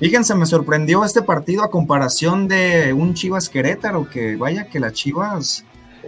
fíjense, 0.00 0.34
me 0.34 0.46
sorprendió 0.46 1.04
este 1.04 1.22
partido 1.22 1.62
a 1.62 1.70
comparación 1.70 2.48
de 2.48 2.92
un 2.92 3.14
Chivas 3.14 3.48
Querétaro, 3.48 4.10
que 4.10 4.34
vaya 4.34 4.64
que 4.64 4.80
las 4.80 4.92
Chivas 4.92 5.64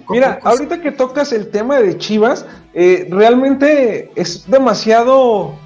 Mira, 0.08 0.40
ahorita 0.42 0.80
que 0.80 0.92
tocas 0.92 1.32
el 1.32 1.50
tema 1.50 1.78
de 1.78 1.96
Chivas, 1.98 2.46
eh, 2.72 3.06
realmente 3.10 4.10
es 4.14 4.48
demasiado 4.48 5.56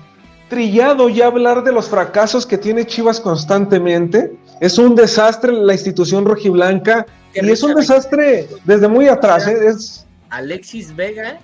trillado 0.48 1.08
ya 1.08 1.26
hablar 1.26 1.62
de 1.62 1.72
los 1.72 1.88
fracasos 1.88 2.46
que 2.46 2.58
tiene 2.58 2.86
Chivas 2.86 3.20
constantemente. 3.20 4.32
Es 4.60 4.78
un 4.78 4.94
desastre 4.94 5.52
la 5.52 5.72
institución 5.72 6.24
rojiblanca 6.24 7.06
y 7.34 7.50
es 7.50 7.62
un 7.62 7.74
desastre 7.74 8.48
desde 8.64 8.88
muy 8.88 9.08
atrás. 9.08 9.46
¿eh? 9.46 9.58
Es... 9.66 10.06
Alexis 10.30 10.94
Vega 10.94 11.38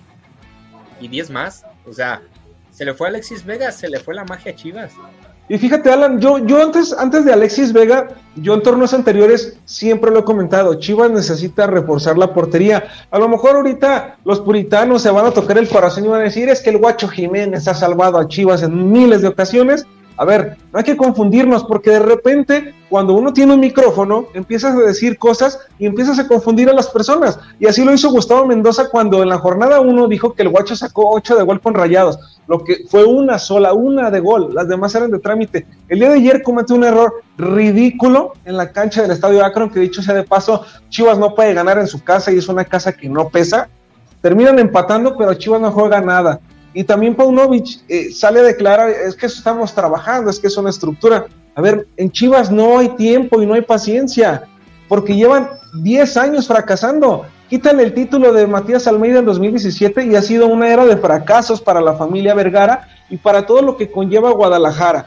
y 1.00 1.08
10 1.08 1.30
más. 1.30 1.64
O 1.86 1.92
sea, 1.92 2.22
se 2.70 2.84
le 2.84 2.94
fue 2.94 3.06
a 3.06 3.10
Alexis 3.10 3.44
Vega, 3.44 3.70
se 3.70 3.88
le 3.88 4.00
fue 4.00 4.14
la 4.14 4.24
magia 4.24 4.52
a 4.52 4.54
Chivas. 4.54 4.92
Y 5.48 5.58
fíjate, 5.58 5.90
Alan, 5.90 6.20
yo, 6.20 6.38
yo 6.38 6.62
antes, 6.62 6.94
antes 6.94 7.24
de 7.24 7.32
Alexis 7.32 7.72
Vega, 7.72 8.08
yo 8.36 8.54
en 8.54 8.62
torneos 8.62 8.94
anteriores 8.94 9.58
siempre 9.66 10.10
lo 10.10 10.20
he 10.20 10.24
comentado, 10.24 10.74
Chivas 10.74 11.10
necesita 11.10 11.66
reforzar 11.66 12.16
la 12.16 12.32
portería. 12.32 12.84
A 13.10 13.18
lo 13.18 13.28
mejor 13.28 13.56
ahorita 13.56 14.16
los 14.24 14.40
puritanos 14.40 15.02
se 15.02 15.10
van 15.10 15.26
a 15.26 15.32
tocar 15.32 15.58
el 15.58 15.68
corazón 15.68 16.06
y 16.06 16.08
van 16.08 16.22
a 16.22 16.24
decir, 16.24 16.48
es 16.48 16.62
que 16.62 16.70
el 16.70 16.78
guacho 16.78 17.08
Jiménez 17.08 17.68
ha 17.68 17.74
salvado 17.74 18.18
a 18.18 18.26
Chivas 18.26 18.62
en 18.62 18.90
miles 18.90 19.20
de 19.20 19.28
ocasiones. 19.28 19.86
A 20.16 20.24
ver, 20.24 20.56
no 20.72 20.78
hay 20.78 20.84
que 20.84 20.96
confundirnos 20.96 21.64
porque 21.64 21.90
de 21.90 21.98
repente 21.98 22.74
cuando 22.88 23.14
uno 23.14 23.32
tiene 23.32 23.54
un 23.54 23.60
micrófono 23.60 24.26
empiezas 24.34 24.76
a 24.76 24.80
decir 24.80 25.18
cosas 25.18 25.58
y 25.78 25.86
empiezas 25.86 26.18
a 26.20 26.28
confundir 26.28 26.70
a 26.70 26.72
las 26.72 26.88
personas. 26.88 27.38
Y 27.58 27.66
así 27.66 27.84
lo 27.84 27.92
hizo 27.92 28.10
Gustavo 28.10 28.46
Mendoza 28.46 28.88
cuando 28.90 29.22
en 29.22 29.30
la 29.30 29.38
jornada 29.38 29.80
1 29.80 30.06
dijo 30.06 30.34
que 30.34 30.42
el 30.42 30.50
guacho 30.50 30.76
sacó 30.76 31.10
8 31.10 31.36
de 31.36 31.42
gol 31.42 31.60
con 31.60 31.74
rayados, 31.74 32.18
lo 32.46 32.62
que 32.62 32.84
fue 32.88 33.04
una 33.04 33.38
sola, 33.38 33.72
una 33.72 34.10
de 34.10 34.20
gol, 34.20 34.54
las 34.54 34.68
demás 34.68 34.94
eran 34.94 35.10
de 35.10 35.18
trámite. 35.18 35.66
El 35.88 35.98
día 35.98 36.10
de 36.10 36.16
ayer 36.16 36.42
cometió 36.42 36.76
un 36.76 36.84
error 36.84 37.22
ridículo 37.36 38.34
en 38.44 38.56
la 38.56 38.70
cancha 38.70 39.02
del 39.02 39.10
Estadio 39.10 39.44
Akron, 39.44 39.70
que 39.70 39.80
dicho 39.80 40.02
sea 40.02 40.14
de 40.14 40.22
paso, 40.22 40.64
Chivas 40.90 41.18
no 41.18 41.34
puede 41.34 41.54
ganar 41.54 41.78
en 41.78 41.88
su 41.88 42.04
casa 42.04 42.30
y 42.30 42.38
es 42.38 42.48
una 42.48 42.64
casa 42.64 42.92
que 42.92 43.08
no 43.08 43.28
pesa. 43.30 43.68
Terminan 44.20 44.58
empatando, 44.58 45.16
pero 45.16 45.34
Chivas 45.34 45.60
no 45.60 45.72
juega 45.72 46.00
nada. 46.00 46.40
Y 46.74 46.82
también 46.82 47.14
Paunovic 47.14 47.80
eh, 47.88 48.12
sale 48.12 48.40
a 48.40 48.42
declarar, 48.42 48.90
es 48.90 49.14
que 49.14 49.26
estamos 49.26 49.72
trabajando, 49.72 50.28
es 50.28 50.40
que 50.40 50.48
es 50.48 50.56
una 50.56 50.70
estructura. 50.70 51.26
A 51.54 51.60
ver, 51.60 51.86
en 51.96 52.10
Chivas 52.10 52.50
no 52.50 52.80
hay 52.80 52.88
tiempo 52.90 53.40
y 53.40 53.46
no 53.46 53.54
hay 53.54 53.62
paciencia, 53.62 54.42
porque 54.88 55.14
llevan 55.14 55.48
10 55.82 56.16
años 56.16 56.48
fracasando. 56.48 57.26
Quitan 57.48 57.78
el 57.78 57.94
título 57.94 58.32
de 58.32 58.48
Matías 58.48 58.88
Almeida 58.88 59.20
en 59.20 59.24
2017 59.24 60.06
y 60.06 60.16
ha 60.16 60.22
sido 60.22 60.48
una 60.48 60.68
era 60.68 60.84
de 60.84 60.96
fracasos 60.96 61.60
para 61.60 61.80
la 61.80 61.94
familia 61.94 62.34
Vergara 62.34 62.88
y 63.08 63.18
para 63.18 63.46
todo 63.46 63.62
lo 63.62 63.76
que 63.76 63.90
conlleva 63.90 64.32
Guadalajara. 64.32 65.06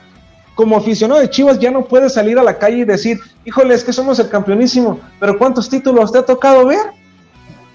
Como 0.56 0.78
aficionado 0.78 1.20
de 1.20 1.30
Chivas 1.30 1.60
ya 1.60 1.70
no 1.70 1.86
puedes 1.86 2.14
salir 2.14 2.40
a 2.40 2.44
la 2.44 2.58
calle 2.58 2.78
y 2.78 2.86
decir, 2.86 3.20
híjole, 3.44 3.74
es 3.74 3.84
que 3.84 3.92
somos 3.92 4.18
el 4.20 4.30
campeonísimo, 4.30 5.00
pero 5.20 5.38
¿cuántos 5.38 5.70
títulos 5.70 6.14
te 6.14 6.20
ha 6.20 6.26
tocado 6.26 6.66
ver? 6.66 6.80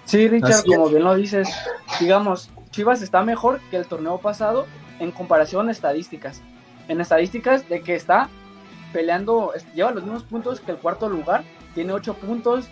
Sí, 0.07 0.29
Richard, 0.29 0.65
como 0.65 0.89
bien 0.89 1.05
lo 1.05 1.15
dices, 1.15 1.49
digamos, 2.01 2.51
Chivas 2.73 3.03
está 3.03 3.23
mejor 3.23 3.61
que 3.71 3.77
el 3.77 3.87
torneo 3.87 4.19
pasado 4.19 4.67
en 4.99 5.13
comparación 5.13 5.69
a 5.69 5.73
estadísticas. 5.73 6.43
En 6.89 7.01
estadísticas 7.01 7.69
de 7.69 7.83
que 7.83 7.95
está 7.95 8.31
peleando, 8.95 9.53
lleva 9.75 9.93
los 9.93 10.03
mismos 10.03 10.25
puntos 10.25 10.61
que 10.61 10.73
el 10.73 10.79
cuarto 10.79 11.09
lugar, 11.09 11.45
tiene 11.75 11.93
ocho 11.93 12.15
puntos 12.15 12.69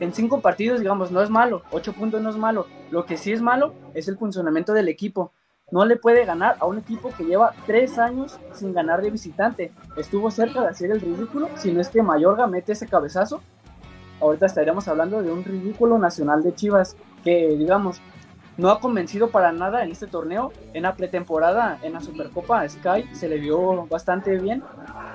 en 0.00 0.12
cinco 0.12 0.40
partidos, 0.40 0.80
digamos, 0.80 1.10
no 1.10 1.22
es 1.22 1.30
malo, 1.30 1.62
ocho 1.70 1.94
puntos 1.94 2.20
no 2.20 2.28
es 2.28 2.36
malo. 2.36 2.66
Lo 2.90 3.06
que 3.06 3.16
sí 3.16 3.32
es 3.32 3.40
malo 3.40 3.74
es 3.94 4.06
el 4.06 4.18
funcionamiento 4.18 4.74
del 4.74 4.88
equipo. 4.88 5.32
No 5.70 5.84
le 5.86 5.96
puede 5.96 6.26
ganar 6.26 6.56
a 6.60 6.66
un 6.66 6.78
equipo 6.78 7.10
que 7.16 7.24
lleva 7.24 7.54
tres 7.66 7.98
años 7.98 8.38
sin 8.52 8.74
ganar 8.74 9.00
de 9.00 9.10
visitante. 9.10 9.72
Estuvo 9.96 10.30
cerca 10.30 10.60
de 10.60 10.68
hacer 10.68 10.90
el 10.90 11.00
ridículo, 11.00 11.48
si 11.56 11.72
no 11.72 11.80
es 11.80 11.88
que 11.88 12.02
Mayorga 12.02 12.46
mete 12.46 12.72
ese 12.72 12.86
cabezazo. 12.86 13.42
Ahorita 14.20 14.46
estaríamos 14.46 14.88
hablando 14.88 15.22
de 15.22 15.32
un 15.32 15.42
ridículo 15.42 15.98
nacional 15.98 16.42
de 16.42 16.54
Chivas 16.54 16.96
que, 17.24 17.56
digamos, 17.56 18.00
no 18.58 18.70
ha 18.70 18.80
convencido 18.80 19.30
para 19.30 19.52
nada 19.52 19.82
en 19.82 19.92
este 19.92 20.06
torneo. 20.06 20.52
En 20.74 20.82
la 20.82 20.94
pretemporada, 20.94 21.78
en 21.82 21.94
la 21.94 22.00
Supercopa 22.00 22.68
Sky, 22.68 23.08
se 23.12 23.28
le 23.28 23.38
vio 23.38 23.86
bastante 23.86 24.36
bien, 24.36 24.62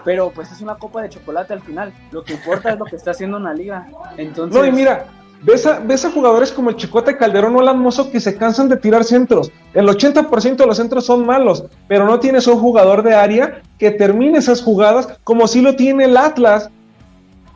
pero 0.03 0.31
pues 0.31 0.51
es 0.51 0.61
una 0.61 0.75
copa 0.75 1.01
de 1.03 1.09
chocolate 1.09 1.53
al 1.53 1.61
final. 1.61 1.93
Lo 2.11 2.23
que 2.23 2.33
importa 2.33 2.71
es 2.71 2.79
lo 2.79 2.85
que 2.85 2.95
está 2.95 3.11
haciendo 3.11 3.37
una 3.37 3.53
liga. 3.53 3.87
Entonces... 4.17 4.59
No, 4.59 4.65
y 4.65 4.71
mira, 4.71 5.05
ves 5.43 5.65
a, 5.65 5.79
ves 5.79 6.05
a 6.05 6.11
jugadores 6.11 6.51
como 6.53 6.69
el 6.69 6.77
Chicote 6.77 7.17
Calderón 7.17 7.55
o 7.57 7.59
Alan 7.59 7.79
Mozo 7.79 8.09
que 8.09 8.21
se 8.21 8.35
cansan 8.37 8.69
de 8.69 8.77
tirar 8.77 9.03
centros. 9.03 9.51
El 9.73 9.87
80% 9.87 10.55
de 10.55 10.65
los 10.65 10.77
centros 10.77 11.05
son 11.05 11.25
malos, 11.25 11.65
pero 11.87 12.05
no 12.05 12.19
tienes 12.19 12.47
un 12.47 12.59
jugador 12.59 13.03
de 13.03 13.13
área 13.13 13.61
que 13.77 13.91
termine 13.91 14.37
esas 14.37 14.61
jugadas 14.61 15.19
como 15.25 15.47
si 15.47 15.61
lo 15.61 15.75
tiene 15.75 16.05
el 16.05 16.15
Atlas. 16.15 16.69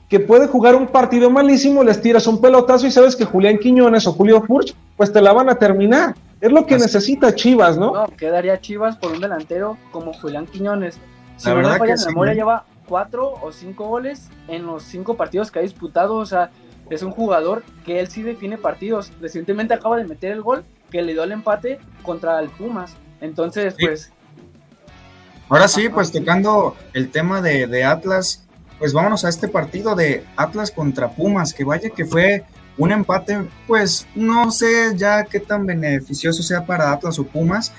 Que 0.10 0.20
puede 0.20 0.48
jugar 0.48 0.76
un 0.76 0.88
partido 0.88 1.30
malísimo, 1.30 1.84
les 1.84 2.02
tiras 2.02 2.28
un 2.28 2.40
pelotazo 2.40 2.88
y 2.88 2.92
sabes 2.92 3.16
que 3.16 3.26
Julián 3.26 3.58
Quiñones 3.58 4.08
o 4.08 4.14
Julio 4.14 4.42
Furch, 4.42 4.74
pues 4.96 5.12
te 5.12 5.22
la 5.22 5.34
van 5.34 5.50
a 5.50 5.56
terminar. 5.56 6.16
Es 6.40 6.52
lo 6.52 6.66
que 6.66 6.78
necesita 6.78 7.34
Chivas, 7.36 7.78
¿no? 7.78 7.94
No, 7.94 8.08
quedaría 8.16 8.62
Chivas 8.62 8.96
por 8.96 9.12
un 9.12 9.20
delantero 9.20 9.78
como 9.92 10.14
Julián 10.14 10.46
Quiñones. 10.46 10.98
Si 11.36 11.50
no 11.50 11.58
me 11.58 11.78
falla 11.78 11.96
la 11.96 12.06
memoria, 12.08 12.34
¿eh? 12.34 12.36
lleva 12.36 12.66
cuatro 12.88 13.34
o 13.42 13.52
cinco 13.52 13.88
goles 13.88 14.30
en 14.48 14.66
los 14.66 14.84
cinco 14.84 15.16
partidos 15.16 15.52
que 15.52 15.60
ha 15.60 15.62
disputado. 15.62 16.16
O 16.16 16.26
sea, 16.26 16.52
es 16.90 17.04
un 17.04 17.12
jugador 17.12 17.64
que 17.86 18.00
él 18.00 18.08
sí 18.08 18.24
define 18.24 18.58
partidos. 18.58 19.12
Recientemente 19.20 19.74
acaba 19.74 19.98
de 19.98 20.06
meter 20.06 20.32
el 20.32 20.42
gol 20.42 20.64
que 20.90 21.02
le 21.02 21.14
dio 21.14 21.24
el 21.24 21.32
empate 21.32 21.80
contra 22.04 22.40
el 22.40 22.50
Pumas. 22.50 22.96
Entonces, 23.20 23.76
pues. 23.80 24.14
Ahora 25.50 25.68
sí, 25.68 25.90
pues 25.90 26.12
tocando 26.12 26.76
el 26.94 27.10
tema 27.10 27.42
de, 27.42 27.68
de 27.68 27.84
Atlas, 27.84 28.47
pues 28.80 28.94
vámonos 28.94 29.26
a 29.26 29.30
este 29.30 29.48
partido 29.48 29.96
de 29.96 30.24
Atlas 30.36 30.72
contra 30.72 31.10
Pumas, 31.10 31.54
que 31.54 31.64
vaya 31.64 31.90
que 31.90 32.06
fue 32.06 32.44
un 32.78 32.92
empate, 32.92 33.40
pues 33.66 34.08
no 34.16 34.52
sé 34.52 34.96
ya 34.96 35.24
qué 35.24 35.40
tan 35.40 35.66
beneficioso 35.66 36.44
sea 36.44 36.66
para 36.66 36.92
Atlas 36.92 37.18
o 37.20 37.24
Pumas, 37.24 37.74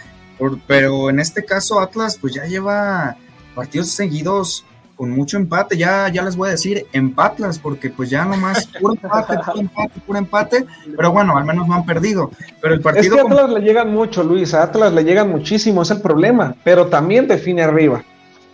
pero 0.67 1.11
en 1.11 1.21
este 1.21 1.45
caso 1.45 1.81
Atlas 1.81 2.19
pues 2.21 2.35
ya 2.35 2.45
lleva 2.45 3.17
partidos 3.55 3.91
seguidos 3.91 4.65
con 4.99 5.11
mucho 5.11 5.37
empate, 5.37 5.77
ya, 5.77 6.09
ya 6.09 6.25
les 6.25 6.35
voy 6.35 6.49
a 6.49 6.53
decir 6.53 6.89
empatlas, 6.93 7.61
porque 7.61 7.89
pues 7.89 8.11
ya 8.11 8.25
nomás 8.25 8.67
puro 8.81 8.95
empate, 8.95 9.39
puro 9.47 9.61
empate, 9.61 10.01
puro 10.01 10.19
empate, 10.19 10.67
pero 10.97 11.13
bueno, 11.13 11.39
al 11.39 11.45
menos 11.45 11.69
no 11.69 11.75
han 11.77 11.87
perdido. 11.87 12.33
Pero 12.61 12.75
el 12.75 12.81
partido. 12.81 13.05
Es 13.05 13.13
que 13.13 13.21
a 13.21 13.23
Atlas 13.23 13.51
le 13.51 13.61
llegan 13.61 13.93
mucho, 13.93 14.25
Luis, 14.25 14.55
a 14.55 14.65
Atlas 14.65 14.93
le 14.93 15.05
llegan 15.05 15.31
muchísimo, 15.31 15.83
es 15.83 15.93
el 15.93 16.01
problema, 16.01 16.57
pero 16.65 16.89
también 16.89 17.29
define 17.29 17.63
arriba. 17.63 18.03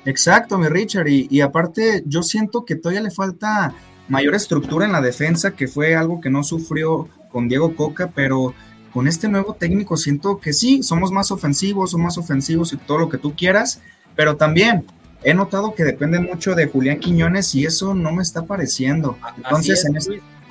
Exacto, 0.04 0.58
mi 0.58 0.68
Richard, 0.68 1.08
y, 1.08 1.26
y 1.30 1.40
aparte 1.40 2.02
yo 2.06 2.22
siento 2.22 2.64
que 2.64 2.76
todavía 2.76 3.02
le 3.02 3.10
falta 3.10 3.74
mayor 4.08 4.34
estructura 4.34 4.84
en 4.84 4.92
la 4.92 5.00
defensa, 5.00 5.52
que 5.52 5.68
fue 5.68 5.96
algo 5.96 6.20
que 6.20 6.30
no 6.30 6.42
sufrió 6.44 7.08
con 7.30 7.48
Diego 7.48 7.74
Coca, 7.74 8.10
pero 8.14 8.54
con 8.92 9.08
este 9.08 9.28
nuevo 9.28 9.54
técnico 9.54 9.96
siento 9.96 10.38
que 10.38 10.52
sí, 10.52 10.82
somos 10.82 11.10
más 11.10 11.32
ofensivos, 11.32 11.90
somos 11.90 12.04
más 12.04 12.18
ofensivos 12.18 12.72
y 12.72 12.76
todo 12.76 12.98
lo 12.98 13.08
que 13.08 13.18
tú 13.18 13.34
quieras, 13.34 13.80
pero 14.14 14.36
también 14.36 14.84
he 15.24 15.34
notado 15.34 15.74
que 15.74 15.84
depende 15.84 16.20
mucho 16.20 16.54
de 16.54 16.68
Julián 16.68 17.00
Quiñones 17.00 17.54
y 17.54 17.64
eso 17.64 17.94
no 17.94 18.12
me 18.12 18.22
está 18.22 18.42
pareciendo. 18.42 19.18
Entonces, 19.36 19.84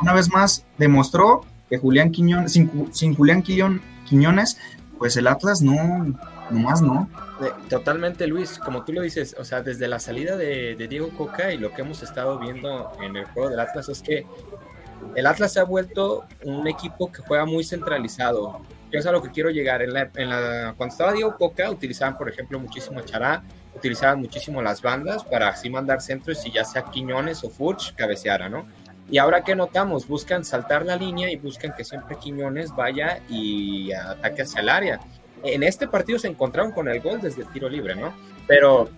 una 0.01 0.13
vez 0.13 0.29
más, 0.29 0.65
demostró 0.77 1.45
que 1.69 1.77
Julián 1.77 2.11
Quiñones, 2.11 2.51
sin, 2.51 3.15
Julián 3.15 3.43
Quiñones, 3.43 4.57
pues 4.97 5.15
el 5.15 5.27
Atlas 5.27 5.61
no, 5.61 6.13
nomás 6.53 6.81
no. 6.81 7.09
Totalmente, 7.69 8.27
Luis, 8.27 8.59
como 8.59 8.85
tú 8.85 8.93
lo 8.93 9.01
dices, 9.01 9.35
o 9.39 9.43
sea, 9.43 9.61
desde 9.61 9.87
la 9.87 9.99
salida 9.99 10.37
de, 10.37 10.75
Diego 10.89 11.09
Coca 11.09 11.51
y 11.51 11.57
lo 11.57 11.73
que 11.73 11.81
hemos 11.81 12.03
estado 12.03 12.39
viendo 12.39 12.91
en 13.01 13.15
el 13.15 13.25
juego 13.25 13.49
del 13.49 13.59
Atlas 13.59 13.89
es 13.89 14.01
que 14.01 14.25
el 15.15 15.25
Atlas 15.25 15.53
se 15.53 15.59
ha 15.59 15.63
vuelto 15.63 16.25
un 16.43 16.67
equipo 16.67 17.11
que 17.11 17.21
juega 17.21 17.45
muy 17.45 17.63
centralizado. 17.63 18.61
Yo 18.91 18.99
es 18.99 19.05
a 19.05 19.11
lo 19.11 19.21
que 19.21 19.31
quiero 19.31 19.49
llegar. 19.49 19.81
En 19.81 19.93
la, 19.93 20.09
en 20.15 20.29
la, 20.29 20.73
cuando 20.77 20.93
estaba 20.93 21.13
Diego 21.13 21.35
Coca, 21.35 21.69
utilizaban, 21.69 22.17
por 22.17 22.29
ejemplo, 22.29 22.59
muchísimo 22.59 23.01
Chará, 23.01 23.43
utilizaban 23.75 24.19
muchísimo 24.19 24.61
las 24.61 24.81
bandas 24.81 25.23
para 25.23 25.49
así 25.49 25.69
mandar 25.69 26.01
centros 26.01 26.45
y 26.45 26.51
ya 26.51 26.63
sea 26.63 26.83
Quiñones 26.83 27.43
o 27.43 27.49
Furch 27.49 27.95
cabeceara, 27.95 28.49
¿no? 28.49 28.65
Y 29.09 29.17
ahora 29.17 29.43
que 29.43 29.55
notamos, 29.55 30.07
buscan 30.07 30.45
saltar 30.45 30.85
la 30.85 30.95
línea 30.95 31.29
y 31.31 31.35
buscan 31.35 31.73
que 31.75 31.83
siempre 31.83 32.17
Quiñones 32.17 32.73
vaya 32.75 33.19
y 33.29 33.91
ataque 33.91 34.43
hacia 34.43 34.61
el 34.61 34.69
área. 34.69 34.99
En 35.43 35.63
este 35.63 35.87
partido 35.87 36.17
se 36.19 36.27
encontraron 36.27 36.71
con 36.71 36.87
el 36.87 37.01
gol 37.01 37.19
desde 37.21 37.41
el 37.41 37.49
tiro 37.49 37.69
libre, 37.69 37.95
¿no? 37.95 38.13
Pero 38.47 38.89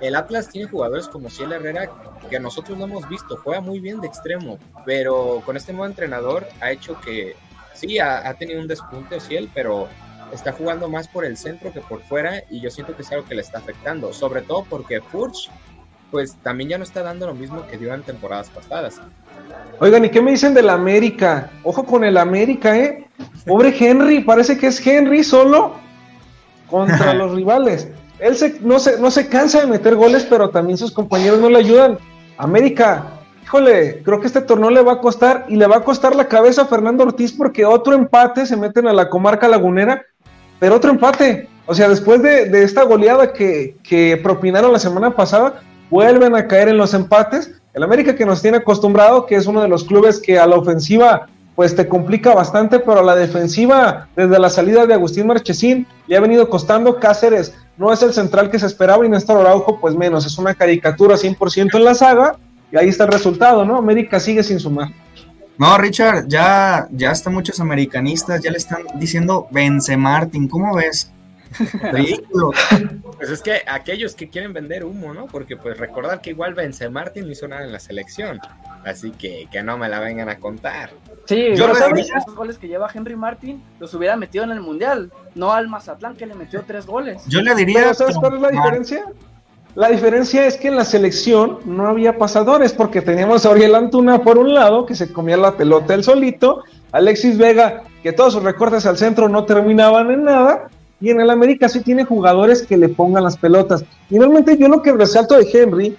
el 0.00 0.16
Atlas 0.16 0.48
tiene 0.48 0.68
jugadores 0.68 1.06
como 1.06 1.30
Ciel 1.30 1.52
Herrera 1.52 1.88
que 2.28 2.40
nosotros 2.40 2.76
no 2.76 2.84
hemos 2.84 3.08
visto, 3.08 3.36
juega 3.36 3.60
muy 3.60 3.78
bien 3.78 4.00
de 4.00 4.08
extremo, 4.08 4.58
pero 4.84 5.42
con 5.46 5.56
este 5.56 5.72
nuevo 5.72 5.86
entrenador 5.86 6.46
ha 6.60 6.72
hecho 6.72 7.00
que 7.00 7.36
sí, 7.74 7.98
ha, 7.98 8.34
tenido 8.34 8.60
un 8.60 8.66
despunte 8.66 9.20
Ciel, 9.20 9.48
pero 9.54 9.88
está 10.32 10.52
jugando 10.52 10.88
más 10.88 11.08
por 11.08 11.24
el 11.24 11.36
centro 11.36 11.72
que 11.72 11.80
por 11.80 12.02
fuera 12.02 12.42
y 12.50 12.60
yo 12.60 12.70
siento 12.70 12.96
que 12.96 13.02
es 13.02 13.12
algo 13.12 13.26
que 13.26 13.34
le 13.34 13.42
está 13.42 13.58
afectando, 13.58 14.12
sobre 14.12 14.42
todo 14.42 14.64
porque 14.68 15.00
Furch 15.00 15.50
pues 16.10 16.36
también 16.42 16.70
ya 16.70 16.78
no 16.78 16.84
está 16.84 17.02
dando 17.02 17.26
lo 17.26 17.34
mismo 17.34 17.66
que 17.66 17.78
dio 17.78 17.94
en 17.94 18.02
temporadas 18.02 18.50
pasadas. 18.50 19.00
Oigan, 19.78 20.04
¿y 20.04 20.10
qué 20.10 20.20
me 20.20 20.32
dicen 20.32 20.52
del 20.52 20.68
América? 20.68 21.50
Ojo 21.62 21.84
con 21.84 22.04
el 22.04 22.18
América, 22.18 22.76
¿eh? 22.76 23.08
Pobre 23.46 23.74
Henry, 23.78 24.20
parece 24.20 24.58
que 24.58 24.66
es 24.66 24.86
Henry 24.86 25.24
solo 25.24 25.81
contra 26.72 27.14
los 27.14 27.32
rivales. 27.36 27.88
Él 28.18 28.34
se, 28.34 28.58
no, 28.60 28.80
se, 28.80 29.00
no 29.00 29.12
se 29.12 29.28
cansa 29.28 29.60
de 29.60 29.68
meter 29.68 29.94
goles, 29.94 30.26
pero 30.28 30.50
también 30.50 30.76
sus 30.76 30.90
compañeros 30.90 31.38
no 31.38 31.48
le 31.48 31.58
ayudan. 31.58 31.98
América, 32.36 33.04
híjole, 33.44 34.02
creo 34.02 34.20
que 34.20 34.26
este 34.26 34.40
torneo 34.40 34.70
le 34.70 34.82
va 34.82 34.94
a 34.94 35.00
costar 35.00 35.46
y 35.48 35.54
le 35.54 35.68
va 35.68 35.76
a 35.76 35.84
costar 35.84 36.16
la 36.16 36.26
cabeza 36.26 36.62
a 36.62 36.66
Fernando 36.66 37.04
Ortiz 37.04 37.32
porque 37.32 37.64
otro 37.64 37.94
empate 37.94 38.46
se 38.46 38.56
meten 38.56 38.88
a 38.88 38.92
la 38.92 39.08
comarca 39.08 39.46
lagunera 39.46 40.04
pero 40.62 40.76
otro 40.76 40.92
empate. 40.92 41.48
O 41.66 41.74
sea, 41.74 41.88
después 41.88 42.22
de, 42.22 42.62
esta 42.62 42.84
goleada 42.84 43.32
que, 43.32 43.74
que, 43.82 44.16
propinaron 44.16 44.72
la 44.72 44.78
semana 44.78 45.10
pasada, 45.10 45.60
vuelven 45.90 46.36
a 46.36 46.46
caer 46.46 46.68
en 46.68 46.76
los 46.76 46.94
empates. 46.94 47.60
El 47.74 47.82
América 47.82 48.14
que 48.14 48.24
nos 48.24 48.42
tiene 48.42 48.58
acostumbrado, 48.58 49.26
que 49.26 49.34
es 49.34 49.48
uno 49.48 49.60
de 49.60 49.66
los 49.66 49.82
clubes 49.82 50.20
que 50.20 50.38
a 50.38 50.46
la 50.46 50.54
ofensiva 50.54 51.26
pues 51.54 51.76
te 51.76 51.88
complica 51.88 52.34
bastante, 52.34 52.78
pero 52.78 53.02
la 53.02 53.14
defensiva, 53.14 54.08
desde 54.16 54.38
la 54.38 54.50
salida 54.50 54.86
de 54.86 54.94
Agustín 54.94 55.26
Marchesín, 55.26 55.86
le 56.06 56.16
ha 56.16 56.20
venido 56.20 56.48
costando. 56.48 56.98
Cáceres 56.98 57.54
no 57.76 57.92
es 57.92 58.02
el 58.02 58.12
central 58.12 58.50
que 58.50 58.58
se 58.58 58.66
esperaba 58.66 59.04
y 59.04 59.08
Néstor 59.08 59.40
Araujo, 59.40 59.78
pues 59.80 59.94
menos, 59.94 60.24
es 60.26 60.38
una 60.38 60.54
caricatura 60.54 61.16
100% 61.16 61.74
en 61.74 61.84
la 61.84 61.94
saga, 61.94 62.36
y 62.70 62.76
ahí 62.76 62.88
está 62.88 63.04
el 63.04 63.12
resultado, 63.12 63.64
¿no? 63.64 63.76
América 63.76 64.18
sigue 64.18 64.42
sin 64.42 64.58
sumar. 64.58 64.88
No, 65.58 65.76
Richard, 65.76 66.26
ya, 66.26 66.88
ya 66.90 67.10
hasta 67.10 67.28
muchos 67.28 67.60
americanistas 67.60 68.40
ya 68.40 68.50
le 68.50 68.56
están 68.56 68.82
diciendo 68.94 69.46
Vence 69.50 69.96
Martin, 69.96 70.48
¿cómo 70.48 70.74
ves? 70.74 71.12
Ridículo. 71.92 72.50
Pues 73.16 73.30
es 73.30 73.42
que 73.42 73.62
aquellos 73.66 74.14
que 74.14 74.28
quieren 74.28 74.52
vender 74.52 74.84
humo, 74.84 75.12
¿no? 75.12 75.26
Porque 75.26 75.56
pues 75.56 75.76
recordar 75.76 76.20
que 76.22 76.30
igual 76.30 76.54
Vence 76.54 76.88
Martin 76.88 77.26
no 77.26 77.32
hizo 77.32 77.46
nada 77.46 77.64
en 77.64 77.72
la 77.72 77.78
selección. 77.78 78.40
Así 78.84 79.10
que 79.10 79.48
que 79.52 79.62
no 79.62 79.76
me 79.76 79.88
la 79.88 80.00
vengan 80.00 80.28
a 80.30 80.38
contar. 80.38 80.90
Sí, 81.24 81.54
yo 81.54 81.74
sabes, 81.74 82.10
esos 82.14 82.34
goles 82.34 82.58
que 82.58 82.68
lleva 82.68 82.90
Henry 82.92 83.16
Martin 83.16 83.62
los 83.78 83.94
hubiera 83.94 84.16
metido 84.16 84.44
en 84.44 84.50
el 84.50 84.60
Mundial, 84.60 85.10
no 85.34 85.52
al 85.52 85.68
Mazatlán 85.68 86.16
que 86.16 86.26
le 86.26 86.34
metió 86.34 86.62
tres 86.66 86.86
goles. 86.86 87.22
Yo 87.28 87.40
le 87.42 87.54
diría... 87.54 87.94
¿Sabes 87.94 88.16
cuál 88.18 88.34
es 88.34 88.40
la 88.40 88.48
diferencia? 88.48 89.04
La 89.74 89.88
diferencia 89.88 90.46
es 90.46 90.58
que 90.58 90.68
en 90.68 90.76
la 90.76 90.84
selección 90.84 91.60
no 91.64 91.86
había 91.86 92.18
pasadores, 92.18 92.74
porque 92.74 93.00
teníamos 93.00 93.46
a 93.46 93.50
Oriel 93.50 93.74
Antuna 93.74 94.22
por 94.22 94.36
un 94.36 94.52
lado, 94.52 94.84
que 94.84 94.94
se 94.94 95.10
comía 95.10 95.36
la 95.38 95.56
pelota 95.56 95.94
él 95.94 96.04
solito, 96.04 96.62
Alexis 96.90 97.38
Vega, 97.38 97.84
que 98.02 98.12
todos 98.12 98.34
sus 98.34 98.42
recortes 98.42 98.84
al 98.84 98.98
centro 98.98 99.30
no 99.30 99.46
terminaban 99.46 100.10
en 100.10 100.24
nada, 100.24 100.68
y 101.00 101.10
en 101.10 101.20
el 101.20 101.30
América 101.30 101.70
sí 101.70 101.80
tiene 101.80 102.04
jugadores 102.04 102.62
que 102.62 102.76
le 102.76 102.90
pongan 102.90 103.24
las 103.24 103.38
pelotas. 103.38 103.84
Y 104.10 104.18
realmente 104.18 104.58
yo 104.58 104.68
lo 104.68 104.82
que 104.82 104.92
resalto 104.92 105.38
de 105.38 105.48
Henry, 105.50 105.96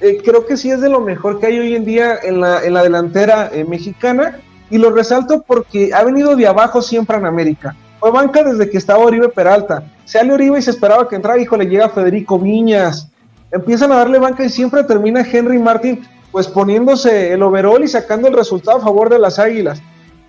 eh, 0.00 0.18
creo 0.22 0.44
que 0.44 0.58
sí 0.58 0.70
es 0.70 0.82
de 0.82 0.90
lo 0.90 1.00
mejor 1.00 1.40
que 1.40 1.46
hay 1.46 1.58
hoy 1.58 1.74
en 1.74 1.86
día 1.86 2.18
en 2.22 2.40
la, 2.42 2.62
en 2.64 2.74
la 2.74 2.82
delantera 2.82 3.50
eh, 3.50 3.64
mexicana, 3.64 4.38
y 4.70 4.78
lo 4.78 4.90
resalto 4.90 5.42
porque 5.46 5.92
ha 5.94 6.02
venido 6.04 6.36
de 6.36 6.46
abajo 6.46 6.82
siempre 6.82 7.16
en 7.16 7.26
América. 7.26 7.76
Fue 8.00 8.10
banca 8.10 8.42
desde 8.42 8.68
que 8.68 8.78
estaba 8.78 9.04
Oribe 9.04 9.28
Peralta 9.28 9.82
Sale 10.06 10.32
Oribe 10.32 10.60
y 10.60 10.62
se 10.62 10.70
esperaba 10.70 11.08
que 11.08 11.16
entrara, 11.16 11.40
hijo, 11.40 11.56
le 11.56 11.66
llega 11.66 11.88
Federico 11.88 12.38
Viñas. 12.38 13.10
Empiezan 13.50 13.90
a 13.90 13.96
darle 13.96 14.20
banca 14.20 14.44
y 14.44 14.48
siempre 14.48 14.84
termina 14.84 15.20
Henry 15.20 15.58
Martin 15.58 16.06
pues 16.30 16.46
poniéndose 16.46 17.32
el 17.32 17.42
overall 17.42 17.82
y 17.82 17.88
sacando 17.88 18.28
el 18.28 18.34
resultado 18.34 18.78
a 18.78 18.82
favor 18.82 19.10
de 19.10 19.18
las 19.18 19.38
Águilas. 19.40 19.82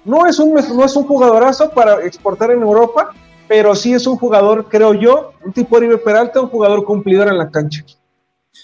No 0.04 0.26
es 0.26 0.40
un, 0.40 0.54
no 0.54 0.84
es 0.84 0.96
un 0.96 1.06
jugadorazo 1.06 1.70
para 1.70 2.04
exportar 2.04 2.50
en 2.50 2.62
Europa, 2.62 3.12
pero 3.48 3.76
sí 3.76 3.94
es 3.94 4.08
un 4.08 4.18
jugador, 4.18 4.68
creo 4.68 4.94
yo, 4.96 5.34
un 5.46 5.54
tipo 5.54 5.76
Oribe 5.76 5.98
Peralta, 5.98 6.42
un 6.42 6.50
jugador 6.50 6.84
cumplidor 6.84 7.28
en 7.28 7.38
la 7.38 7.52
cancha. 7.52 7.84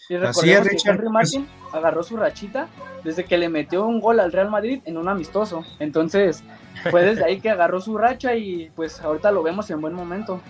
Y 0.09 0.15
Así 0.15 0.51
es, 0.51 0.67
que 0.67 0.89
Henry 0.89 1.09
Martin 1.09 1.47
agarró 1.71 2.03
su 2.03 2.17
rachita 2.17 2.67
desde 3.03 3.25
que 3.25 3.37
le 3.37 3.49
metió 3.49 3.85
un 3.85 3.99
gol 3.99 4.19
al 4.19 4.31
Real 4.31 4.49
Madrid 4.49 4.81
en 4.85 4.97
un 4.97 5.07
amistoso. 5.07 5.63
Entonces, 5.79 6.43
fue 6.91 7.03
desde 7.03 7.25
ahí 7.25 7.39
que 7.39 7.49
agarró 7.49 7.81
su 7.81 7.97
racha 7.97 8.35
y 8.35 8.71
pues 8.75 8.99
ahorita 9.01 9.31
lo 9.31 9.43
vemos 9.43 9.69
en 9.69 9.81
buen 9.81 9.93
momento. 9.93 10.41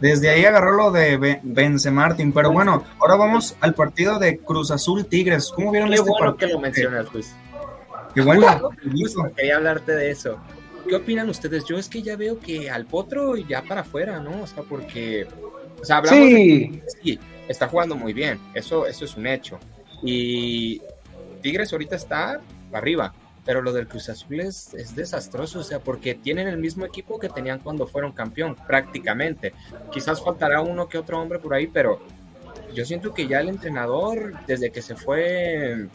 Desde 0.00 0.30
ahí 0.30 0.44
agarró 0.44 0.72
lo 0.72 0.90
de 0.90 1.38
Vence 1.44 1.90
Martin. 1.90 2.32
Pero 2.32 2.50
bueno, 2.50 2.84
ahora 2.98 3.14
vamos 3.14 3.56
al 3.60 3.72
partido 3.74 4.18
de 4.18 4.38
Cruz 4.38 4.70
Azul 4.72 5.06
Tigres. 5.06 5.52
¿Cómo 5.54 5.70
vieron 5.70 5.90
Qué 5.90 5.94
este 5.94 6.10
bueno 6.10 6.36
que 6.36 6.46
lo 6.48 6.58
mencionas, 6.58 7.12
Luis. 7.12 7.36
Qué 8.12 8.20
bueno. 8.20 8.70
Quería 9.36 9.56
hablarte 9.56 9.92
de 9.92 10.10
eso. 10.10 10.38
¿Qué 10.88 10.96
opinan 10.96 11.28
ustedes? 11.28 11.64
Yo 11.66 11.78
es 11.78 11.88
que 11.88 12.02
ya 12.02 12.16
veo 12.16 12.40
que 12.40 12.68
al 12.68 12.86
potro 12.86 13.36
ya 13.36 13.62
para 13.62 13.82
afuera, 13.82 14.18
¿no? 14.18 14.42
O 14.42 14.46
sea, 14.46 14.64
porque. 14.64 15.26
O 15.80 15.84
sea, 15.84 15.98
hablamos 15.98 16.18
sí. 16.18 16.82
sí, 17.02 17.20
está 17.52 17.68
jugando 17.68 17.94
muy 17.94 18.12
bien. 18.12 18.40
Eso, 18.54 18.86
eso 18.86 19.04
es 19.04 19.16
un 19.16 19.26
hecho. 19.26 19.58
Y 20.02 20.82
Tigres 21.40 21.72
ahorita 21.72 21.96
está 21.96 22.40
arriba 22.72 23.14
pero 23.44 23.60
lo 23.60 23.72
del 23.72 23.88
Cruz 23.88 24.08
Azul 24.08 24.40
es, 24.40 24.72
es, 24.74 24.94
desastroso, 24.94 25.60
o 25.60 25.62
sea, 25.64 25.80
porque 25.80 26.14
tienen 26.14 26.46
el 26.46 26.58
mismo 26.58 26.84
equipo 26.86 27.18
que 27.18 27.28
tenían 27.28 27.58
cuando 27.58 27.86
fueron 27.86 28.12
campeón, 28.12 28.56
prácticamente. 28.66 29.52
Quizás 29.90 30.22
faltará 30.22 30.60
uno 30.60 30.88
que 30.88 30.98
otro 30.98 31.20
hombre 31.20 31.38
por 31.38 31.54
ahí, 31.54 31.66
pero 31.66 32.00
yo 32.72 32.84
siento 32.84 33.12
que 33.12 33.26
ya 33.26 33.40
el 33.40 33.48
entrenador, 33.48 34.34
desde 34.46 34.70
que 34.70 34.80
se 34.80 34.94
fue 34.94 35.88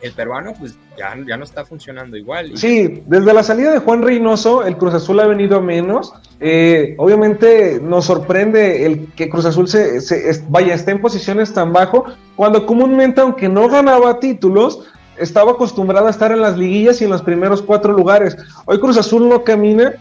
el 0.00 0.12
peruano 0.12 0.52
pues 0.58 0.76
ya, 0.98 1.14
ya 1.26 1.36
no 1.36 1.44
está 1.44 1.64
funcionando 1.64 2.16
igual. 2.16 2.56
Sí, 2.56 3.02
desde 3.06 3.32
la 3.32 3.42
salida 3.42 3.72
de 3.72 3.78
Juan 3.78 4.02
Reynoso, 4.02 4.64
el 4.64 4.76
Cruz 4.76 4.94
Azul 4.94 5.20
ha 5.20 5.26
venido 5.26 5.56
a 5.56 5.60
menos. 5.60 6.12
Eh, 6.40 6.94
obviamente 6.98 7.80
nos 7.82 8.06
sorprende 8.06 8.86
el 8.86 9.12
que 9.14 9.28
Cruz 9.28 9.44
Azul 9.44 9.68
se, 9.68 10.00
vaya, 10.48 10.74
esté 10.74 10.92
en 10.92 11.00
posiciones 11.00 11.52
tan 11.52 11.72
bajo, 11.72 12.06
cuando 12.36 12.64
comúnmente, 12.66 13.20
aunque 13.20 13.48
no 13.48 13.68
ganaba 13.68 14.20
títulos, 14.20 14.86
estaba 15.18 15.52
acostumbrado 15.52 16.06
a 16.06 16.10
estar 16.10 16.32
en 16.32 16.40
las 16.40 16.56
liguillas 16.56 17.00
y 17.00 17.04
en 17.04 17.10
los 17.10 17.22
primeros 17.22 17.60
cuatro 17.60 17.92
lugares. 17.92 18.36
Hoy 18.64 18.80
Cruz 18.80 18.96
Azul 18.96 19.28
no 19.28 19.44
camina. 19.44 19.94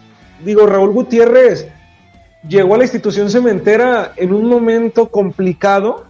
Digo, 0.45 0.66
Raúl 0.66 0.91
Gutiérrez 0.91 1.68
llegó 2.47 2.76
a 2.76 2.78
la 2.78 2.86
institución 2.86 3.30
cementera 3.30 4.14
en 4.16 4.34
un 4.34 4.47
momento 4.47 5.10
complicado 5.10 6.06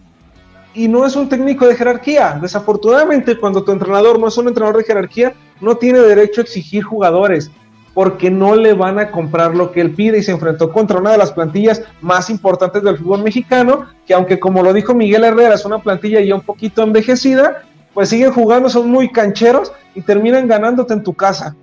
y 0.74 0.88
no 0.88 1.06
es 1.06 1.16
un 1.16 1.30
técnico 1.30 1.68
de 1.68 1.76
jerarquía. 1.76 2.38
Desafortunadamente, 2.42 3.38
cuando 3.38 3.64
tu 3.64 3.72
entrenador 3.72 4.20
no 4.20 4.28
es 4.28 4.38
un 4.38 4.48
entrenador 4.48 4.78
de 4.78 4.84
jerarquía, 4.84 5.34
no 5.62 5.76
tiene 5.76 6.00
derecho 6.00 6.42
a 6.42 6.44
exigir 6.44 6.84
jugadores 6.84 7.52
porque 7.94 8.30
no 8.30 8.56
le 8.56 8.74
van 8.74 9.00
a 9.00 9.12
comprar 9.12 9.56
lo 9.56 9.72
que 9.72 9.82
él 9.82 9.94
pide 9.94 10.20
y 10.20 10.24
se 10.24 10.32
enfrentó 10.32 10.72
contra 10.72 11.00
una 11.00 11.12
de 11.12 11.18
las 11.18 11.32
plantillas 11.32 11.82
más 12.02 12.30
importantes 12.30 12.84
del 12.84 12.98
fútbol 12.98 13.24
mexicano, 13.24 13.88
que 14.06 14.14
aunque 14.14 14.40
como 14.40 14.64
lo 14.64 14.72
dijo 14.74 14.94
Miguel 14.94 15.24
Herrera, 15.24 15.56
es 15.56 15.66
una 15.66 15.80
plantilla 15.80 16.22
ya 16.22 16.36
un 16.36 16.42
poquito 16.42 16.84
envejecida, 16.84 17.64
pues 17.94 18.10
siguen 18.10 18.32
jugando, 18.32 18.70
son 18.70 18.90
muy 18.90 19.12
cancheros 19.12 19.74
y 19.96 20.02
terminan 20.02 20.48
ganándote 20.48 20.94
en 20.94 21.04
tu 21.04 21.14
casa. 21.14 21.56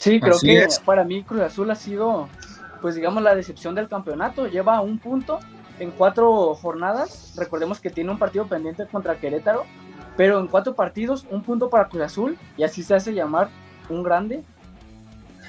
Sí, 0.00 0.18
creo 0.18 0.38
que 0.40 0.66
para 0.84 1.04
mí 1.04 1.22
Cruz 1.22 1.42
Azul 1.42 1.70
ha 1.70 1.76
sido, 1.76 2.28
pues 2.80 2.94
digamos, 2.94 3.22
la 3.22 3.34
decepción 3.34 3.74
del 3.74 3.88
campeonato. 3.88 4.48
Lleva 4.48 4.80
un 4.80 4.98
punto 4.98 5.38
en 5.82 5.90
cuatro 5.90 6.54
jornadas. 6.54 7.34
Recordemos 7.36 7.80
que 7.80 7.90
tiene 7.90 8.10
un 8.10 8.18
partido 8.18 8.46
pendiente 8.46 8.86
contra 8.86 9.18
Querétaro, 9.18 9.64
pero 10.16 10.38
en 10.38 10.46
cuatro 10.46 10.74
partidos, 10.74 11.26
un 11.30 11.42
punto 11.42 11.68
para 11.68 11.88
Cruz 11.88 12.02
Azul 12.02 12.38
y 12.56 12.62
así 12.62 12.82
se 12.82 12.94
hace 12.94 13.12
llamar 13.12 13.48
un 13.88 14.02
grande. 14.02 14.42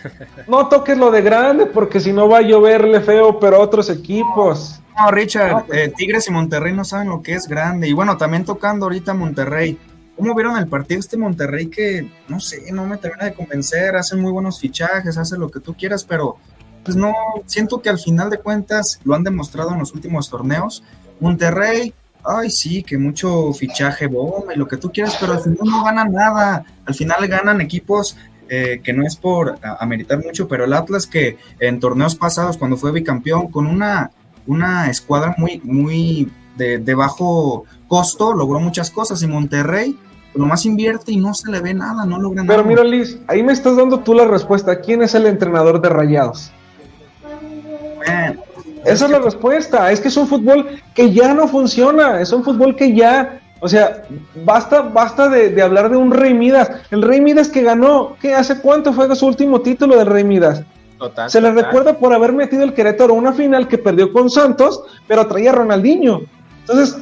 No 0.49 0.67
toques 0.67 0.97
lo 0.97 1.11
de 1.11 1.21
grande 1.21 1.65
porque 1.65 2.01
si 2.01 2.11
no 2.11 2.27
va 2.27 2.39
a 2.39 2.41
lloverle 2.41 2.99
feo, 2.99 3.39
pero 3.39 3.61
otros 3.61 3.89
equipos. 3.89 4.81
No, 4.97 5.09
Richard, 5.11 5.65
pues 5.65 5.79
eh, 5.79 5.93
Tigres 5.95 6.27
y 6.27 6.31
Monterrey 6.31 6.73
no 6.73 6.83
saben 6.83 7.07
lo 7.07 7.21
que 7.21 7.33
es 7.35 7.47
grande. 7.47 7.87
Y 7.87 7.93
bueno, 7.93 8.17
también 8.17 8.43
tocando 8.43 8.85
ahorita 8.85 9.13
Monterrey. 9.13 9.79
¿Cómo 10.17 10.35
vieron 10.35 10.57
el 10.57 10.67
partido 10.67 10.99
este 10.99 11.15
Monterrey 11.15 11.67
que, 11.67 12.11
no 12.27 12.41
sé, 12.41 12.69
no 12.73 12.85
me 12.85 12.97
termina 12.97 13.23
de 13.23 13.33
convencer? 13.33 13.95
Hacen 13.95 14.19
muy 14.19 14.31
buenos 14.33 14.59
fichajes, 14.59 15.17
hace 15.17 15.37
lo 15.37 15.49
que 15.49 15.61
tú 15.61 15.73
quieras, 15.73 16.03
pero 16.03 16.37
pues 16.83 16.97
no, 16.97 17.13
siento 17.45 17.81
que 17.81 17.89
al 17.89 17.99
final 17.99 18.29
de 18.29 18.39
cuentas 18.39 18.99
lo 19.03 19.15
han 19.15 19.23
demostrado 19.23 19.71
en 19.71 19.79
los 19.79 19.93
últimos 19.93 20.29
torneos. 20.29 20.83
Monterrey, 21.19 21.93
ay 22.23 22.49
sí, 22.49 22.83
que 22.83 22.97
mucho 22.97 23.53
fichaje 23.53 24.07
bomba 24.07 24.53
y 24.53 24.57
lo 24.57 24.67
que 24.67 24.77
tú 24.77 24.91
quieras, 24.91 25.17
pero 25.19 25.33
al 25.33 25.39
final 25.39 25.59
no 25.63 25.83
ganan 25.83 26.11
nada. 26.11 26.65
Al 26.85 26.93
final 26.93 27.27
ganan 27.27 27.61
equipos 27.61 28.17
eh, 28.49 28.81
que 28.83 28.93
no 28.93 29.05
es 29.05 29.15
por 29.15 29.57
ameritar 29.79 30.23
mucho, 30.23 30.47
pero 30.47 30.65
el 30.65 30.73
Atlas 30.73 31.07
que 31.07 31.37
en 31.59 31.79
torneos 31.79 32.15
pasados, 32.15 32.57
cuando 32.57 32.77
fue 32.77 32.91
bicampeón, 32.91 33.49
con 33.49 33.65
una, 33.65 34.11
una 34.45 34.89
escuadra 34.89 35.33
muy, 35.37 35.61
muy 35.63 36.31
de, 36.57 36.79
de 36.79 36.95
bajo 36.95 37.63
costo, 37.87 38.33
logró 38.33 38.59
muchas 38.59 38.91
cosas. 38.91 39.23
Y 39.23 39.27
Monterrey, 39.27 39.97
nomás 40.35 40.65
invierte 40.65 41.11
y 41.11 41.17
no 41.17 41.33
se 41.33 41.49
le 41.51 41.61
ve 41.61 41.73
nada, 41.73 42.05
no 42.05 42.19
logra 42.19 42.43
nada. 42.43 42.57
Pero 42.57 42.67
mira, 42.67 42.83
Liz, 42.83 43.17
ahí 43.27 43.43
me 43.43 43.53
estás 43.53 43.77
dando 43.77 43.99
tú 43.99 44.13
la 44.13 44.25
respuesta. 44.25 44.81
¿Quién 44.81 45.01
es 45.01 45.15
el 45.15 45.25
entrenador 45.25 45.81
de 45.81 45.89
Rayados? 45.89 46.51
Esa 48.85 49.05
es 49.05 49.11
la 49.11 49.19
respuesta. 49.19 49.91
Es 49.91 49.99
que 49.99 50.09
es 50.09 50.17
un 50.17 50.27
fútbol 50.27 50.81
que 50.93 51.11
ya 51.11 51.33
no 51.33 51.47
funciona. 51.47 52.19
Es 52.19 52.31
un 52.31 52.43
fútbol 52.43 52.75
que 52.75 52.93
ya. 52.93 53.39
O 53.59 53.67
sea, 53.67 54.03
basta, 54.43 54.81
basta 54.81 55.29
de, 55.29 55.61
hablar 55.61 55.89
de 55.89 55.95
un 55.97 56.11
Rey 56.11 56.33
Midas. 56.33 56.69
El 56.91 57.01
Rey 57.01 57.21
Midas 57.21 57.47
que 57.47 57.61
ganó, 57.61 58.17
¿qué 58.21 58.35
hace 58.35 58.59
cuánto 58.59 58.91
fue 58.91 59.13
su 59.15 59.25
último 59.25 59.61
título 59.61 59.97
de 59.97 60.03
Rey 60.03 60.23
Midas? 60.23 60.63
Se 61.27 61.41
le 61.41 61.51
recuerda 61.51 61.97
por 61.97 62.13
haber 62.13 62.33
metido 62.33 62.63
el 62.63 62.73
Querétaro 62.73 63.13
una 63.13 63.33
final 63.33 63.67
que 63.67 63.77
perdió 63.77 64.11
con 64.11 64.29
Santos, 64.29 64.83
pero 65.07 65.27
traía 65.27 65.51
a 65.51 65.55
Ronaldinho. 65.55 66.21
Entonces, 66.61 66.97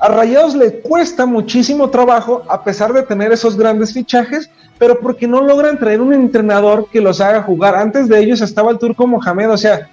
a 0.00 0.08
Rayados 0.08 0.54
le 0.54 0.80
cuesta 0.80 1.26
muchísimo 1.26 1.90
trabajo, 1.90 2.42
a 2.48 2.64
pesar 2.64 2.92
de 2.92 3.02
tener 3.02 3.30
esos 3.30 3.56
grandes 3.56 3.92
fichajes, 3.92 4.50
pero 4.78 4.98
porque 5.00 5.28
no 5.28 5.42
logran 5.42 5.78
traer 5.78 6.00
un 6.00 6.12
entrenador 6.12 6.88
que 6.90 7.00
los 7.00 7.20
haga 7.20 7.42
jugar. 7.42 7.74
Antes 7.76 8.08
de 8.08 8.18
ellos 8.18 8.40
estaba 8.40 8.70
el 8.70 8.78
turco 8.78 9.06
Mohamed, 9.06 9.50
o 9.50 9.56
sea, 9.56 9.88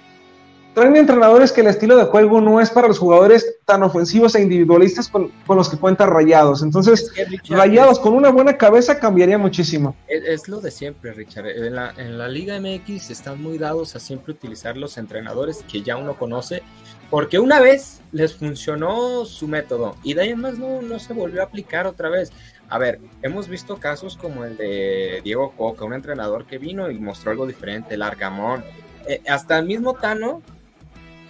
traen 0.74 0.96
entrenadores 0.96 1.52
que 1.52 1.60
el 1.62 1.66
estilo 1.66 1.96
de 1.96 2.04
juego 2.04 2.40
no 2.40 2.60
es 2.60 2.70
para 2.70 2.88
los 2.88 2.98
jugadores 2.98 3.56
tan 3.64 3.82
ofensivos 3.82 4.34
e 4.34 4.42
individualistas 4.42 5.08
con, 5.08 5.30
los 5.48 5.68
que 5.68 5.76
cuenta 5.76 6.06
Rayados. 6.06 6.62
Entonces, 6.62 7.12
Rayados 7.48 7.98
con 7.98 8.14
una 8.14 8.30
buena 8.30 8.56
cabeza 8.56 8.98
cambiaría 8.98 9.38
muchísimo. 9.38 9.96
Es, 10.08 10.48
lo 10.48 10.60
de 10.60 10.70
siempre, 10.70 11.12
Richard. 11.12 11.48
En 11.48 11.74
la, 11.74 11.92
en 11.96 12.18
la, 12.18 12.28
Liga 12.28 12.60
MX 12.60 13.10
están 13.10 13.42
muy 13.42 13.58
dados 13.58 13.96
a 13.96 14.00
siempre 14.00 14.32
utilizar 14.32 14.76
los 14.76 14.98
entrenadores 14.98 15.64
que 15.70 15.82
ya 15.82 15.96
uno 15.96 16.16
conoce, 16.16 16.62
porque 17.10 17.38
una 17.38 17.60
vez 17.60 18.00
les 18.12 18.34
funcionó 18.34 19.24
su 19.24 19.48
método 19.48 19.96
y 20.02 20.14
de 20.14 20.22
ahí 20.22 20.28
en 20.30 20.40
más 20.40 20.58
no, 20.58 20.80
no 20.82 20.98
se 20.98 21.12
volvió 21.12 21.40
a 21.40 21.44
aplicar 21.44 21.86
otra 21.86 22.08
vez. 22.08 22.30
A 22.68 22.78
ver, 22.78 23.00
hemos 23.22 23.48
visto 23.48 23.78
casos 23.78 24.16
como 24.16 24.44
el 24.44 24.56
de 24.56 25.20
Diego 25.24 25.52
Coca, 25.56 25.84
un 25.84 25.92
entrenador 25.92 26.46
que 26.46 26.58
vino 26.58 26.88
y 26.88 26.98
mostró 27.00 27.32
algo 27.32 27.46
diferente, 27.46 27.94
el 27.94 28.02
Argamón. 28.02 28.62
Eh, 29.08 29.20
hasta 29.28 29.58
el 29.58 29.66
mismo 29.66 29.94
Tano 29.94 30.40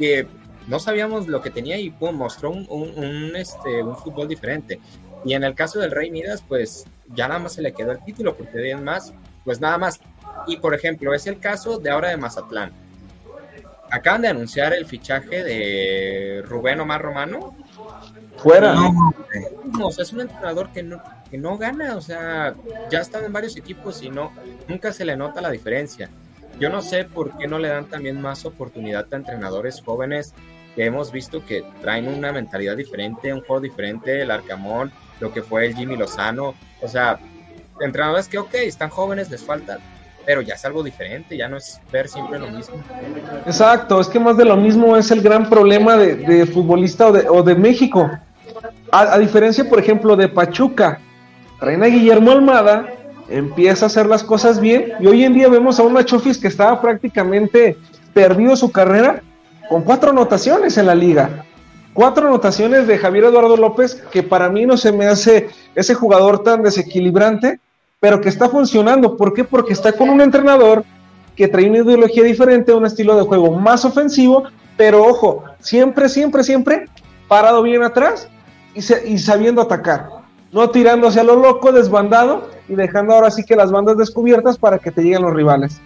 que 0.00 0.26
no 0.66 0.80
sabíamos 0.80 1.28
lo 1.28 1.42
que 1.42 1.50
tenía 1.50 1.78
y 1.78 1.94
mostró 2.12 2.50
un, 2.52 3.36
este, 3.36 3.82
un 3.82 3.94
fútbol 3.96 4.28
diferente. 4.28 4.80
Y 5.26 5.34
en 5.34 5.44
el 5.44 5.54
caso 5.54 5.78
del 5.78 5.90
Rey 5.90 6.10
Midas, 6.10 6.42
pues 6.48 6.86
ya 7.14 7.28
nada 7.28 7.38
más 7.38 7.52
se 7.52 7.60
le 7.60 7.72
quedó 7.72 7.92
el 7.92 8.02
título, 8.02 8.34
porque 8.34 8.56
de 8.56 8.76
más, 8.76 9.12
pues 9.44 9.60
nada 9.60 9.76
más. 9.76 10.00
Y 10.46 10.56
por 10.56 10.74
ejemplo, 10.74 11.12
es 11.12 11.26
el 11.26 11.38
caso 11.38 11.78
de 11.78 11.90
ahora 11.90 12.08
de 12.08 12.16
Mazatlán. 12.16 12.72
Acaban 13.90 14.22
de 14.22 14.28
anunciar 14.28 14.72
el 14.72 14.86
fichaje 14.86 15.44
de 15.44 16.42
Rubén 16.46 16.80
Omar 16.80 17.02
Romano. 17.02 17.54
Fuera. 18.38 18.74
No, 18.74 19.12
o 19.86 19.92
sea, 19.92 20.04
es 20.04 20.12
un 20.14 20.22
entrenador 20.22 20.72
que 20.72 20.82
no, 20.82 21.02
que 21.30 21.36
no 21.36 21.58
gana, 21.58 21.96
o 21.96 22.00
sea, 22.00 22.54
ya 22.90 23.00
están 23.00 23.24
en 23.24 23.32
varios 23.34 23.54
equipos 23.56 24.02
y 24.02 24.08
no, 24.08 24.32
nunca 24.66 24.92
se 24.92 25.04
le 25.04 25.14
nota 25.14 25.42
la 25.42 25.50
diferencia. 25.50 26.08
Yo 26.60 26.68
no 26.68 26.82
sé 26.82 27.04
por 27.04 27.38
qué 27.38 27.48
no 27.48 27.58
le 27.58 27.68
dan 27.68 27.86
también 27.86 28.20
más 28.20 28.44
oportunidad 28.44 29.06
a 29.10 29.16
entrenadores 29.16 29.80
jóvenes 29.82 30.34
que 30.76 30.84
hemos 30.84 31.10
visto 31.10 31.42
que 31.44 31.64
traen 31.80 32.06
una 32.06 32.32
mentalidad 32.32 32.76
diferente, 32.76 33.32
un 33.32 33.40
juego 33.40 33.62
diferente, 33.62 34.20
el 34.20 34.30
Arcamón, 34.30 34.92
lo 35.20 35.32
que 35.32 35.42
fue 35.42 35.66
el 35.66 35.74
Jimmy 35.74 35.96
Lozano, 35.96 36.54
o 36.82 36.86
sea, 36.86 37.18
entrenadores 37.80 38.28
que, 38.28 38.36
ok, 38.36 38.54
están 38.56 38.90
jóvenes, 38.90 39.30
les 39.30 39.42
falta, 39.42 39.78
pero 40.26 40.42
ya 40.42 40.54
es 40.54 40.64
algo 40.66 40.82
diferente, 40.82 41.34
ya 41.34 41.48
no 41.48 41.56
es 41.56 41.80
ver 41.90 42.08
siempre 42.08 42.38
lo 42.38 42.48
mismo. 42.48 42.76
Exacto, 43.46 43.98
es 43.98 44.08
que 44.08 44.20
más 44.20 44.36
de 44.36 44.44
lo 44.44 44.58
mismo 44.58 44.98
es 44.98 45.10
el 45.10 45.22
gran 45.22 45.48
problema 45.48 45.96
de, 45.96 46.44
futbolista 46.44 47.08
o 47.08 47.42
de, 47.42 47.54
México. 47.54 48.10
A, 48.92 49.14
a, 49.14 49.18
diferencia, 49.18 49.66
por 49.66 49.78
ejemplo, 49.78 50.14
de 50.14 50.28
Pachuca, 50.28 51.00
Reina 51.58 51.86
Guillermo 51.86 52.32
Almada 52.32 52.99
empieza 53.30 53.86
a 53.86 53.88
hacer 53.88 54.06
las 54.06 54.24
cosas 54.24 54.60
bien 54.60 54.92
y 55.00 55.06
hoy 55.06 55.24
en 55.24 55.32
día 55.32 55.48
vemos 55.48 55.78
a 55.78 55.84
una 55.84 56.04
Chofis 56.04 56.38
que 56.38 56.48
estaba 56.48 56.80
prácticamente 56.80 57.76
perdido 58.12 58.56
su 58.56 58.70
carrera 58.72 59.22
con 59.68 59.82
cuatro 59.82 60.10
anotaciones 60.10 60.76
en 60.76 60.86
la 60.86 60.94
liga. 60.94 61.44
Cuatro 61.94 62.26
anotaciones 62.26 62.86
de 62.86 62.98
Javier 62.98 63.24
Eduardo 63.24 63.56
López 63.56 64.02
que 64.10 64.22
para 64.22 64.48
mí 64.48 64.66
no 64.66 64.76
se 64.76 64.92
me 64.92 65.06
hace 65.06 65.48
ese 65.74 65.94
jugador 65.94 66.42
tan 66.42 66.62
desequilibrante, 66.62 67.60
pero 68.00 68.20
que 68.20 68.28
está 68.28 68.48
funcionando. 68.48 69.16
¿Por 69.16 69.32
qué? 69.32 69.44
Porque 69.44 69.72
está 69.72 69.92
con 69.92 70.10
un 70.10 70.20
entrenador 70.20 70.84
que 71.36 71.48
trae 71.48 71.68
una 71.68 71.78
ideología 71.78 72.24
diferente, 72.24 72.72
un 72.72 72.86
estilo 72.86 73.16
de 73.16 73.22
juego 73.22 73.52
más 73.52 73.84
ofensivo, 73.84 74.44
pero 74.76 75.04
ojo, 75.04 75.44
siempre, 75.60 76.08
siempre, 76.08 76.42
siempre 76.42 76.86
parado 77.28 77.62
bien 77.62 77.82
atrás 77.82 78.28
y 78.74 79.18
sabiendo 79.18 79.62
atacar 79.62 80.19
no 80.52 80.70
tirándose 80.70 81.20
a 81.20 81.24
lo 81.24 81.36
loco, 81.36 81.72
desbandado 81.72 82.48
y 82.68 82.74
dejando 82.74 83.14
ahora 83.14 83.30
sí 83.30 83.44
que 83.44 83.56
las 83.56 83.70
bandas 83.70 83.96
descubiertas 83.96 84.58
para 84.58 84.78
que 84.78 84.90
te 84.90 85.02
lleguen 85.02 85.22
los 85.22 85.34
rivales. 85.34 85.80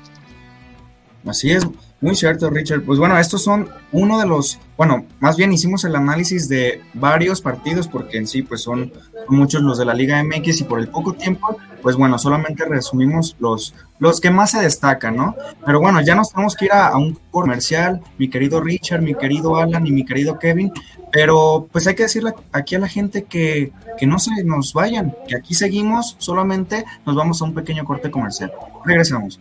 Así 1.27 1.51
es, 1.51 1.67
muy 2.05 2.15
cierto, 2.15 2.51
Richard. 2.51 2.83
Pues 2.83 2.99
bueno, 2.99 3.19
estos 3.19 3.43
son 3.43 3.71
uno 3.91 4.19
de 4.19 4.27
los, 4.27 4.61
bueno, 4.77 5.07
más 5.21 5.39
bien 5.39 5.55
hicimos 5.55 5.85
el 5.85 5.97
análisis 5.97 6.51
de 6.51 6.83
varios 6.93 7.41
partidos 7.41 7.89
porque 7.89 8.19
en 8.19 8.27
sí 8.27 8.43
pues 8.43 8.61
son 8.61 8.93
muchos 9.29 9.63
los 9.63 9.79
de 9.79 9.87
la 9.87 9.95
Liga 9.95 10.23
MX 10.23 10.61
y 10.61 10.65
por 10.65 10.81
el 10.81 10.89
poco 10.89 11.15
tiempo, 11.15 11.57
pues 11.81 11.97
bueno, 11.97 12.19
solamente 12.19 12.67
resumimos 12.67 13.37
los, 13.39 13.75
los 13.99 14.21
que 14.21 14.31
más 14.31 14.51
se 14.51 14.61
destacan, 14.61 15.17
¿no? 15.17 15.35
Pero 15.65 15.81
bueno, 15.81 16.03
ya 16.03 16.15
nos 16.15 16.31
tenemos 16.31 16.55
que 16.57 16.67
ir 16.67 16.73
a, 16.73 16.95
un 16.95 17.19
comercial, 17.31 18.03
mi 18.19 18.29
querido 18.29 18.61
Richard, 18.61 19.01
mi 19.01 19.15
querido 19.15 19.57
Alan 19.57 19.87
y 19.87 19.93
mi 19.93 20.05
querido 20.05 20.39
Kevin, 20.39 20.73
pero 21.11 21.69
pues 21.73 21.87
hay 21.87 21.95
que 21.95 22.03
decirle 22.03 22.35
aquí 22.53 22.75
a 22.75 22.81
la 22.81 22.89
gente 22.89 23.25
que, 23.25 23.73
que 23.97 24.07
no 24.07 24.19
se 24.19 24.45
nos 24.45 24.75
vayan, 24.75 25.17
que 25.27 25.37
aquí 25.37 25.55
seguimos, 25.55 26.17
solamente 26.19 26.85
nos 27.07 27.17
vamos 27.17 27.41
a 27.41 27.47
un 27.47 27.55
pequeño 27.55 27.87
corte 27.87 28.11
comercial. 28.11 28.53
Regresamos. 28.85 29.41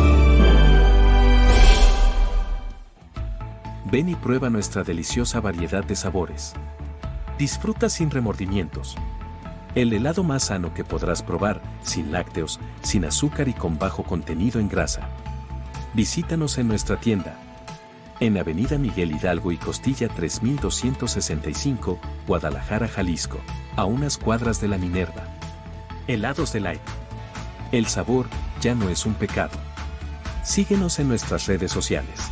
Ven 3.91 4.07
y 4.07 4.15
prueba 4.15 4.49
nuestra 4.49 4.83
deliciosa 4.83 5.41
variedad 5.41 5.83
de 5.83 5.97
sabores. 5.97 6.53
Disfruta 7.37 7.89
sin 7.89 8.09
remordimientos. 8.09 8.95
El 9.75 9.91
helado 9.91 10.23
más 10.23 10.45
sano 10.45 10.73
que 10.73 10.85
podrás 10.85 11.21
probar, 11.21 11.61
sin 11.83 12.13
lácteos, 12.13 12.61
sin 12.83 13.03
azúcar 13.03 13.49
y 13.49 13.53
con 13.53 13.77
bajo 13.77 14.03
contenido 14.03 14.61
en 14.61 14.69
grasa. 14.69 15.09
Visítanos 15.93 16.57
en 16.57 16.69
nuestra 16.69 17.01
tienda. 17.01 17.35
En 18.21 18.37
Avenida 18.37 18.77
Miguel 18.77 19.11
Hidalgo 19.11 19.51
y 19.51 19.57
Costilla 19.57 20.07
3265, 20.07 21.99
Guadalajara, 22.27 22.87
Jalisco, 22.87 23.39
a 23.75 23.83
unas 23.83 24.17
cuadras 24.17 24.61
de 24.61 24.69
la 24.69 24.77
Minerva. 24.77 25.25
Helados 26.07 26.53
de 26.53 26.61
Light. 26.61 26.81
El 27.73 27.87
sabor 27.87 28.27
ya 28.61 28.73
no 28.73 28.87
es 28.87 29.05
un 29.05 29.15
pecado. 29.15 29.57
Síguenos 30.43 30.97
en 30.99 31.09
nuestras 31.09 31.45
redes 31.47 31.71
sociales. 31.73 32.31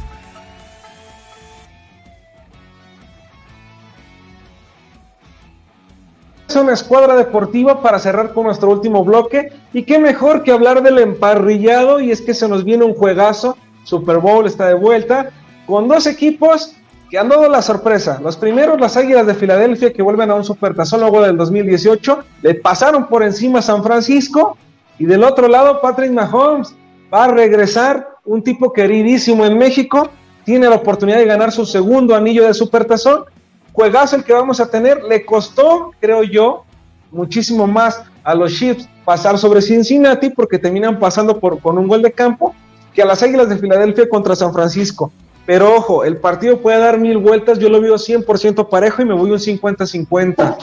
Una 6.56 6.74
escuadra 6.74 7.16
deportiva 7.16 7.82
para 7.82 8.00
cerrar 8.00 8.34
con 8.34 8.46
nuestro 8.46 8.70
último 8.70 9.04
bloque. 9.04 9.52
Y 9.74 9.84
qué 9.84 10.00
mejor 10.00 10.44
que 10.44 10.52
hablar 10.52 10.82
del 10.82 11.00
emparrillado. 11.00 12.00
Y 12.00 12.12
es 12.12 12.22
que 12.22 12.34
se 12.34 12.48
nos 12.48 12.64
viene 12.64 12.86
un 12.86 12.94
juegazo. 12.94 13.58
Super 13.84 14.18
Bowl 14.18 14.46
está 14.46 14.68
de 14.68 14.74
vuelta. 14.74 15.32
Con 15.66 15.88
dos 15.88 16.08
equipos 16.08 16.76
que 17.10 17.18
han 17.18 17.30
dado 17.30 17.48
la 17.50 17.62
sorpresa. 17.62 18.20
Los 18.22 18.38
primeros, 18.38 18.80
las 18.80 18.98
Águilas 18.98 19.26
de 19.28 19.34
Filadelfia, 19.34 19.94
que 19.94 20.02
vuelven 20.02 20.32
a 20.32 20.36
un 20.36 20.44
supertazón 20.44 21.02
luego 21.02 21.22
del 21.22 21.38
2018. 21.38 22.24
Le 22.42 22.56
pasaron 22.56 23.08
por 23.08 23.24
encima 23.24 23.60
a 23.60 23.64
San 23.64 23.84
Francisco. 23.84 24.58
Y 24.98 25.06
del 25.06 25.24
otro 25.24 25.48
lado, 25.48 25.82
Patrick 25.82 26.12
Mahomes 26.12 26.76
va 27.14 27.26
a 27.26 27.28
regresar. 27.30 28.08
Un 28.26 28.44
tipo 28.44 28.72
queridísimo 28.72 29.46
en 29.46 29.58
México. 29.58 30.10
Tiene 30.46 30.70
la 30.70 30.76
oportunidad 30.76 31.18
de 31.18 31.26
ganar 31.26 31.52
su 31.52 31.66
segundo 31.66 32.16
anillo 32.16 32.46
de 32.46 32.54
supertazón 32.54 33.26
juegazo 33.74 34.16
el 34.16 34.24
que 34.24 34.34
vamos 34.34 34.60
a 34.60 34.70
tener. 34.70 35.04
Le 35.04 35.26
costó, 35.26 35.92
creo 36.00 36.24
yo, 36.24 36.66
muchísimo 37.12 37.68
más 37.68 38.04
a 38.24 38.36
los 38.36 38.54
Chiefs 38.54 38.88
pasar 39.06 39.38
sobre 39.38 39.62
Cincinnati 39.62 40.30
porque 40.30 40.60
terminan 40.60 41.00
pasando 41.00 41.40
por, 41.40 41.60
con 41.60 41.78
un 41.78 41.88
gol 41.88 42.02
de 42.02 42.12
campo 42.12 42.54
que 42.94 43.02
a 43.02 43.06
las 43.06 43.24
Águilas 43.24 43.50
de 43.50 43.58
Filadelfia 43.58 44.08
contra 44.08 44.36
San 44.36 44.54
Francisco. 44.54 45.12
Pero 45.46 45.76
ojo, 45.76 46.04
el 46.04 46.18
partido 46.18 46.62
puede 46.62 46.78
dar 46.78 47.00
mil 47.00 47.18
vueltas, 47.18 47.58
yo 47.58 47.70
lo 47.70 47.82
veo 47.82 47.96
100% 47.96 48.70
parejo 48.70 49.02
y 49.02 49.06
me 49.06 49.16
voy 49.16 49.32
un 49.32 49.40
50-50. 49.40 50.58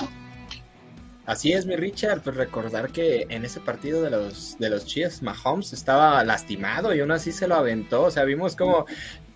Así 1.26 1.52
es, 1.52 1.66
mi 1.66 1.74
Richard, 1.74 2.20
pues 2.22 2.36
recordar 2.36 2.90
que 2.90 3.26
en 3.28 3.44
ese 3.44 3.58
partido 3.58 4.00
de 4.00 4.10
los, 4.10 4.56
de 4.60 4.70
los 4.70 4.86
Chiefs, 4.86 5.22
Mahomes 5.22 5.72
estaba 5.72 6.22
lastimado 6.22 6.94
y 6.94 7.00
aún 7.00 7.10
así 7.10 7.32
se 7.32 7.48
lo 7.48 7.56
aventó, 7.56 8.04
o 8.04 8.10
sea, 8.12 8.22
vimos 8.22 8.54
como 8.54 8.86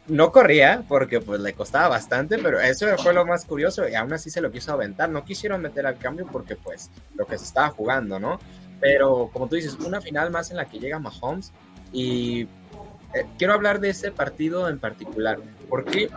no 0.06 0.32
corría 0.32 0.84
porque 0.88 1.20
pues 1.20 1.40
le 1.40 1.52
costaba 1.52 1.88
bastante, 1.88 2.38
pero 2.38 2.60
eso 2.60 2.86
fue 2.98 3.12
lo 3.14 3.24
más 3.24 3.44
curioso 3.44 3.88
y 3.88 3.94
aún 3.94 4.12
así 4.12 4.30
se 4.30 4.40
lo 4.40 4.50
quiso 4.50 4.72
aventar. 4.72 5.08
No 5.08 5.24
quisieron 5.24 5.62
meter 5.62 5.86
al 5.86 5.98
cambio 5.98 6.26
porque 6.30 6.56
pues 6.56 6.90
lo 7.14 7.26
que 7.26 7.38
se 7.38 7.44
estaba 7.44 7.68
jugando, 7.70 8.18
¿no? 8.18 8.38
Pero 8.80 9.30
como 9.32 9.48
tú 9.48 9.56
dices, 9.56 9.76
una 9.84 10.00
final 10.00 10.30
más 10.30 10.50
en 10.50 10.56
la 10.56 10.64
que 10.64 10.78
llega 10.78 10.98
Mahomes 10.98 11.52
y 11.92 12.48
eh, 13.14 13.26
quiero 13.38 13.52
hablar 13.52 13.80
de 13.80 13.90
ese 13.90 14.10
partido 14.10 14.68
en 14.68 14.78
particular. 14.78 15.38
¿Por 15.68 15.84
qué? 15.84 16.08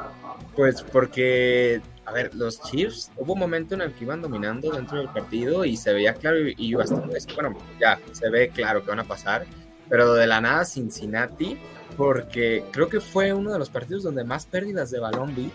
Pues 0.56 0.82
porque, 0.82 1.82
a 2.06 2.12
ver, 2.12 2.34
los 2.36 2.62
Chiefs, 2.62 3.12
hubo 3.18 3.34
un 3.34 3.40
momento 3.40 3.76
en 3.76 3.82
el 3.82 3.94
que 3.94 4.06
iban 4.06 4.22
dominando 4.22 4.72
dentro 4.72 4.98
del 4.98 5.10
partido 5.10 5.66
y 5.66 5.78
se 5.78 5.94
veía 5.94 6.14
claro 6.14 6.48
y, 6.48 6.56
y 6.58 6.74
bastante, 6.74 7.18
bueno, 7.36 7.58
ya 7.80 8.00
se 8.12 8.30
ve 8.30 8.50
claro 8.50 8.84
que 8.84 8.90
van 8.90 9.00
a 9.00 9.04
pasar, 9.04 9.46
pero 9.90 10.14
de 10.14 10.28
la 10.28 10.42
nada 10.42 10.66
Cincinnati 10.66 11.58
porque 11.96 12.64
creo 12.72 12.90
que 12.90 13.00
fue 13.00 13.34
uno 13.34 13.52
de 13.52 13.60
los 13.60 13.70
partidos 13.70 14.04
donde 14.04 14.24
más 14.24 14.46
pérdidas 14.46 14.92
de 14.92 15.00
balón 15.00 15.36
vi. 15.36 15.52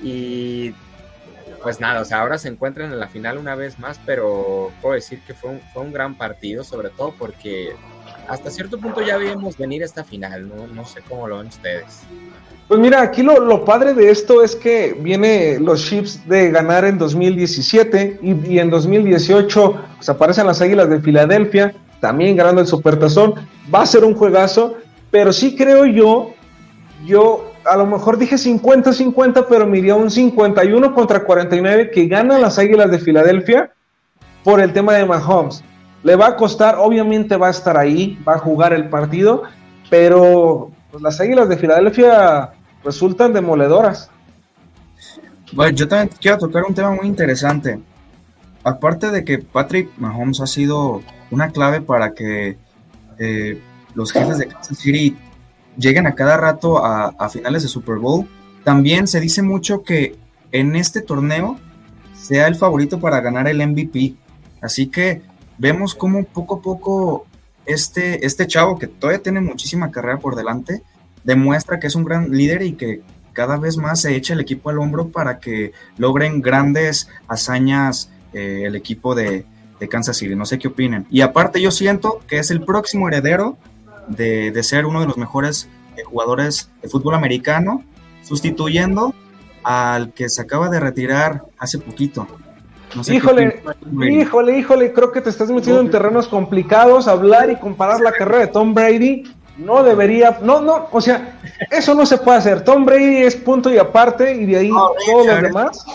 Y 0.00 0.74
pues 1.62 1.80
nada, 1.80 2.00
o 2.00 2.04
sea, 2.04 2.20
ahora 2.20 2.38
se 2.38 2.48
encuentran 2.48 2.92
en 2.92 2.98
la 2.98 3.08
final 3.08 3.38
una 3.38 3.54
vez 3.54 3.78
más, 3.78 4.00
pero 4.04 4.70
puedo 4.80 4.94
decir 4.94 5.20
que 5.26 5.34
fue 5.34 5.50
un, 5.50 5.60
fue 5.72 5.82
un 5.82 5.92
gran 5.92 6.16
partido, 6.16 6.64
sobre 6.64 6.90
todo 6.90 7.14
porque 7.18 7.72
hasta 8.28 8.50
cierto 8.50 8.78
punto 8.78 9.00
ya 9.00 9.16
vimos 9.16 9.56
venir 9.56 9.82
esta 9.82 10.04
final, 10.04 10.48
¿no? 10.48 10.66
No 10.66 10.84
sé 10.84 11.00
cómo 11.08 11.28
lo 11.28 11.38
ven 11.38 11.48
ustedes. 11.48 12.00
Pues 12.68 12.80
mira, 12.80 13.02
aquí 13.02 13.22
lo, 13.22 13.38
lo 13.40 13.64
padre 13.64 13.92
de 13.94 14.10
esto 14.10 14.42
es 14.42 14.56
que 14.56 14.96
viene 14.98 15.58
los 15.60 15.84
Chiefs 15.84 16.26
de 16.26 16.50
ganar 16.50 16.84
en 16.84 16.98
2017 16.98 18.20
y, 18.22 18.54
y 18.54 18.58
en 18.58 18.70
2018 18.70 19.80
pues 19.96 20.08
aparecen 20.08 20.46
las 20.46 20.60
Águilas 20.62 20.88
de 20.88 21.00
Filadelfia, 21.00 21.74
también 22.00 22.36
ganando 22.36 22.60
el 22.60 22.66
Supertazón. 22.66 23.34
Va 23.72 23.82
a 23.82 23.86
ser 23.86 24.04
un 24.04 24.14
juegazo 24.14 24.76
pero 25.12 25.32
sí 25.32 25.54
creo 25.54 25.84
yo, 25.84 26.32
yo 27.04 27.52
a 27.64 27.76
lo 27.76 27.86
mejor 27.86 28.16
dije 28.18 28.36
50-50, 28.36 29.46
pero 29.48 29.66
me 29.66 29.92
un 29.92 30.10
51 30.10 30.94
contra 30.94 31.22
49 31.22 31.90
que 31.90 32.06
ganan 32.06 32.40
las 32.40 32.58
Águilas 32.58 32.90
de 32.90 32.98
Filadelfia 32.98 33.70
por 34.42 34.58
el 34.58 34.72
tema 34.72 34.94
de 34.94 35.04
Mahomes. 35.04 35.62
Le 36.02 36.16
va 36.16 36.28
a 36.28 36.36
costar, 36.36 36.76
obviamente 36.78 37.36
va 37.36 37.48
a 37.48 37.50
estar 37.50 37.76
ahí, 37.76 38.18
va 38.26 38.34
a 38.34 38.38
jugar 38.38 38.72
el 38.72 38.88
partido, 38.88 39.42
pero 39.90 40.72
pues, 40.90 41.02
las 41.02 41.20
Águilas 41.20 41.48
de 41.48 41.58
Filadelfia 41.58 42.50
resultan 42.82 43.34
demoledoras. 43.34 44.10
Bueno, 45.52 45.76
yo 45.76 45.86
también 45.86 46.10
quiero 46.18 46.38
tocar 46.38 46.64
un 46.64 46.74
tema 46.74 46.90
muy 46.90 47.06
interesante. 47.06 47.78
Aparte 48.64 49.10
de 49.10 49.24
que 49.24 49.38
Patrick 49.38 49.90
Mahomes 49.98 50.40
ha 50.40 50.46
sido 50.46 51.02
una 51.30 51.50
clave 51.50 51.82
para 51.82 52.14
que 52.14 52.56
eh, 53.18 53.60
los 53.94 54.12
jefes 54.12 54.38
de 54.38 54.48
Kansas 54.48 54.78
City 54.78 55.16
lleguen 55.76 56.06
a 56.06 56.14
cada 56.14 56.36
rato 56.36 56.84
a, 56.84 57.28
finales 57.28 57.62
de 57.62 57.68
Super 57.68 57.96
Bowl. 57.96 58.28
También 58.64 59.06
se 59.06 59.20
dice 59.20 59.42
mucho 59.42 59.82
que 59.82 60.16
en 60.52 60.76
este 60.76 61.00
torneo 61.00 61.58
sea 62.14 62.46
el 62.46 62.56
favorito 62.56 63.00
para 63.00 63.20
ganar 63.20 63.48
el 63.48 63.66
MVP. 63.66 64.14
Así 64.60 64.86
que 64.86 65.22
vemos 65.58 65.94
cómo 65.94 66.24
poco 66.24 66.56
a 66.56 66.62
poco 66.62 67.26
este, 67.66 68.24
este 68.26 68.46
chavo, 68.46 68.78
que 68.78 68.86
todavía 68.86 69.22
tiene 69.22 69.40
muchísima 69.40 69.90
carrera 69.90 70.18
por 70.18 70.36
delante, 70.36 70.82
demuestra 71.24 71.80
que 71.80 71.86
es 71.86 71.94
un 71.94 72.04
gran 72.04 72.30
líder 72.30 72.62
y 72.62 72.72
que 72.74 73.02
cada 73.32 73.56
vez 73.56 73.76
más 73.76 74.00
se 74.00 74.14
echa 74.14 74.34
el 74.34 74.40
equipo 74.40 74.70
al 74.70 74.78
hombro 74.78 75.08
para 75.08 75.38
que 75.38 75.72
logren 75.96 76.42
grandes 76.42 77.08
hazañas 77.28 78.10
eh, 78.32 78.64
el 78.66 78.76
equipo 78.76 79.14
de, 79.14 79.46
de 79.80 79.88
Kansas 79.88 80.16
City. 80.16 80.34
No 80.34 80.46
sé 80.46 80.58
qué 80.58 80.68
opinen. 80.68 81.06
Y 81.10 81.22
aparte 81.22 81.60
yo 81.60 81.70
siento 81.70 82.20
que 82.26 82.38
es 82.38 82.50
el 82.50 82.64
próximo 82.64 83.08
heredero 83.08 83.56
de, 84.08 84.62
ser 84.62 84.86
uno 84.86 85.00
de 85.00 85.06
los 85.06 85.16
mejores 85.16 85.68
eh, 85.96 86.02
jugadores 86.04 86.70
de 86.82 86.88
fútbol 86.88 87.14
americano, 87.14 87.84
sustituyendo 88.22 89.14
al 89.62 90.12
que 90.12 90.28
se 90.28 90.42
acaba 90.42 90.68
de 90.68 90.80
retirar 90.80 91.42
hace 91.58 91.78
poquito. 91.78 92.26
híjole, 93.08 93.62
híjole, 94.10 94.58
híjole, 94.58 94.92
creo 94.92 95.12
que 95.12 95.20
te 95.20 95.30
estás 95.30 95.50
metiendo 95.50 95.80
en 95.80 95.90
terrenos 95.90 96.28
complicados, 96.28 97.08
hablar 97.08 97.50
y 97.50 97.56
comparar 97.56 98.00
la 98.00 98.12
carrera 98.12 98.40
de 98.40 98.46
Tom 98.48 98.74
Brady 98.74 99.24
no 99.56 99.82
debería, 99.82 100.38
no, 100.42 100.60
no, 100.60 100.88
o 100.90 101.00
sea, 101.00 101.38
eso 101.70 101.94
no 101.94 102.06
se 102.06 102.18
puede 102.18 102.38
hacer. 102.38 102.64
Tom 102.64 102.84
Brady 102.84 103.18
es 103.18 103.36
punto 103.36 103.70
y 103.70 103.78
aparte 103.78 104.34
y 104.34 104.46
de 104.46 104.56
ahí 104.56 104.70
todos 104.70 105.26
los 105.26 105.42
demás. 105.42 105.86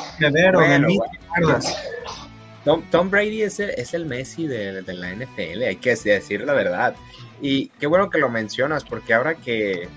Tom, 2.92 3.10
Brady 3.10 3.44
es 3.44 3.60
el, 3.60 3.70
es 3.72 3.94
el 3.94 4.06
Messi 4.06 4.48
de, 4.48 4.82
de, 4.82 4.94
la 4.94 5.14
NFL, 5.14 5.64
hay 5.64 5.76
que 5.78 5.96
decir 5.96 6.42
la 6.42 6.54
verdad. 6.54 6.96
Y 7.42 7.68
qué 7.80 7.88
bueno 7.88 8.10
que 8.10 8.18
lo 8.18 8.30
mencionas, 8.30 8.84
porque 8.84 9.14
ahora 9.14 9.36
que 9.36 9.88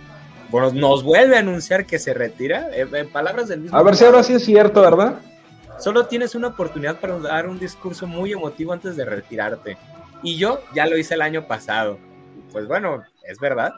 bueno, 0.51 0.73
nos 0.73 1.05
vuelve 1.05 1.37
a 1.37 1.41
anunciar 1.41 1.87
que 1.87 1.99
se 1.99 2.13
retira, 2.13 2.69
en, 2.73 3.09
palabras 3.09 3.49
del 3.49 3.61
mismo. 3.61 3.77
A 3.77 3.83
ver 3.83 3.95
si 3.95 4.05
ahora 4.05 4.23
sí 4.23 4.35
es 4.35 4.45
cierto, 4.45 4.81
¿verdad? 4.81 5.21
Solo 5.79 6.07
tienes 6.07 6.35
una 6.35 6.49
oportunidad 6.49 6.99
para 6.99 7.19
dar 7.19 7.49
un 7.49 7.59
discurso 7.59 8.07
muy 8.07 8.33
emotivo 8.33 8.73
antes 8.73 8.97
de 8.97 9.05
retirarte. 9.05 9.79
Y 10.23 10.37
yo 10.37 10.61
ya 10.75 10.87
lo 10.87 10.99
hice 10.99 11.15
el 11.15 11.23
año 11.23 11.47
pasado. 11.47 11.99
Pues 12.53 12.67
bueno, 12.67 13.03
es 13.27 13.39
verdad. 13.39 13.73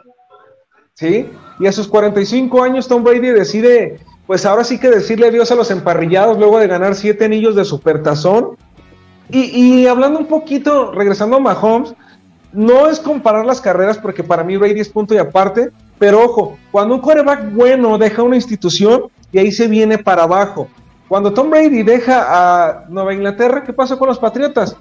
Sí, 0.94 1.30
y 1.60 1.66
a 1.66 1.72
sus 1.72 1.88
45 1.88 2.62
años 2.62 2.88
Tom 2.88 3.04
Brady 3.04 3.28
decide, 3.28 4.00
pues 4.26 4.44
ahora 4.44 4.64
sí 4.64 4.78
que 4.80 4.90
decirle 4.90 5.28
adiós 5.28 5.50
a 5.52 5.54
los 5.54 5.70
emparrillados 5.70 6.38
luego 6.38 6.58
de 6.58 6.66
ganar 6.66 6.94
siete 6.94 7.26
anillos 7.26 7.54
de 7.54 7.64
supertazón. 7.64 8.56
Y, 9.30 9.86
hablando 9.86 10.18
un 10.18 10.26
poquito, 10.26 10.92
regresando 10.92 11.36
a 11.36 11.40
Mahomes, 11.40 11.94
no 12.52 12.88
es 12.88 13.00
comparar 13.00 13.46
las 13.46 13.60
carreras 13.60 13.96
porque 13.96 14.22
para 14.22 14.44
mí 14.44 14.56
Brady 14.56 14.80
es 14.80 14.88
punto 14.88 15.14
y 15.14 15.18
aparte, 15.18 15.70
pero 15.98 16.22
ojo, 16.22 16.58
cuando 16.70 16.94
un 16.94 17.00
quarterback 17.00 17.52
bueno 17.52 17.96
deja 17.96 18.22
una 18.22 18.36
institución 18.36 19.04
y 19.30 19.38
ahí 19.38 19.50
se 19.50 19.68
viene 19.68 19.96
para 19.96 20.24
abajo. 20.24 20.68
Cuando 21.08 21.32
Tom 21.32 21.50
Brady 21.50 21.82
deja 21.82 22.26
a 22.28 22.84
Nueva 22.88 23.14
Inglaterra, 23.14 23.62
¿qué 23.64 23.72
pasa 23.72 23.96
con 23.96 24.08
los 24.08 24.18
Patriotas? 24.18 24.76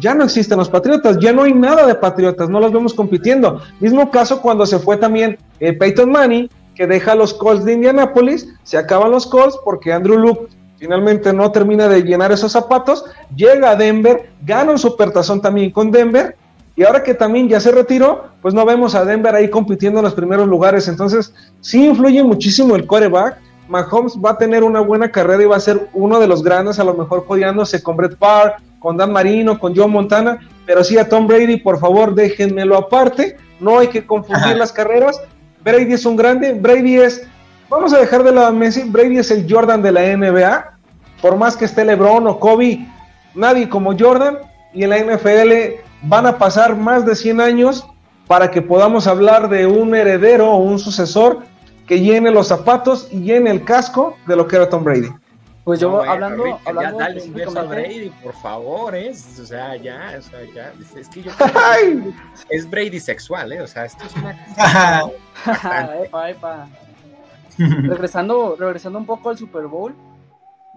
Ya 0.00 0.14
no 0.14 0.24
existen 0.24 0.58
los 0.58 0.68
Patriotas, 0.68 1.18
ya 1.20 1.32
no 1.32 1.42
hay 1.42 1.54
nada 1.54 1.86
de 1.86 1.94
Patriotas, 1.94 2.48
no 2.48 2.60
los 2.60 2.72
vemos 2.72 2.94
compitiendo. 2.94 3.60
Mismo 3.80 4.10
caso 4.10 4.40
cuando 4.40 4.66
se 4.66 4.78
fue 4.78 4.96
también 4.96 5.38
eh, 5.60 5.72
Peyton 5.72 6.10
Manning, 6.10 6.48
que 6.74 6.86
deja 6.86 7.14
los 7.14 7.34
Colts 7.34 7.64
de 7.64 7.74
Indianapolis, 7.74 8.48
se 8.62 8.78
acaban 8.78 9.10
los 9.10 9.26
Colts 9.26 9.58
porque 9.64 9.92
Andrew 9.92 10.18
Luke 10.18 10.48
finalmente 10.82 11.32
no 11.32 11.52
termina 11.52 11.86
de 11.86 12.02
llenar 12.02 12.32
esos 12.32 12.50
zapatos, 12.50 13.04
llega 13.36 13.70
a 13.70 13.76
Denver, 13.76 14.30
gana 14.44 14.72
un 14.72 14.78
supertazón 14.80 15.40
también 15.40 15.70
con 15.70 15.92
Denver 15.92 16.36
y 16.74 16.82
ahora 16.82 17.04
que 17.04 17.14
también 17.14 17.48
ya 17.48 17.60
se 17.60 17.70
retiró, 17.70 18.24
pues 18.42 18.52
no 18.52 18.66
vemos 18.66 18.96
a 18.96 19.04
Denver 19.04 19.32
ahí 19.32 19.48
compitiendo 19.48 20.00
en 20.00 20.06
los 20.06 20.14
primeros 20.14 20.48
lugares. 20.48 20.88
Entonces, 20.88 21.32
sí 21.60 21.86
influye 21.86 22.24
muchísimo 22.24 22.74
el 22.74 22.88
quarterback. 22.88 23.38
Mahomes 23.68 24.14
va 24.14 24.30
a 24.30 24.38
tener 24.38 24.64
una 24.64 24.80
buena 24.80 25.08
carrera 25.12 25.44
y 25.44 25.46
va 25.46 25.54
a 25.54 25.60
ser 25.60 25.88
uno 25.92 26.18
de 26.18 26.26
los 26.26 26.42
grandes, 26.42 26.80
a 26.80 26.84
lo 26.84 26.94
mejor 26.94 27.26
podiándose 27.26 27.80
con 27.80 27.96
Brett 27.96 28.16
Parr, 28.16 28.56
con 28.80 28.96
Dan 28.96 29.12
Marino, 29.12 29.60
con 29.60 29.76
Joe 29.76 29.86
Montana. 29.86 30.40
Pero 30.66 30.82
sí 30.82 30.98
a 30.98 31.08
Tom 31.08 31.28
Brady, 31.28 31.58
por 31.58 31.78
favor, 31.78 32.12
déjenmelo 32.12 32.76
aparte. 32.76 33.36
No 33.60 33.78
hay 33.78 33.86
que 33.86 34.04
confundir 34.04 34.56
las 34.56 34.72
carreras. 34.72 35.20
Brady 35.62 35.92
es 35.92 36.04
un 36.04 36.16
grande. 36.16 36.54
Brady 36.54 36.96
es, 36.96 37.24
vamos 37.70 37.92
a 37.92 38.00
dejar 38.00 38.24
de 38.24 38.32
lado 38.32 38.48
a 38.48 38.50
Messi. 38.50 38.82
Brady 38.82 39.18
es 39.18 39.30
el 39.30 39.46
Jordan 39.48 39.80
de 39.80 39.92
la 39.92 40.16
NBA. 40.16 40.71
Por 41.22 41.36
más 41.36 41.56
que 41.56 41.64
esté 41.64 41.84
LeBron 41.84 42.26
o 42.26 42.38
Kobe, 42.38 42.86
nadie 43.34 43.68
como 43.68 43.96
Jordan. 43.98 44.38
Y 44.74 44.84
en 44.84 44.90
la 44.90 44.98
NFL 44.98 45.52
van 46.02 46.26
a 46.26 46.36
pasar 46.36 46.76
más 46.76 47.06
de 47.06 47.14
100 47.14 47.40
años 47.40 47.86
para 48.26 48.50
que 48.50 48.60
podamos 48.60 49.06
hablar 49.06 49.48
de 49.48 49.66
un 49.66 49.94
heredero 49.94 50.50
o 50.50 50.58
un 50.58 50.78
sucesor 50.78 51.40
que 51.86 52.00
llene 52.00 52.30
los 52.30 52.48
zapatos 52.48 53.08
y 53.10 53.20
llene 53.20 53.50
el 53.50 53.64
casco 53.64 54.16
de 54.26 54.36
lo 54.36 54.46
que 54.46 54.56
era 54.56 54.68
Tom 54.68 54.84
Brady. 54.84 55.08
Pues 55.64 55.78
yo 55.78 56.02
hablando, 56.02 56.58
hablando 56.64 56.98
ya 56.98 57.04
dale 57.04 57.22
un 57.22 57.34
beso 57.34 57.60
a 57.60 57.62
Brady, 57.62 58.10
por 58.20 58.34
favor, 58.34 58.96
es, 58.96 59.38
o 59.38 59.46
sea, 59.46 59.76
ya, 59.76 60.16
o 60.18 60.22
sea, 60.22 60.40
ya, 60.52 60.72
es, 60.96 61.08
que 61.08 61.22
yo 61.22 61.30
es 62.48 62.68
Brady 62.68 62.98
sexual, 62.98 63.52
eh, 63.52 63.60
o 63.60 63.66
sea, 63.68 63.84
esto 63.84 64.02
es 64.04 64.16
una 64.16 64.36
regresando, 67.58 68.56
regresando 68.58 68.98
un 68.98 69.06
poco 69.06 69.30
al 69.30 69.38
Super 69.38 69.68
Bowl, 69.68 69.94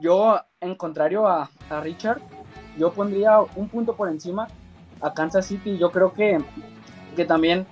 yo 0.02 0.40
en 0.62 0.76
contrario 0.76 1.28
a, 1.28 1.50
a 1.70 1.80
Richard, 1.82 2.22
yo 2.78 2.92
pondría 2.92 3.40
un 3.56 3.70
punto 3.70 3.96
por 3.96 4.10
encima 4.10 4.48
a 5.02 5.14
Kansas 5.14 5.46
City. 5.46 5.78
Yo 5.78 5.92
creo 5.92 6.14
que, 6.14 6.40
que 7.16 7.26
también 7.26 7.66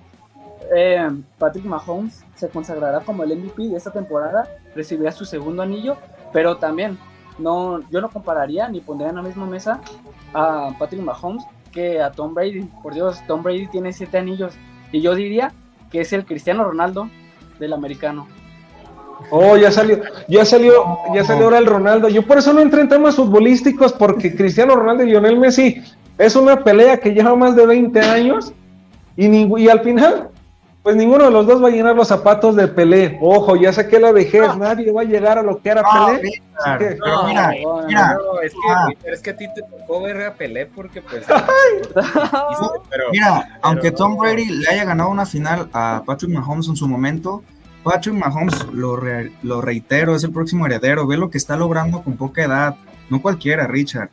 eh, 0.74 1.10
Patrick 1.38 1.64
Mahomes 1.64 2.24
se 2.34 2.48
consagrará 2.48 3.00
como 3.00 3.22
el 3.22 3.36
MVP 3.36 3.68
de 3.68 3.76
esta 3.76 3.90
temporada, 3.90 4.48
recibirá 4.74 5.12
su 5.12 5.24
segundo 5.24 5.62
anillo, 5.62 5.96
pero 6.32 6.56
también 6.56 6.98
no, 7.38 7.80
yo 7.90 8.00
no 8.00 8.10
compararía 8.10 8.68
ni 8.68 8.80
pondría 8.80 9.10
en 9.10 9.16
la 9.16 9.22
misma 9.22 9.46
mesa 9.46 9.80
a 10.32 10.74
Patrick 10.78 11.02
Mahomes 11.02 11.44
que 11.72 12.00
a 12.00 12.12
Tom 12.12 12.34
Brady. 12.34 12.62
Por 12.82 12.94
Dios, 12.94 13.20
Tom 13.26 13.42
Brady 13.42 13.66
tiene 13.66 13.92
siete 13.92 14.18
anillos 14.18 14.54
y 14.92 15.00
yo 15.00 15.14
diría 15.14 15.52
que 15.90 16.00
es 16.00 16.12
el 16.12 16.24
Cristiano 16.24 16.64
Ronaldo 16.64 17.08
del 17.58 17.72
americano. 17.72 18.26
Oh, 19.30 19.56
ya 19.56 19.70
salió, 19.70 20.00
ya 20.28 20.44
salió, 20.44 20.98
ya 21.14 21.24
salió 21.24 21.44
ahora 21.44 21.58
el 21.58 21.66
Ronaldo. 21.66 22.08
Yo 22.08 22.22
por 22.22 22.38
eso 22.38 22.52
no 22.52 22.60
entré 22.60 22.80
en 22.80 22.88
temas 22.88 23.16
futbolísticos, 23.16 23.92
porque 23.92 24.34
Cristiano 24.36 24.74
Ronaldo 24.74 25.04
y 25.04 25.06
Lionel 25.06 25.38
Messi 25.38 25.82
es 26.18 26.36
una 26.36 26.62
pelea 26.62 26.98
que 26.98 27.12
lleva 27.12 27.34
más 27.34 27.56
de 27.56 27.66
20 27.66 28.00
años 28.00 28.52
y, 29.16 29.26
y 29.62 29.68
al 29.68 29.80
final, 29.80 30.30
pues 30.82 30.96
ninguno 30.96 31.24
de 31.24 31.30
los 31.30 31.46
dos 31.46 31.62
va 31.62 31.68
a 31.68 31.70
llenar 31.70 31.96
los 31.96 32.08
zapatos 32.08 32.56
de 32.56 32.68
Pelé. 32.68 33.18
Ojo, 33.20 33.56
ya 33.56 33.72
sé 33.72 33.88
que 33.88 33.98
la 33.98 34.12
vejez, 34.12 34.56
nadie 34.56 34.92
va 34.92 35.00
a 35.02 35.04
llegar 35.04 35.38
a 35.38 35.42
lo 35.42 35.60
que 35.60 35.70
era 35.70 35.82
Pelé. 35.82 36.42
no, 36.98 37.24
mira, 37.26 37.52
mira, 37.86 38.18
es, 38.42 38.52
que, 38.52 38.58
ah. 38.70 38.88
es 39.04 39.22
que 39.22 39.30
a 39.30 39.36
ti 39.36 39.46
te 39.54 39.62
tocó 39.62 40.02
ver 40.02 40.22
a 40.22 40.34
Pelé 40.34 40.66
porque 40.66 41.00
pues... 41.00 41.24
mira, 43.12 43.58
aunque 43.62 43.90
Tom 43.92 44.16
Brady 44.16 44.46
le 44.46 44.68
haya 44.68 44.84
ganado 44.84 45.10
una 45.10 45.26
final 45.26 45.68
a 45.72 46.02
Patrick 46.04 46.30
Mahomes 46.32 46.68
en 46.68 46.76
su 46.76 46.86
momento, 46.86 47.42
Patrick 47.84 48.14
Mahomes, 48.14 48.66
lo, 48.72 48.98
lo 49.42 49.60
reitero, 49.60 50.16
es 50.16 50.24
el 50.24 50.32
próximo 50.32 50.66
heredero. 50.66 51.06
Ve 51.06 51.16
lo 51.16 51.30
que 51.30 51.38
está 51.38 51.56
logrando 51.56 52.02
con 52.02 52.16
poca 52.16 52.42
edad. 52.42 52.76
No 53.10 53.22
cualquiera, 53.22 53.66
Richard. 53.66 54.08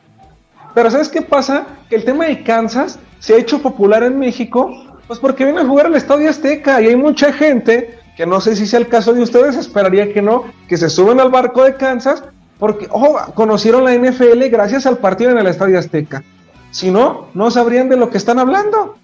Pero 0.76 0.91
¿sabes 0.91 1.09
qué 1.09 1.22
pasa? 1.22 1.65
Que 1.89 1.95
el 1.95 2.05
tema 2.05 2.26
de 2.26 2.43
Kansas 2.43 2.99
se 3.19 3.34
ha 3.34 3.38
hecho 3.38 3.61
popular 3.61 4.03
en 4.03 4.19
México, 4.19 4.72
pues 5.07 5.19
porque 5.19 5.45
viene 5.45 5.61
a 5.61 5.65
jugar 5.65 5.88
al 5.88 5.95
Estadio 5.95 6.30
Azteca 6.30 6.82
y 6.82 6.88
hay 6.88 6.95
mucha 6.95 7.34
gente, 7.34 7.97
que 8.15 8.26
no 8.26 8.39
sé 8.39 8.55
si 8.55 8.67
sea 8.67 8.80
el 8.80 8.88
caso 8.88 9.13
de 9.13 9.22
ustedes, 9.22 9.55
esperaría 9.55 10.13
que 10.13 10.22
no, 10.22 10.45
que 10.67 10.78
se 10.78 10.89
suben 10.89 11.19
al 11.19 11.32
barco 11.32 11.63
de 11.63 11.76
Kansas 11.76 12.24
porque, 12.61 12.88
ojo, 12.91 13.34
conocieron 13.34 13.84
la 13.84 13.95
NFL 13.95 14.47
gracias 14.51 14.86
al 14.86 14.99
partido 14.99 15.32
en 15.32 15.39
el 15.39 15.47
Estadio 15.47 15.80
Azteca. 15.80 16.24
Si 16.69 16.91
no, 16.91 17.28
no 17.34 17.49
sabrían 17.49 17.89
de 17.89 17.97
lo 17.97 18.11
que 18.11 18.17
están 18.17 18.38
hablando. 18.38 18.97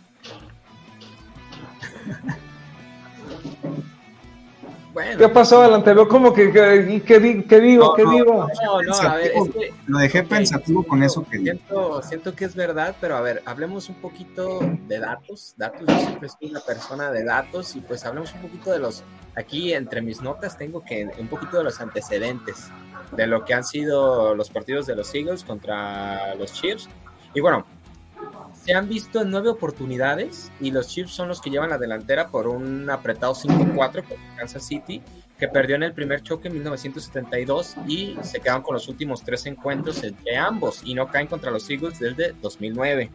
¿Qué 5.17 5.29
pasó 5.29 5.61
adelante? 5.61 5.93
Veo 5.93 6.07
como 6.07 6.33
que, 6.33 6.51
que, 6.51 7.01
que, 7.05 7.19
digo, 7.59 7.93
¿qué 7.95 8.05
digo? 8.05 8.47
No, 8.63 8.81
no, 8.81 8.95
a 8.95 9.15
ver, 9.15 9.31
es 9.35 9.49
que, 9.49 9.73
lo 9.87 9.97
dejé 9.99 10.23
pensativo 10.23 10.83
con 10.83 11.03
eso 11.03 11.25
que 11.29 11.39
siento, 11.39 12.01
siento 12.01 12.35
que 12.35 12.45
es 12.45 12.55
verdad, 12.55 12.95
pero 12.99 13.15
a 13.17 13.21
ver, 13.21 13.41
hablemos 13.45 13.89
un 13.89 13.95
poquito 13.95 14.59
de 14.87 14.99
datos. 14.99 15.53
Datos, 15.57 15.81
yo 15.87 15.99
siempre 15.99 16.29
soy 16.29 16.49
una 16.49 16.61
persona 16.61 17.11
de 17.11 17.23
datos 17.23 17.75
y 17.75 17.81
pues 17.81 18.05
hablemos 18.05 18.33
un 18.33 18.41
poquito 18.41 18.71
de 18.71 18.79
los. 18.79 19.03
Aquí 19.35 19.73
entre 19.73 20.01
mis 20.01 20.21
notas 20.21 20.57
tengo 20.57 20.83
que 20.83 21.09
un 21.19 21.27
poquito 21.27 21.57
de 21.57 21.63
los 21.63 21.79
antecedentes 21.79 22.69
de 23.11 23.27
lo 23.27 23.45
que 23.45 23.53
han 23.53 23.63
sido 23.63 24.35
los 24.35 24.49
partidos 24.49 24.85
de 24.85 24.95
los 24.95 25.13
Eagles 25.13 25.43
contra 25.43 26.35
los 26.35 26.53
Chiefs. 26.53 26.89
Y 27.33 27.41
bueno, 27.41 27.65
se 28.67 28.73
han 28.73 28.89
visto 28.89 29.21
en 29.21 29.31
nueve 29.31 29.47
oportunidades 29.47 30.51
y 30.59 30.71
los 30.71 30.89
Chiefs 30.89 31.13
son 31.13 31.29
los 31.29 31.39
que 31.39 31.49
llevan 31.49 31.69
la 31.69 31.77
delantera 31.77 32.27
por 32.27 32.49
un 32.49 32.89
apretado 32.89 33.33
5-4 33.33 34.03
con 34.03 34.17
Kansas 34.35 34.67
City, 34.67 35.01
que 35.39 35.47
perdió 35.47 35.77
en 35.77 35.83
el 35.83 35.93
primer 35.93 36.21
choque 36.21 36.49
en 36.49 36.55
1972 36.55 37.75
y 37.87 38.17
se 38.23 38.41
quedan 38.41 38.61
con 38.63 38.73
los 38.73 38.89
últimos 38.89 39.23
tres 39.23 39.45
encuentros 39.45 40.03
entre 40.03 40.35
ambos 40.35 40.81
y 40.83 40.95
no 40.95 41.07
caen 41.07 41.27
contra 41.27 41.49
los 41.49 41.69
Eagles 41.69 41.97
desde 41.97 42.33
2009. 42.41 43.09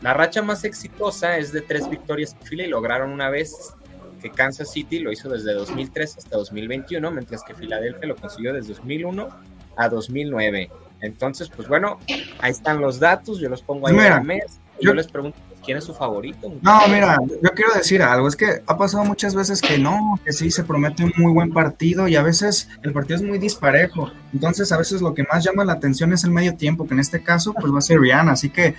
La 0.00 0.14
racha 0.14 0.42
más 0.42 0.64
exitosa 0.64 1.38
es 1.38 1.52
de 1.52 1.60
tres 1.60 1.88
victorias 1.88 2.34
en 2.40 2.44
fila 2.44 2.64
y 2.64 2.70
lograron 2.70 3.12
una 3.12 3.30
vez 3.30 3.72
que 4.20 4.32
Kansas 4.32 4.72
City 4.72 4.98
lo 4.98 5.12
hizo 5.12 5.28
desde 5.28 5.54
2003 5.54 6.18
hasta 6.18 6.36
2021, 6.36 7.08
mientras 7.12 7.44
que 7.44 7.54
Filadelfia 7.54 8.08
lo 8.08 8.16
consiguió 8.16 8.52
desde 8.52 8.74
2001 8.74 9.28
a 9.76 9.88
2009. 9.88 10.70
Entonces, 11.00 11.50
pues 11.54 11.68
bueno, 11.68 11.98
ahí 12.40 12.50
están 12.50 12.80
los 12.80 12.98
datos, 13.00 13.38
yo 13.38 13.48
los 13.48 13.62
pongo 13.62 13.88
ahí 13.88 13.96
en 13.96 14.04
la 14.04 14.20
mesa. 14.20 14.58
Yo, 14.80 14.94
les 14.94 15.08
pregunto 15.08 15.38
quién 15.62 15.76
es 15.76 15.84
su 15.84 15.94
favorito. 15.94 16.50
No, 16.62 16.80
mira, 16.88 17.18
yo 17.42 17.50
quiero 17.50 17.74
decir 17.74 18.02
algo, 18.02 18.28
es 18.28 18.36
que 18.36 18.62
ha 18.66 18.78
pasado 18.78 19.04
muchas 19.04 19.34
veces 19.34 19.60
que 19.60 19.78
no, 19.78 20.18
que 20.24 20.32
sí 20.32 20.50
se 20.50 20.64
promete 20.64 21.04
un 21.04 21.12
muy 21.16 21.32
buen 21.32 21.52
partido 21.52 22.08
y 22.08 22.16
a 22.16 22.22
veces 22.22 22.68
el 22.82 22.92
partido 22.92 23.16
es 23.16 23.22
muy 23.22 23.38
disparejo. 23.38 24.10
Entonces, 24.32 24.72
a 24.72 24.78
veces 24.78 25.02
lo 25.02 25.12
que 25.12 25.24
más 25.24 25.44
llama 25.44 25.64
la 25.64 25.74
atención 25.74 26.12
es 26.12 26.24
el 26.24 26.30
medio 26.30 26.56
tiempo, 26.56 26.86
que 26.86 26.94
en 26.94 27.00
este 27.00 27.22
caso 27.22 27.52
pues 27.52 27.72
va 27.72 27.78
a 27.78 27.82
ser 27.82 28.00
Rihanna, 28.00 28.32
así 28.32 28.48
que 28.48 28.74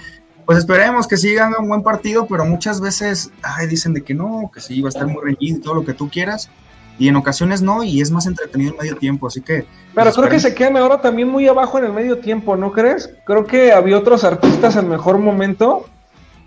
pues 0.45 0.57
esperemos 0.57 1.07
que 1.07 1.17
sigan 1.17 1.53
un 1.59 1.67
buen 1.67 1.83
partido, 1.83 2.25
pero 2.27 2.45
muchas 2.45 2.81
veces 2.81 3.31
ay, 3.43 3.67
dicen 3.67 3.93
de 3.93 4.03
que 4.03 4.13
no, 4.13 4.49
que 4.53 4.59
sí 4.59 4.81
va 4.81 4.87
a 4.87 4.89
estar 4.89 5.07
muy 5.07 5.23
reñido 5.23 5.57
y 5.57 5.61
todo 5.61 5.75
lo 5.75 5.85
que 5.85 5.93
tú 5.93 6.09
quieras. 6.09 6.49
Y 7.01 7.07
en 7.07 7.15
ocasiones 7.15 7.63
no, 7.63 7.83
y 7.83 7.99
es 7.99 8.11
más 8.11 8.27
entretenido 8.27 8.73
el 8.73 8.77
medio 8.77 8.95
tiempo, 8.95 9.25
así 9.25 9.41
que... 9.41 9.65
Pero 9.95 10.05
pues, 10.05 10.15
creo 10.15 10.29
que 10.29 10.39
se 10.39 10.53
quedan 10.53 10.77
ahora 10.77 11.01
también 11.01 11.29
muy 11.29 11.47
abajo 11.47 11.79
en 11.79 11.85
el 11.85 11.93
medio 11.93 12.19
tiempo, 12.19 12.55
¿no 12.55 12.71
crees? 12.71 13.09
Creo 13.25 13.43
que 13.43 13.71
había 13.73 13.97
otros 13.97 14.23
artistas 14.23 14.75
en 14.75 14.87
mejor 14.87 15.17
momento, 15.17 15.87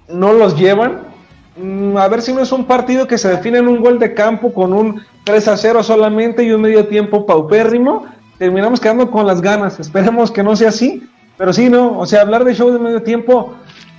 no 0.09 0.33
los 0.33 0.57
llevan. 0.57 1.09
Mm, 1.57 1.97
a 1.97 2.07
ver 2.07 2.23
si 2.23 2.33
no 2.33 2.41
es 2.41 2.53
un 2.53 2.67
partido 2.67 3.09
que 3.09 3.19
se 3.19 3.31
define 3.31 3.59
en 3.59 3.67
un 3.67 3.83
gol 3.83 3.99
de 3.99 4.15
campo 4.15 4.55
con 4.55 4.73
un 4.73 5.03
3 5.25 5.49
a 5.49 5.57
0 5.57 5.83
solamente 5.83 6.45
y 6.45 6.53
un 6.53 6.61
medio 6.61 6.87
tiempo 6.87 7.27
paupérrimo. 7.27 8.07
Terminamos 8.39 8.79
quedando 8.79 9.11
con 9.11 9.27
las 9.27 9.41
ganas. 9.41 9.81
Esperemos 9.81 10.31
que 10.31 10.45
no 10.45 10.55
sea 10.55 10.69
así. 10.69 11.03
Pero 11.37 11.53
sí, 11.53 11.69
no. 11.69 11.99
O 11.99 12.07
sea, 12.07 12.21
hablar 12.21 12.45
de 12.45 12.55
show 12.55 12.71
de 12.71 12.79
medio 12.79 13.03
tiempo, 13.03 13.55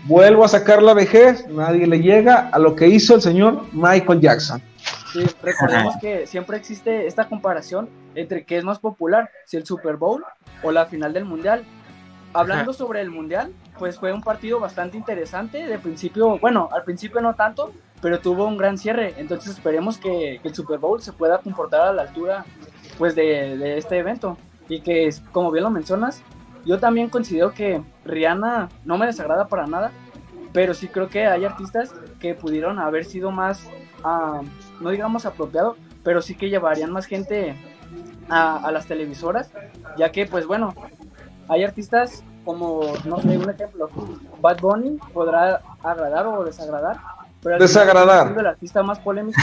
vuelvo 0.05 0.45
a 0.45 0.47
sacar 0.47 0.81
la 0.81 0.93
vejez. 0.93 1.45
Nadie 1.49 1.85
le 1.85 1.99
llega 1.99 2.47
a 2.49 2.59
lo 2.59 2.75
que 2.75 2.87
hizo 2.87 3.13
el 3.13 3.21
señor 3.21 3.63
Michael 3.73 4.21
Jackson. 4.21 4.61
Sí, 5.15 5.23
recordemos 5.41 5.95
que 6.01 6.27
siempre 6.27 6.57
existe 6.57 7.07
esta 7.07 7.29
comparación 7.29 7.87
entre 8.15 8.43
qué 8.43 8.57
es 8.57 8.65
más 8.65 8.79
popular, 8.79 9.29
si 9.45 9.55
el 9.55 9.65
Super 9.65 9.95
Bowl 9.95 10.25
o 10.61 10.71
la 10.71 10.87
final 10.87 11.13
del 11.13 11.23
Mundial. 11.23 11.63
Hablando 12.33 12.73
sobre 12.73 12.99
el 12.99 13.11
Mundial, 13.11 13.53
pues 13.79 13.97
fue 13.97 14.11
un 14.11 14.21
partido 14.21 14.59
bastante 14.59 14.97
interesante. 14.97 15.65
De 15.67 15.79
principio, 15.79 16.37
bueno, 16.39 16.67
al 16.73 16.83
principio 16.83 17.21
no 17.21 17.33
tanto, 17.33 17.71
pero 18.01 18.19
tuvo 18.19 18.45
un 18.45 18.57
gran 18.57 18.77
cierre. 18.77 19.13
Entonces 19.15 19.53
esperemos 19.53 19.97
que, 19.97 20.41
el 20.43 20.53
Super 20.53 20.79
Bowl 20.79 21.01
se 21.01 21.13
pueda 21.13 21.37
comportar 21.37 21.87
a 21.87 21.93
la 21.93 22.01
altura 22.01 22.43
pues 22.97 23.15
de, 23.15 23.55
de 23.57 23.77
este 23.77 23.97
evento. 23.97 24.37
Y 24.67 24.81
que, 24.81 25.15
como 25.31 25.49
bien 25.49 25.63
lo 25.63 25.69
mencionas, 25.69 26.23
yo 26.65 26.77
también 26.77 27.07
considero 27.07 27.53
que 27.53 27.81
Rihanna 28.03 28.67
no 28.83 28.97
me 28.97 29.05
desagrada 29.05 29.47
para 29.47 29.65
nada, 29.65 29.93
pero 30.51 30.73
sí 30.73 30.89
creo 30.89 31.07
que 31.07 31.25
hay 31.25 31.45
artistas 31.45 31.93
que 32.19 32.33
pudieron 32.33 32.79
haber 32.79 33.05
sido 33.05 33.31
más 33.31 33.69
no 34.79 34.89
digamos 34.89 35.25
apropiado, 35.25 35.75
pero 36.03 36.21
sí 36.21 36.35
que 36.35 36.49
llevarían 36.49 36.91
más 36.91 37.05
gente 37.05 37.55
a, 38.29 38.71
las 38.71 38.85
televisoras, 38.85 39.51
ya 39.97 40.11
que 40.11 40.25
pues 40.25 40.45
bueno, 40.45 40.73
hay 41.47 41.63
artistas 41.63 42.23
como, 42.43 42.81
no 43.05 43.19
sé, 43.21 43.37
un 43.37 43.49
ejemplo, 43.49 43.89
Bad 44.41 44.59
Bunny 44.61 44.99
podrá 45.13 45.61
agradar 45.83 46.27
o 46.27 46.43
desagradar, 46.43 46.97
pero 47.45 47.59
desagradar. 47.59 48.35
el 48.35 48.47
artista 48.47 48.81
más 48.81 48.97
polémico 48.97 49.39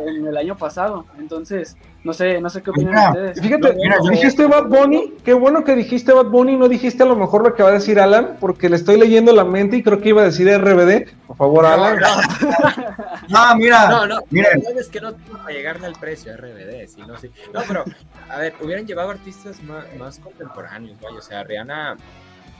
en 0.00 0.26
el 0.26 0.36
año 0.36 0.56
pasado, 0.56 1.06
entonces 1.20 1.76
no 2.02 2.12
sé, 2.12 2.40
no 2.40 2.50
sé 2.50 2.64
qué 2.64 2.70
opinan 2.70 3.10
ustedes. 3.10 3.40
Fíjate, 3.40 3.74
mira, 3.74 3.96
dijiste 4.10 4.44
Bad 4.46 4.64
Bunny, 4.64 5.14
qué 5.24 5.34
bueno 5.34 5.62
que 5.62 5.76
dijiste 5.76 6.12
Bad 6.12 6.26
Bunny, 6.26 6.56
no 6.56 6.68
dijiste 6.68 7.04
a 7.04 7.06
lo 7.06 7.14
mejor 7.14 7.44
lo 7.44 7.54
que 7.54 7.62
va 7.62 7.68
a 7.68 7.74
decir 7.74 8.00
Alan, 8.00 8.38
porque 8.40 8.68
le 8.68 8.74
estoy 8.74 8.98
leyendo 8.98 9.32
la 9.32 9.44
mente 9.44 9.76
y 9.76 9.84
creo 9.84 10.00
que 10.00 10.08
iba 10.08 10.22
a 10.22 10.24
decir 10.24 10.48
RBD. 10.48 11.14
Por 11.28 11.36
favor, 11.36 11.64
Alan. 11.64 12.00
No, 13.28 13.56
mira. 13.56 13.88
No, 13.88 14.06
no, 14.06 14.18
mira. 14.30 14.50
La 14.50 14.56
verdad 14.56 14.80
es 14.80 14.88
que 14.88 15.00
no 15.00 15.14
para 15.14 15.48
llegarle 15.50 15.86
al 15.86 15.94
precio 15.94 16.36
RBD, 16.36 16.88
sí, 16.88 17.02
no, 17.06 17.16
sí. 17.18 17.30
No, 17.54 17.60
pero, 17.66 17.84
a 18.28 18.36
ver, 18.36 18.54
hubieran 18.60 18.84
llevado 18.84 19.10
artistas 19.10 19.62
más, 19.62 19.84
más 19.96 20.18
contemporáneos, 20.18 21.00
vaya, 21.00 21.18
o 21.18 21.22
sea, 21.22 21.44
Rihanna, 21.44 21.96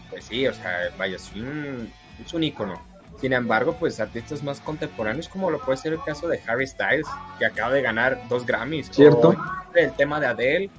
pues 0.09 0.25
sí, 0.25 0.47
o 0.47 0.55
sea, 0.55 0.89
vaya, 0.97 1.17
es 1.17 1.33
un, 1.35 1.93
es 2.25 2.33
un 2.33 2.45
ícono 2.45 2.94
sin 3.21 3.33
embargo, 3.33 3.77
pues 3.79 4.01
artistas 4.01 4.43
más 4.43 4.61
contemporáneos, 4.61 5.29
como 5.29 5.51
lo 5.51 5.59
puede 5.61 5.79
ser 5.79 5.93
el 5.93 6.03
caso 6.03 6.29
de 6.29 6.41
Harry 6.47 6.67
Styles, 6.67 7.07
que 7.39 7.47
acaba 7.47 7.73
de 7.73 7.83
ganar 7.83 8.21
dos 8.29 8.45
Grammys, 8.45 8.89
¿Cierto? 8.91 9.35
el 9.75 9.93
tema 9.95 10.21
de 10.21 10.27
Adele, 10.27 10.71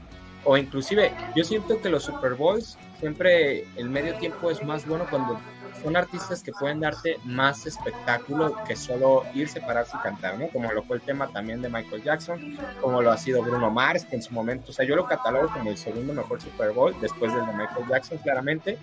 o 0.44 0.58
inclusive 0.58 1.12
yo 1.36 1.44
siento 1.44 1.82
que 1.82 1.90
los 1.90 2.04
Super 2.04 2.36
Bowls 2.36 2.78
siempre 3.00 3.66
el 3.76 3.90
medio 3.90 4.16
tiempo 4.16 4.50
es 4.50 4.64
más 4.64 4.88
bueno 4.88 5.06
cuando 5.10 5.40
son 5.84 5.96
artistas 5.96 6.42
que 6.42 6.52
pueden 6.52 6.80
darte 6.80 7.20
más 7.26 7.66
espectáculo 7.66 8.56
que 8.68 8.76
solo 8.76 9.24
irse, 9.36 9.62
pararse 9.62 9.96
y 9.98 10.02
cantar, 10.02 10.40
¿no? 10.40 10.48
Como 10.48 10.72
lo 10.72 10.82
fue 10.84 10.98
el 10.98 11.04
tema 11.04 11.28
también 11.28 11.62
de 11.62 11.70
Michael 11.70 12.02
Jackson, 12.02 12.58
como 12.82 13.02
lo 13.02 13.12
ha 13.12 13.18
sido 13.18 13.44
Bruno 13.44 13.70
Mars, 13.70 14.06
que 14.06 14.16
en 14.16 14.24
su 14.24 14.34
momento, 14.34 14.72
o 14.72 14.74
sea, 14.74 14.86
yo 14.86 14.96
lo 14.96 15.06
catalogo 15.06 15.50
como 15.50 15.70
el 15.70 15.78
segundo 15.78 16.14
mejor 16.14 16.42
Super 16.42 16.72
Bowl, 16.72 16.96
después 17.02 17.32
del 17.34 17.46
de 17.46 17.54
Michael 17.54 17.86
Jackson, 17.88 18.18
claramente, 18.20 18.78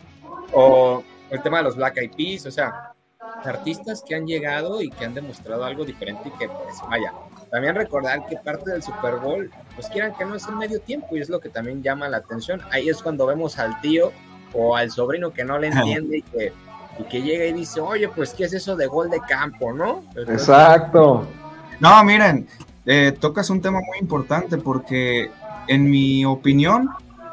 o 0.53 1.03
el 1.31 1.43
tema 1.43 1.59
de 1.59 1.65
los 1.65 1.77
Black 1.77 1.97
Eyed 1.97 2.13
Peas, 2.17 2.47
o 2.47 2.51
sea, 2.51 2.92
artistas 3.45 4.03
que 4.07 4.15
han 4.15 4.27
llegado 4.27 4.83
y 4.83 4.91
que 4.91 5.05
han 5.05 5.15
demostrado 5.15 5.65
algo 5.65 5.85
diferente 5.85 6.29
y 6.29 6.39
que 6.39 6.49
pues 6.49 6.77
vaya, 6.89 7.13
también 7.51 7.75
recordar 7.75 8.27
que 8.27 8.37
parte 8.37 8.71
del 8.71 8.83
Super 8.83 9.17
Bowl, 9.17 9.51
pues 9.75 9.89
quieran 9.89 10.15
que 10.15 10.25
no 10.25 10.35
es 10.35 10.47
el 10.49 10.57
medio 10.57 10.81
tiempo 10.81 11.17
y 11.17 11.21
es 11.21 11.29
lo 11.29 11.41
que 11.41 11.49
también 11.49 11.83
llama 11.83 12.09
la 12.09 12.19
atención. 12.19 12.61
Ahí 12.71 12.89
es 12.89 13.03
cuando 13.03 13.27
vemos 13.27 13.59
al 13.59 13.81
tío 13.81 14.13
o 14.55 14.77
al 14.77 14.91
sobrino 14.91 15.33
que 15.33 15.45
no 15.45 15.59
le 15.59 15.69
entiende 15.69 16.19
y 16.19 16.23
que, 16.23 16.53
y 16.99 17.03
que 17.05 17.23
llega 17.23 17.45
y 17.45 17.53
dice, 17.53 17.81
oye, 17.81 18.09
pues 18.09 18.33
qué 18.33 18.45
es 18.45 18.53
eso 18.53 18.77
de 18.77 18.87
gol 18.87 19.11
de 19.11 19.21
campo, 19.21 19.73
¿no? 19.73 20.03
Exacto. 20.17 21.27
No, 21.81 22.05
miren, 22.05 22.47
eh, 22.87 23.13
tocas 23.19 23.51
un 23.51 23.61
tema 23.61 23.81
muy 23.81 23.99
importante 23.99 24.59
porque 24.59 25.31
en 25.67 25.91
mi 25.91 26.25
opinión, 26.25 26.91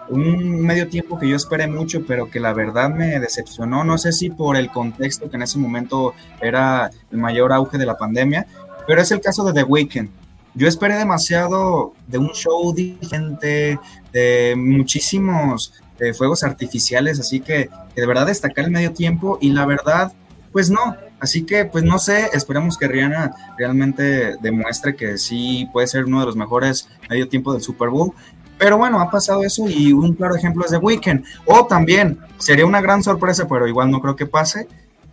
un 0.10 0.62
medio 0.62 0.88
tiempo 0.88 1.20
que 1.20 1.28
yo 1.28 1.36
esperé 1.36 1.68
mucho, 1.68 2.06
pero 2.06 2.30
que 2.30 2.40
la 2.40 2.54
verdad 2.54 2.90
me 2.90 3.20
decepcionó. 3.20 3.84
No 3.84 3.98
sé 3.98 4.12
si 4.12 4.30
por 4.30 4.56
el 4.58 4.70
contexto 4.70 5.30
que 5.30 5.38
en 5.38 5.44
ese 5.44 5.60
momento 5.60 6.14
era 6.42 6.90
el 7.12 7.18
mayor 7.18 7.54
auge 7.54 7.78
de 7.78 7.86
la 7.86 7.98
pandemia, 7.98 8.48
pero 8.88 9.02
es 9.02 9.12
el 9.12 9.22
caso 9.22 9.44
de 9.46 9.54
The 9.54 9.64
Weeknd. 9.64 10.10
Yo 10.56 10.68
esperé 10.68 10.96
demasiado 10.96 11.94
de 12.08 12.18
un 12.18 12.30
show 12.30 12.74
diferente, 12.74 13.80
de 14.12 14.56
muchísimos 14.58 15.74
fuegos 16.18 16.44
artificiales, 16.44 17.20
así 17.20 17.40
que, 17.40 17.70
que 17.94 18.02
de 18.02 18.08
verdad 18.08 18.26
destacar 18.28 18.66
el 18.66 18.72
medio 18.72 18.94
tiempo 18.94 19.38
y 19.42 19.52
la 19.52 19.66
verdad, 19.66 20.12
pues 20.52 20.70
no. 20.70 20.96
Así 21.20 21.44
que, 21.46 21.66
pues 21.66 21.84
no 21.84 22.00
sé, 22.00 22.30
esperemos 22.34 22.78
que 22.78 22.88
Rihanna 22.88 23.36
realmente 23.58 24.38
demuestre 24.42 24.96
que 24.96 25.18
sí 25.18 25.68
puede 25.74 25.88
ser 25.88 26.06
uno 26.06 26.22
de 26.22 26.26
los 26.26 26.38
mejores 26.38 26.88
medio 27.10 27.28
tiempo 27.28 27.52
del 27.52 27.62
Super 27.62 27.90
Bowl. 27.90 28.14
Pero 28.60 28.78
bueno, 28.78 29.00
ha 29.00 29.10
pasado 29.10 29.44
eso 29.44 29.68
y 29.68 29.94
un 29.94 30.14
claro 30.14 30.36
ejemplo 30.36 30.66
es 30.66 30.72
The 30.72 30.78
Weeknd. 30.78 31.24
O 31.46 31.66
también, 31.66 32.20
sería 32.38 32.66
una 32.66 32.82
gran 32.82 33.02
sorpresa, 33.02 33.48
pero 33.48 33.68
igual 33.68 33.90
no 33.90 34.02
creo 34.02 34.16
que 34.16 34.26
pase, 34.28 34.68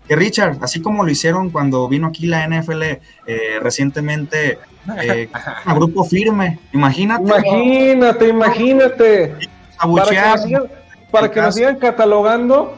que 0.07 0.17
Richard, 0.17 0.59
así 0.61 0.83
como 0.83 1.05
lo 1.05 1.11
hicieron 1.11 1.51
cuando 1.51 1.89
vino 1.89 2.09
aquí 2.09 2.27
la 2.27 2.47
NFL 2.47 2.83
eh, 2.83 3.01
recientemente, 3.63 4.59
eh, 5.01 5.29
a 5.65 5.75
grupo 5.75 6.05
firme, 6.05 6.59
imagínate. 6.73 7.23
Imagínate, 7.23 8.29
imagínate. 8.29 9.35
Para 11.11 11.31
que, 11.31 11.41
nos 11.41 11.55
sigan, 11.55 11.77
catalogando 11.77 12.75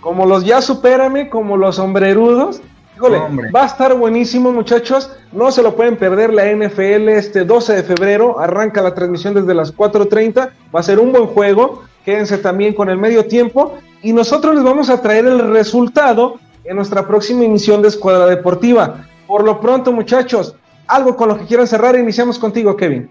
como 0.00 0.26
los 0.26 0.44
ya 0.44 0.60
supérame, 0.60 1.28
como 1.28 1.56
los 1.56 1.76
sombrerudos, 1.76 2.60
va 3.08 3.62
a 3.62 3.66
estar 3.66 3.94
buenísimo, 3.94 4.52
muchachos. 4.52 5.10
No 5.32 5.50
se 5.50 5.62
lo 5.62 5.74
pueden 5.74 5.96
perder 5.96 6.32
la 6.32 6.44
NFL 6.50 7.08
este 7.08 7.44
12 7.44 7.74
de 7.76 7.82
febrero. 7.82 8.38
Arranca 8.38 8.82
la 8.82 8.94
transmisión 8.94 9.34
desde 9.34 9.54
las 9.54 9.74
4:30. 9.74 10.50
Va 10.74 10.80
a 10.80 10.82
ser 10.82 10.98
un 10.98 11.12
buen 11.12 11.26
juego. 11.26 11.84
Quédense 12.04 12.38
también 12.38 12.74
con 12.74 12.88
el 12.88 12.98
medio 12.98 13.26
tiempo. 13.26 13.78
Y 14.02 14.12
nosotros 14.12 14.54
les 14.54 14.64
vamos 14.64 14.90
a 14.90 15.00
traer 15.00 15.26
el 15.26 15.50
resultado 15.52 16.38
en 16.64 16.76
nuestra 16.76 17.06
próxima 17.06 17.44
emisión 17.44 17.82
de 17.82 17.88
Escuadra 17.88 18.26
Deportiva. 18.26 19.06
Por 19.26 19.44
lo 19.44 19.60
pronto, 19.60 19.92
muchachos, 19.92 20.56
algo 20.86 21.16
con 21.16 21.28
lo 21.28 21.38
que 21.38 21.46
quieran 21.46 21.66
cerrar. 21.66 21.96
Iniciamos 21.96 22.38
contigo, 22.38 22.76
Kevin. 22.76 23.10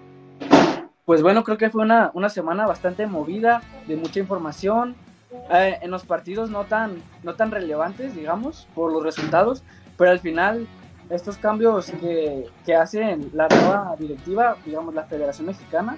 Pues 1.06 1.24
bueno, 1.24 1.44
creo 1.44 1.58
que 1.58 1.70
fue 1.70 1.82
una, 1.82 2.12
una 2.14 2.30
semana 2.30 2.68
bastante 2.68 3.08
movida, 3.08 3.62
de 3.88 3.96
mucha 3.96 4.20
información, 4.20 4.96
eh, 5.32 5.78
en 5.82 5.92
los 5.92 6.06
partidos 6.06 6.50
no 6.50 6.66
tan, 6.66 7.02
no 7.24 7.36
tan 7.36 7.52
relevantes, 7.52 8.16
digamos, 8.16 8.68
por 8.76 8.92
los 8.92 9.04
resultados, 9.04 9.64
pero 9.98 10.12
al 10.12 10.20
final 10.20 10.68
estos 11.10 11.38
cambios 11.38 11.92
que, 11.92 12.48
que 12.66 12.76
hace 12.76 13.18
la 13.34 13.48
nueva 13.48 13.96
directiva, 13.98 14.58
digamos 14.66 14.94
la 14.94 15.04
Federación 15.04 15.48
Mexicana, 15.48 15.98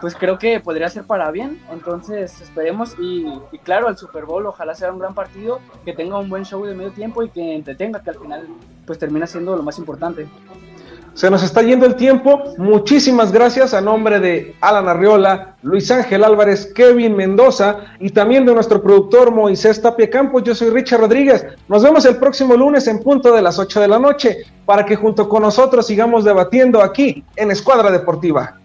pues 0.00 0.14
creo 0.14 0.38
que 0.38 0.60
podría 0.60 0.88
ser 0.88 1.04
para 1.04 1.30
bien. 1.30 1.60
Entonces 1.70 2.40
esperemos 2.40 2.94
y, 2.98 3.26
y, 3.52 3.58
claro, 3.58 3.88
el 3.88 3.96
Super 3.96 4.24
Bowl 4.24 4.46
ojalá 4.46 4.74
sea 4.74 4.92
un 4.92 4.98
gran 4.98 5.14
partido, 5.14 5.60
que 5.84 5.92
tenga 5.92 6.18
un 6.18 6.28
buen 6.28 6.44
show 6.44 6.64
de 6.64 6.74
medio 6.74 6.92
tiempo 6.92 7.22
y 7.22 7.30
que 7.30 7.54
entretenga, 7.54 8.02
que 8.02 8.10
al 8.10 8.18
final 8.18 8.46
pues 8.86 8.98
termina 8.98 9.26
siendo 9.26 9.56
lo 9.56 9.62
más 9.62 9.78
importante. 9.78 10.26
Se 11.18 11.28
nos 11.28 11.42
está 11.42 11.62
yendo 11.62 11.84
el 11.84 11.96
tiempo. 11.96 12.54
Muchísimas 12.58 13.32
gracias 13.32 13.74
a 13.74 13.80
nombre 13.80 14.20
de 14.20 14.54
Alan 14.60 14.86
Arriola, 14.86 15.56
Luis 15.62 15.90
Ángel 15.90 16.22
Álvarez, 16.22 16.72
Kevin 16.72 17.16
Mendoza 17.16 17.78
y 17.98 18.10
también 18.10 18.46
de 18.46 18.54
nuestro 18.54 18.80
productor 18.80 19.32
Moisés 19.32 19.82
Tapia 19.82 20.08
Campos. 20.08 20.44
Yo 20.44 20.54
soy 20.54 20.70
Richard 20.70 21.00
Rodríguez. 21.00 21.44
Nos 21.66 21.82
vemos 21.82 22.04
el 22.04 22.18
próximo 22.18 22.54
lunes 22.56 22.86
en 22.86 23.00
punto 23.00 23.32
de 23.32 23.42
las 23.42 23.58
8 23.58 23.80
de 23.80 23.88
la 23.88 23.98
noche 23.98 24.44
para 24.64 24.84
que 24.84 24.94
junto 24.94 25.28
con 25.28 25.42
nosotros 25.42 25.88
sigamos 25.88 26.22
debatiendo 26.22 26.80
aquí 26.80 27.24
en 27.34 27.50
Escuadra 27.50 27.90
Deportiva. 27.90 28.56